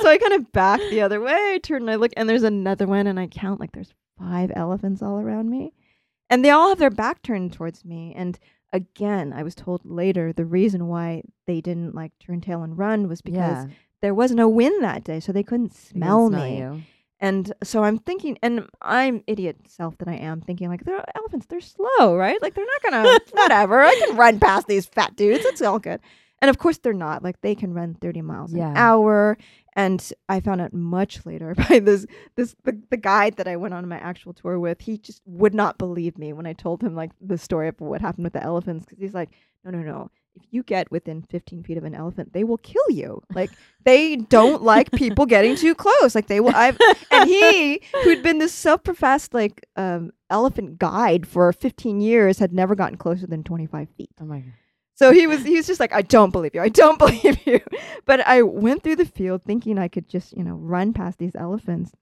so 0.00 0.08
I 0.08 0.18
kind 0.20 0.34
of 0.34 0.52
back 0.52 0.80
the 0.90 1.00
other 1.00 1.20
way, 1.20 1.58
turn 1.62 1.82
and 1.82 1.90
I 1.90 1.96
look, 1.96 2.12
and 2.16 2.28
there's 2.28 2.42
another 2.42 2.86
one, 2.86 3.06
and 3.06 3.18
I 3.18 3.26
count 3.26 3.60
like 3.60 3.72
there's 3.72 3.94
five 4.18 4.52
elephants 4.54 5.02
all 5.02 5.20
around 5.20 5.50
me. 5.50 5.72
And 6.30 6.44
they 6.44 6.50
all 6.50 6.68
have 6.68 6.78
their 6.78 6.90
back 6.90 7.22
turned 7.22 7.54
towards 7.54 7.84
me. 7.84 8.12
And 8.14 8.38
again, 8.72 9.32
I 9.32 9.42
was 9.42 9.54
told 9.54 9.80
later 9.84 10.32
the 10.32 10.44
reason 10.44 10.88
why 10.88 11.22
they 11.46 11.60
didn't 11.60 11.94
like 11.94 12.12
turn 12.18 12.40
tail 12.40 12.62
and 12.62 12.76
run 12.76 13.08
was 13.08 13.22
because 13.22 13.64
yeah. 13.64 13.74
There 14.00 14.14
was 14.14 14.32
no 14.32 14.48
wind 14.48 14.82
that 14.84 15.04
day, 15.04 15.20
so 15.20 15.32
they 15.32 15.42
couldn't 15.42 15.68
can 15.70 15.76
smell 15.76 16.30
me. 16.30 16.58
you. 16.58 16.82
And 17.20 17.52
so 17.64 17.82
I'm 17.82 17.98
thinking, 17.98 18.38
and 18.42 18.68
I'm 18.80 19.24
idiot 19.26 19.56
self 19.66 19.98
that 19.98 20.06
I 20.08 20.14
am, 20.14 20.40
thinking 20.40 20.68
like 20.68 20.84
they're 20.84 21.04
elephants, 21.16 21.46
they're 21.46 21.60
slow, 21.60 22.16
right? 22.16 22.40
Like 22.40 22.54
they're 22.54 22.64
not 22.64 22.82
gonna 22.82 23.18
whatever. 23.32 23.82
I 23.82 23.94
can 24.06 24.16
run 24.16 24.38
past 24.38 24.68
these 24.68 24.86
fat 24.86 25.16
dudes. 25.16 25.44
It's 25.44 25.60
all 25.62 25.80
good. 25.80 26.00
And 26.40 26.48
of 26.48 26.58
course 26.58 26.78
they're 26.78 26.92
not. 26.92 27.24
Like 27.24 27.40
they 27.40 27.56
can 27.56 27.74
run 27.74 27.94
30 27.94 28.22
miles 28.22 28.54
Yeah. 28.54 28.70
an 28.70 28.76
hour. 28.76 29.36
And 29.74 30.12
I 30.28 30.38
found 30.40 30.60
out 30.60 30.72
much 30.72 31.26
later 31.26 31.54
by 31.68 31.80
this 31.80 32.06
this 32.36 32.54
the, 32.62 32.80
the 32.90 32.96
guide 32.96 33.34
that 33.38 33.48
I 33.48 33.56
went 33.56 33.74
on 33.74 33.88
my 33.88 33.98
actual 33.98 34.32
tour 34.32 34.60
with. 34.60 34.80
He 34.80 34.98
just 34.98 35.20
would 35.26 35.54
not 35.54 35.76
believe 35.76 36.18
me 36.18 36.32
when 36.32 36.46
I 36.46 36.52
told 36.52 36.82
him 36.84 36.94
like 36.94 37.10
the 37.20 37.36
story 37.38 37.66
of 37.66 37.80
what 37.80 38.00
happened 38.00 38.24
with 38.24 38.34
the 38.34 38.42
elephants 38.44 38.84
because 38.84 39.00
he's 39.00 39.14
like, 39.14 39.30
no, 39.64 39.72
no, 39.72 39.80
no. 39.80 40.10
If 40.42 40.48
you 40.50 40.62
get 40.62 40.90
within 40.90 41.22
15 41.22 41.62
feet 41.62 41.78
of 41.78 41.84
an 41.84 41.94
elephant, 41.94 42.32
they 42.32 42.44
will 42.44 42.58
kill 42.58 42.90
you. 42.90 43.22
Like 43.34 43.50
they 43.84 44.16
don't 44.16 44.62
like 44.62 44.90
people 44.92 45.26
getting 45.26 45.56
too 45.56 45.74
close. 45.74 46.14
Like 46.14 46.26
they 46.26 46.40
will. 46.40 46.54
I've 46.54 46.78
and 47.10 47.28
he, 47.28 47.82
who'd 48.02 48.22
been 48.22 48.38
this 48.38 48.52
self-professed 48.52 49.34
like 49.34 49.66
um, 49.76 50.10
elephant 50.30 50.78
guide 50.78 51.26
for 51.26 51.52
15 51.52 52.00
years, 52.00 52.38
had 52.38 52.52
never 52.52 52.74
gotten 52.74 52.96
closer 52.96 53.26
than 53.26 53.44
25 53.44 53.88
feet. 53.96 54.10
Oh 54.20 54.24
my 54.24 54.40
god. 54.40 54.52
So 54.94 55.12
he 55.12 55.28
was 55.28 55.44
he 55.44 55.54
was 55.54 55.66
just 55.66 55.78
like, 55.78 55.92
I 55.92 56.02
don't 56.02 56.32
believe 56.32 56.54
you. 56.54 56.60
I 56.60 56.68
don't 56.68 56.98
believe 57.06 57.46
you. 57.46 57.60
But 58.04 58.26
I 58.26 58.42
went 58.42 58.82
through 58.82 58.96
the 58.96 59.04
field 59.04 59.42
thinking 59.44 59.78
I 59.78 59.88
could 59.88 60.08
just, 60.08 60.36
you 60.36 60.42
know, 60.42 60.54
run 60.54 60.92
past 60.92 61.18
these 61.18 61.36
elephants. 61.36 61.92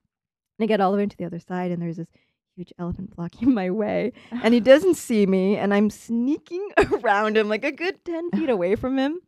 And 0.58 0.64
I 0.64 0.66
get 0.66 0.80
all 0.80 0.92
the 0.92 0.98
way 0.98 1.06
to 1.06 1.16
the 1.16 1.26
other 1.26 1.40
side 1.40 1.70
and 1.70 1.82
there's 1.82 1.98
this 1.98 2.08
huge 2.56 2.72
elephant 2.78 3.14
blocking 3.14 3.52
my 3.54 3.70
way. 3.70 4.12
And 4.42 4.54
he 4.54 4.60
doesn't 4.60 4.94
see 4.94 5.26
me 5.26 5.56
and 5.56 5.72
I'm 5.72 5.90
sneaking 5.90 6.70
around 6.92 7.36
him 7.36 7.48
like 7.48 7.64
a 7.64 7.72
good 7.72 8.04
10 8.04 8.30
feet 8.34 8.50
away 8.50 8.74
from 8.74 8.98
him. 8.98 9.20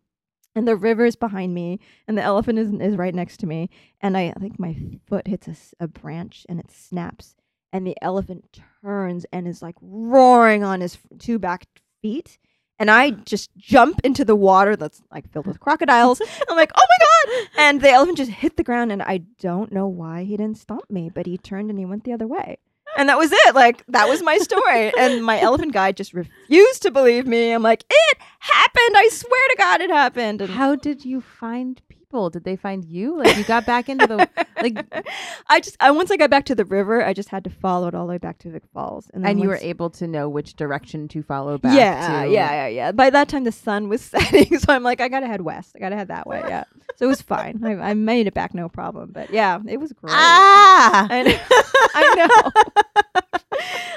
And 0.55 0.67
the 0.67 0.77
river 0.77 1.05
is 1.05 1.15
behind 1.15 1.55
me 1.55 1.79
and 2.09 2.19
the 2.19 2.23
elephant 2.23 2.59
is, 2.59 2.73
is 2.73 2.97
right 2.97 3.15
next 3.15 3.37
to 3.39 3.47
me. 3.47 3.71
And 4.01 4.17
I 4.17 4.33
think 4.33 4.59
my 4.59 4.77
foot 5.07 5.29
hits 5.29 5.75
a 5.79 5.87
branch 5.87 6.47
and 6.49 6.59
it 6.59 6.73
snaps. 6.73 7.37
And 7.73 7.87
the 7.87 7.97
elephant 8.01 8.59
turns 8.83 9.27
and 9.31 9.47
is 9.47 9.61
like 9.61 9.77
roaring 9.81 10.65
on 10.65 10.81
his 10.81 10.97
two 11.19 11.39
back 11.39 11.67
feet 12.01 12.39
and 12.81 12.91
I 12.91 13.11
just 13.11 13.51
jump 13.57 14.01
into 14.05 14.25
the 14.25 14.37
water 14.37 14.77
that's 14.77 15.03
like 15.13 15.31
filled 15.33 15.49
with 15.49 15.61
crocodiles. 15.61 16.23
I'm 16.49 16.57
like, 16.57 16.71
oh 16.77 16.87
my 16.89 17.05
god! 17.05 17.49
And 17.59 17.81
the 17.81 17.91
elephant 17.91 18.19
just 18.19 18.31
hit 18.31 18.57
the 18.57 18.63
ground, 18.63 18.93
and 18.93 19.03
I 19.03 19.19
don't 19.41 19.73
know 19.73 19.89
why 19.89 20.23
he 20.23 20.37
didn't 20.37 20.59
stomp 20.59 20.89
me, 20.89 21.11
but 21.13 21.27
he 21.27 21.37
turned 21.37 21.71
and 21.71 21.79
he 21.79 21.85
went 21.85 22.05
the 22.05 22.13
other 22.13 22.29
way. 22.29 22.59
And 22.99 23.09
that 23.09 23.17
was 23.17 23.31
it. 23.33 23.55
Like 23.55 23.85
that 23.89 24.09
was 24.09 24.23
my 24.23 24.39
story. 24.39 24.93
and 24.99 25.25
my 25.25 25.41
elephant 25.49 25.73
guide 25.73 25.97
just 25.97 26.13
refused 26.13 26.83
to 26.83 26.91
believe 26.91 27.27
me. 27.27 27.53
I'm 27.53 27.63
like, 27.63 27.85
it 27.89 28.19
happened. 28.41 28.97
I 28.97 29.09
swear 29.11 29.49
to 29.51 29.57
God, 29.57 29.81
it 29.81 29.91
happened. 29.91 30.43
And 30.43 30.51
How 30.51 30.75
did 30.77 31.05
you 31.05 31.21
find 31.21 31.81
people? 32.09 32.31
Did 32.31 32.45
they 32.45 32.57
find 32.57 32.85
you? 32.85 33.19
Like 33.19 33.37
you 33.37 33.45
got 33.45 33.67
back 33.67 33.89
into 33.89 34.07
the 34.07 34.29
like 34.63 34.79
I 35.49 35.61
just, 35.61 35.77
I 35.81 35.91
once 35.91 36.11
I 36.11 36.17
got 36.17 36.31
back 36.31 36.47
to 36.47 36.55
the 36.55 36.65
river, 36.65 37.05
I 37.05 37.13
just 37.13 37.29
had 37.29 37.45
to 37.45 37.51
follow 37.51 37.89
it 37.89 37.95
all 37.95 38.07
the 38.07 38.13
way 38.13 38.19
back 38.19 38.39
to 38.39 38.51
Vic 38.51 38.63
Falls, 38.73 39.11
then 39.13 39.27
and 39.27 39.41
you 39.41 39.49
were 39.49 39.59
able 39.61 39.91
to 39.91 40.07
know 40.07 40.29
which 40.29 40.55
direction 40.55 41.09
to 41.09 41.23
follow 41.23 41.59
back 41.59 41.77
yeah, 41.77 42.25
to. 42.25 42.31
yeah, 42.31 42.53
yeah, 42.53 42.67
yeah. 42.69 42.93
By 42.93 43.11
that 43.11 43.29
time, 43.29 43.45
the 43.45 43.53
sun 43.53 43.89
was 43.89 44.01
setting, 44.13 44.59
so 44.59 44.73
I'm 44.73 44.83
like, 44.83 45.01
I 45.01 45.09
gotta 45.09 45.27
head 45.27 45.43
west. 45.43 45.73
I 45.77 45.81
gotta 45.81 45.97
head 45.97 46.09
that 46.09 46.27
way. 46.27 46.43
Yeah, 46.47 46.65
so 46.97 47.07
it 47.07 47.09
was 47.09 47.23
fine. 47.23 47.63
I, 47.65 47.91
I 47.91 47.95
made 47.95 48.27
it 48.27 48.35
back, 48.35 48.55
no 48.55 48.69
problem. 48.69 49.11
But 49.13 49.31
yeah, 49.31 49.59
it 49.67 49.79
was 49.79 49.93
great. 49.93 50.15
Ah! 50.15 51.07
I 51.11 51.23
know. 51.23 51.39
I 51.95 52.53
know. 53.15 53.21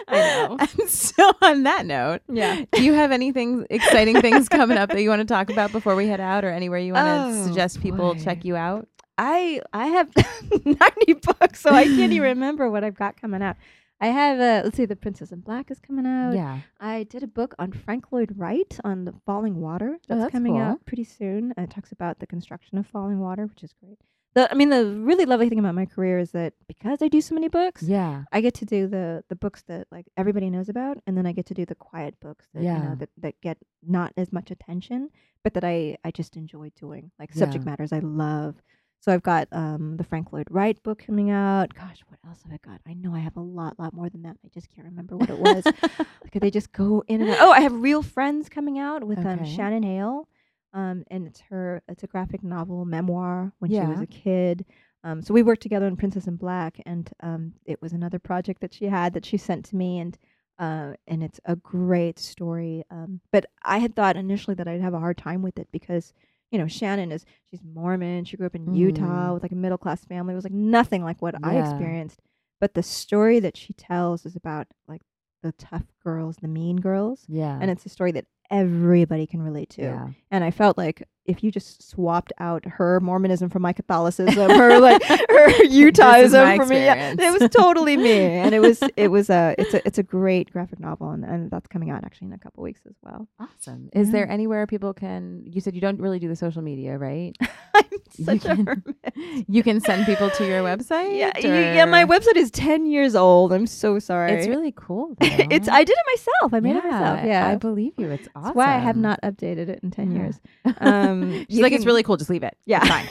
I 0.07 0.17
know. 0.17 0.57
And 0.79 0.89
so 0.89 1.31
on 1.41 1.63
that 1.63 1.85
note, 1.85 2.21
Yeah. 2.31 2.65
do 2.71 2.83
you 2.83 2.93
have 2.93 3.11
anything 3.11 3.65
exciting 3.69 4.19
things 4.21 4.49
coming 4.49 4.77
up 4.77 4.89
that 4.89 5.01
you 5.01 5.09
want 5.09 5.21
to 5.21 5.25
talk 5.25 5.49
about 5.49 5.71
before 5.71 5.95
we 5.95 6.07
head 6.07 6.19
out 6.19 6.43
or 6.43 6.49
anywhere 6.49 6.79
you 6.79 6.93
want 6.93 7.05
to 7.33 7.39
Oh, 7.41 7.45
suggest 7.47 7.81
people 7.81 8.13
boy. 8.13 8.19
check 8.23 8.43
you 8.45 8.55
out? 8.55 8.87
I 9.17 9.61
I 9.73 9.87
have 9.87 10.09
90 10.65 11.13
books, 11.13 11.61
so 11.61 11.69
I 11.71 11.83
can't 11.83 12.11
even 12.13 12.21
remember 12.21 12.69
what 12.69 12.83
I've 12.83 12.95
got 12.95 13.19
coming 13.19 13.41
out. 13.41 13.55
I 13.99 14.07
have 14.07 14.39
uh, 14.39 14.61
let's 14.63 14.77
see, 14.77 14.85
The 14.85 14.95
Princess 14.95 15.31
in 15.31 15.41
Black 15.41 15.69
is 15.69 15.77
coming 15.79 16.07
out. 16.07 16.33
Yeah. 16.33 16.61
I 16.79 17.03
did 17.03 17.21
a 17.21 17.27
book 17.27 17.53
on 17.59 17.71
Frank 17.71 18.11
Lloyd 18.11 18.33
Wright 18.35 18.79
on 18.83 19.05
the 19.05 19.13
Fallingwater. 19.27 19.95
Oh, 19.95 19.99
That's, 20.07 20.21
that's 20.21 20.31
coming 20.31 20.53
cool. 20.53 20.61
out 20.61 20.85
pretty 20.85 21.03
soon. 21.03 21.53
It 21.55 21.69
talks 21.69 21.91
about 21.91 22.17
the 22.19 22.25
construction 22.25 22.79
of 22.79 22.91
Fallingwater, 22.91 23.47
which 23.47 23.61
is 23.63 23.73
great. 23.79 23.99
The, 24.33 24.49
I 24.49 24.55
mean, 24.55 24.69
the 24.69 24.85
really 24.85 25.25
lovely 25.25 25.49
thing 25.49 25.59
about 25.59 25.75
my 25.75 25.85
career 25.85 26.17
is 26.17 26.31
that 26.31 26.53
because 26.67 27.01
I 27.01 27.09
do 27.09 27.19
so 27.19 27.35
many 27.35 27.49
books, 27.49 27.83
Yeah. 27.83 28.23
I 28.31 28.39
get 28.41 28.53
to 28.55 28.65
do 28.65 28.87
the 28.87 29.23
the 29.27 29.35
books 29.35 29.63
that 29.63 29.87
like 29.91 30.05
everybody 30.15 30.49
knows 30.49 30.69
about, 30.69 30.99
and 31.05 31.17
then 31.17 31.25
I 31.25 31.33
get 31.33 31.45
to 31.47 31.53
do 31.53 31.65
the 31.65 31.75
quiet 31.75 32.19
books 32.21 32.47
that 32.53 32.61
you 32.61 32.67
Yeah. 32.67 32.81
know 32.81 32.95
that, 32.95 33.09
that 33.17 33.41
get 33.41 33.57
not 33.85 34.13
as 34.15 34.31
much 34.31 34.49
attention, 34.49 35.09
but 35.43 35.53
that 35.55 35.63
I 35.65 35.97
I 36.05 36.11
just 36.11 36.37
enjoy 36.37 36.71
doing, 36.79 37.11
like 37.19 37.33
subject 37.33 37.65
Yeah. 37.65 37.71
matters 37.71 37.91
I 37.91 37.99
love. 37.99 38.55
So 39.01 39.11
I've 39.11 39.23
got 39.23 39.47
um 39.51 39.97
the 39.97 40.03
Frank 40.05 40.31
Lloyd 40.31 40.47
Wright 40.49 40.81
book 40.81 41.03
coming 41.05 41.29
out. 41.31 41.73
Gosh, 41.73 42.01
what 42.07 42.19
else 42.25 42.43
have 42.43 42.53
I 42.53 42.59
got? 42.65 42.79
I 42.87 42.93
know 42.93 43.13
I 43.13 43.19
have 43.19 43.35
a 43.35 43.41
lot, 43.41 43.77
lot 43.79 43.93
more 43.93 44.09
than 44.09 44.21
that. 44.21 44.37
I 44.45 44.47
just 44.53 44.69
can't 44.73 44.85
remember 44.87 45.17
what 45.17 45.29
it 45.29 45.39
was. 45.39 45.65
like 46.23 46.39
they 46.39 46.51
just 46.51 46.71
go 46.71 47.03
in 47.07 47.19
and 47.21 47.31
out. 47.31 47.37
Oh, 47.41 47.51
I 47.51 47.59
have 47.61 47.73
Real 47.73 48.01
Friends 48.03 48.47
coming 48.47 48.79
out 48.79 49.03
with 49.03 49.17
um 49.25 49.43
Shannon 49.43 49.83
Hale. 49.83 50.29
Um, 50.73 51.03
and 51.11 51.27
it's 51.27 51.41
her. 51.49 51.81
It's 51.89 52.03
a 52.03 52.07
graphic 52.07 52.43
novel 52.43 52.85
memoir 52.85 53.51
when 53.59 53.71
she 53.71 53.79
was 53.79 53.99
Yeah. 53.99 54.03
a 54.03 54.07
kid. 54.07 54.65
Um, 55.03 55.21
so 55.21 55.33
we 55.33 55.41
worked 55.43 55.61
together 55.63 55.87
on 55.87 55.95
Princess 55.97 56.27
in 56.27 56.35
Black, 56.35 56.79
and 56.85 57.09
um, 57.21 57.53
it 57.65 57.81
was 57.81 57.91
another 57.91 58.19
project 58.19 58.61
that 58.61 58.73
she 58.73 58.85
had 58.85 59.13
that 59.13 59.25
she 59.25 59.37
sent 59.37 59.65
to 59.65 59.75
me, 59.75 59.99
and 59.99 60.17
uh, 60.59 60.93
and 61.07 61.23
it's 61.23 61.39
a 61.45 61.55
great 61.55 62.19
story. 62.19 62.83
Um, 62.91 63.19
but 63.31 63.47
I 63.63 63.79
had 63.79 63.95
thought 63.95 64.15
initially 64.15 64.53
that 64.55 64.67
I'd 64.67 64.81
have 64.81 64.93
a 64.93 64.99
hard 64.99 65.17
time 65.17 65.41
with 65.41 65.57
it 65.57 65.67
because 65.71 66.13
you 66.51 66.59
know 66.59 66.67
Shannon 66.67 67.11
is 67.11 67.25
she's 67.49 67.63
Mormon. 67.63 68.25
She 68.25 68.37
grew 68.37 68.45
up 68.45 68.55
in 68.55 68.73
Utah 68.75 69.31
Mhm. 69.31 69.33
with 69.33 69.43
like 69.43 69.51
a 69.51 69.55
middle 69.55 69.79
class 69.79 70.05
family. 70.05 70.33
It 70.33 70.35
was 70.35 70.45
like 70.45 70.53
nothing 70.53 71.03
like 71.03 71.19
what 71.21 71.35
I 71.43 71.55
Yeah. 71.55 71.61
experienced. 71.67 72.21
But 72.59 72.75
the 72.75 72.83
story 72.83 73.39
that 73.39 73.57
she 73.57 73.73
tells 73.73 74.23
is 74.25 74.35
about 74.35 74.67
like 74.87 75.01
the 75.41 75.51
tough 75.53 75.85
girls, 76.03 76.37
the 76.37 76.47
mean 76.47 76.77
girls, 76.77 77.25
Yeah. 77.27 77.57
and 77.59 77.71
it's 77.71 77.85
a 77.87 77.89
story 77.89 78.11
that 78.11 78.27
everybody 78.51 79.25
can 79.25 79.41
relate 79.41 79.69
to. 79.71 79.81
yeah. 79.81 80.07
And 80.29 80.43
I 80.43 80.51
felt 80.51 80.77
like 80.77 81.07
if 81.25 81.43
you 81.43 81.51
just 81.51 81.87
swapped 81.87 82.33
out 82.39 82.65
her 82.65 82.99
Mormonism 82.99 83.49
from 83.49 83.61
my 83.61 83.73
Catholicism, 83.73 84.49
her 84.49 84.79
like 84.79 85.03
her 85.03 85.17
Utahism 85.65 86.57
for 86.57 86.65
me, 86.65 86.77
yeah, 86.85 87.13
it 87.17 87.39
was 87.39 87.49
totally 87.51 87.95
me. 87.97 88.11
And 88.19 88.55
it 88.55 88.59
was 88.59 88.81
it 88.97 89.09
was 89.09 89.29
a 89.29 89.53
it's 89.57 89.73
a 89.73 89.85
it's 89.87 89.97
a 89.99 90.03
great 90.03 90.51
graphic 90.51 90.79
novel, 90.79 91.11
and, 91.11 91.23
and 91.23 91.51
that's 91.51 91.67
coming 91.67 91.89
out 91.91 92.03
actually 92.03 92.27
in 92.27 92.33
a 92.33 92.37
couple 92.39 92.63
weeks 92.63 92.81
as 92.87 92.95
well. 93.03 93.27
Awesome. 93.39 93.89
Is 93.93 94.07
Yeah. 94.07 94.11
there 94.13 94.29
anywhere 94.31 94.65
people 94.67 94.93
can? 94.93 95.43
You 95.45 95.61
said 95.61 95.75
you 95.75 95.81
don't 95.81 95.99
really 95.99 96.19
do 96.19 96.27
the 96.27 96.35
social 96.35 96.61
media, 96.61 96.97
right? 96.97 97.35
I'm 97.75 97.85
You 98.17 98.25
such 98.25 98.45
a 98.45 98.55
can- 98.55 98.65
hermit. 98.65 99.45
You 99.47 99.63
can 99.63 99.79
send 99.79 100.05
people 100.05 100.29
to 100.31 100.45
your 100.45 100.61
website. 100.63 101.17
Yeah, 101.17 101.37
you, 101.37 101.49
yeah. 101.53 101.85
My 101.85 102.03
website 102.05 102.35
is 102.35 102.49
ten 102.51 102.85
years 102.85 103.15
old. 103.15 103.53
I'm 103.53 103.67
so 103.67 103.99
sorry. 103.99 104.31
It's 104.33 104.47
really 104.47 104.73
cool. 104.75 105.15
It's 105.21 105.67
I 105.69 105.83
did 105.83 105.95
it 105.97 106.05
myself. 106.17 106.53
I 106.53 106.59
made 106.59 106.75
it 106.77 106.83
myself. 106.83 107.19
Yeah, 107.23 107.47
I 107.47 107.55
believe 107.55 107.93
you. 107.97 108.09
It's 108.09 108.27
awesome. 108.35 108.43
that's 108.43 108.55
why 108.55 108.75
I 108.75 108.79
have 108.79 108.97
not 108.97 109.21
updated 109.21 109.69
it 109.69 109.79
in 109.83 109.91
ten 109.91 110.11
Yeah. 110.11 110.17
years. 110.21 110.39
Um, 110.79 111.10
Um, 111.11 111.31
She's 111.49 111.57
you 111.57 111.63
like, 111.63 111.73
it's 111.73 111.85
really 111.85 112.03
cool. 112.03 112.15
Just 112.17 112.29
leave 112.29 112.43
it. 112.43 112.55
Yeah. 112.65 112.79
It's 112.81 112.89
fine. 112.89 113.07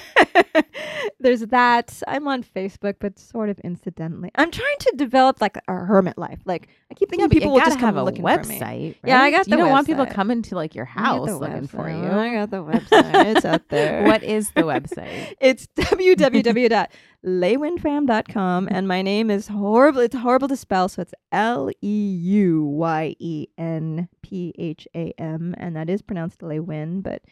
There's 1.21 1.41
that. 1.41 2.03
I'm 2.09 2.27
on 2.29 2.43
Facebook, 2.43 2.95
but 2.99 3.19
sort 3.19 3.51
of 3.51 3.59
incidentally. 3.61 4.31
I'm 4.37 4.51
trying 4.51 4.77
to 4.81 4.93
develop 4.97 5.39
like 5.41 5.59
a 5.69 5.75
hermit 5.75 6.17
life. 6.17 6.41
Like 6.47 6.69
I 6.91 6.95
keep 6.95 7.11
thinking 7.11 7.29
Yeah, 7.29 7.33
people 7.33 7.53
will 7.53 7.59
just 7.61 7.73
come 7.79 7.87
have 7.87 7.97
a 7.97 8.03
looking 8.03 8.23
for 8.23 8.29
me. 8.29 8.35
website. 8.59 8.63
Right? 8.63 8.97
Yeah, 9.05 9.21
I 9.21 9.31
got 9.31 9.47
You 9.47 9.51
the 9.53 9.57
don't 9.59 9.71
want 9.71 9.87
people 9.87 10.07
website. 10.07 10.15
coming 10.15 10.41
to 10.43 10.55
like 10.55 10.75
your 10.75 10.87
house 10.87 11.29
looking 11.31 11.67
for 11.67 11.89
you. 11.91 11.97
I 12.07 12.33
got 12.35 12.51
the 12.51 12.63
website. 12.65 13.37
it's 13.37 13.45
out 13.45 13.63
there. 13.69 14.05
What 14.07 14.23
is 14.23 14.51
the 14.53 14.63
website? 14.63 15.35
It's 15.41 15.67
www.leuyenpham.com 15.77 18.69
and 18.71 18.89
my 18.89 19.03
name 19.03 19.31
is 19.31 19.49
horrible. 19.49 20.01
It's 20.01 20.17
horrible 20.17 20.49
to 20.49 20.57
spell, 20.57 20.89
so 20.89 21.03
it's 21.03 21.13
L 21.33 21.71
E 21.83 22.17
U 22.23 22.65
Y 22.65 23.15
E 23.19 23.47
N 23.59 24.09
P 24.23 24.55
H 24.59 24.89
A 24.95 25.13
M, 25.19 25.55
and 25.59 25.77
that 25.77 25.91
is 25.91 26.01
pronounced 26.03 26.41
Leywin, 26.41 27.03
but 27.03 27.23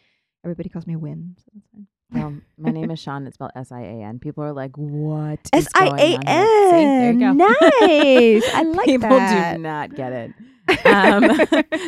everybody 0.48 0.68
calls 0.68 0.86
me 0.86 0.96
Win, 0.96 1.36
so 1.38 1.44
that's 1.54 1.68
fine. 1.72 1.86
Well, 2.10 2.40
my 2.56 2.70
name 2.70 2.90
is 2.90 3.00
Siân. 3.04 3.26
It's 3.26 3.34
spelled 3.34 3.50
S 3.54 3.70
I 3.70 3.80
A 3.82 4.02
N. 4.02 4.18
People 4.18 4.42
are 4.44 4.52
like, 4.52 4.76
"What?" 4.76 5.40
S 5.52 5.66
I 5.74 5.86
A 5.86 6.16
on 6.16 6.26
here?" 6.26 6.70
See, 6.70 6.84
there 6.84 7.12
you 7.12 7.26
N. 7.26 7.36
Nice. 7.36 8.54
I 8.54 8.62
like 8.62 8.86
People 8.86 9.08
that. 9.18 9.52
People 9.52 9.56
do 9.56 9.62
not 9.62 9.94
get 9.94 10.12
it. 10.12 10.32
Um, 10.84 11.30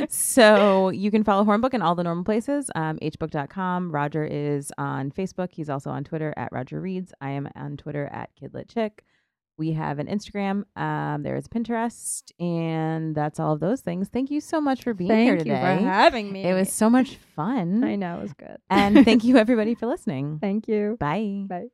so 0.08 0.88
you 0.88 1.10
can 1.10 1.22
follow 1.22 1.44
Hornbook 1.44 1.74
in 1.74 1.82
all 1.82 1.94
the 1.94 2.02
normal 2.02 2.24
places. 2.24 2.70
Um, 2.74 2.98
hbook.com. 3.00 3.92
Roger 3.92 4.24
is 4.24 4.72
on 4.78 5.10
Facebook. 5.10 5.50
He's 5.52 5.68
also 5.68 5.90
on 5.90 6.02
Twitter 6.02 6.32
at 6.38 6.48
Roger 6.50 6.80
Reads. 6.80 7.12
I 7.20 7.30
am 7.30 7.46
on 7.54 7.76
Twitter 7.76 8.06
at 8.06 8.30
KidLitChick. 8.40 9.00
We 9.60 9.72
have 9.72 9.98
an 9.98 10.06
Instagram. 10.06 10.64
Um, 10.74 11.22
there 11.22 11.36
is 11.36 11.46
Pinterest, 11.46 12.22
and 12.40 13.14
that's 13.14 13.38
all 13.38 13.52
of 13.52 13.60
those 13.60 13.82
things. 13.82 14.08
Thank 14.08 14.30
you 14.30 14.40
so 14.40 14.58
much 14.58 14.82
for 14.82 14.94
being 14.94 15.10
Thank 15.10 15.24
here 15.24 15.36
today. 15.36 15.50
Thank 15.50 15.80
you 15.82 15.86
for 15.86 15.92
having 15.92 16.32
me. 16.32 16.44
it 16.44 16.54
was 16.54 16.72
so 16.72 16.88
much 16.88 17.18
fun. 17.36 17.84
I 17.84 17.94
know 17.94 18.16
it 18.20 18.22
was 18.22 18.32
good. 18.32 18.56
and 18.70 19.04
thank 19.04 19.22
you 19.22 19.36
everybody 19.36 19.74
for 19.74 19.84
listening. 19.84 20.38
Thank 20.40 20.66
you. 20.66 20.96
Bye. 20.98 21.44
Bye. 21.46 21.66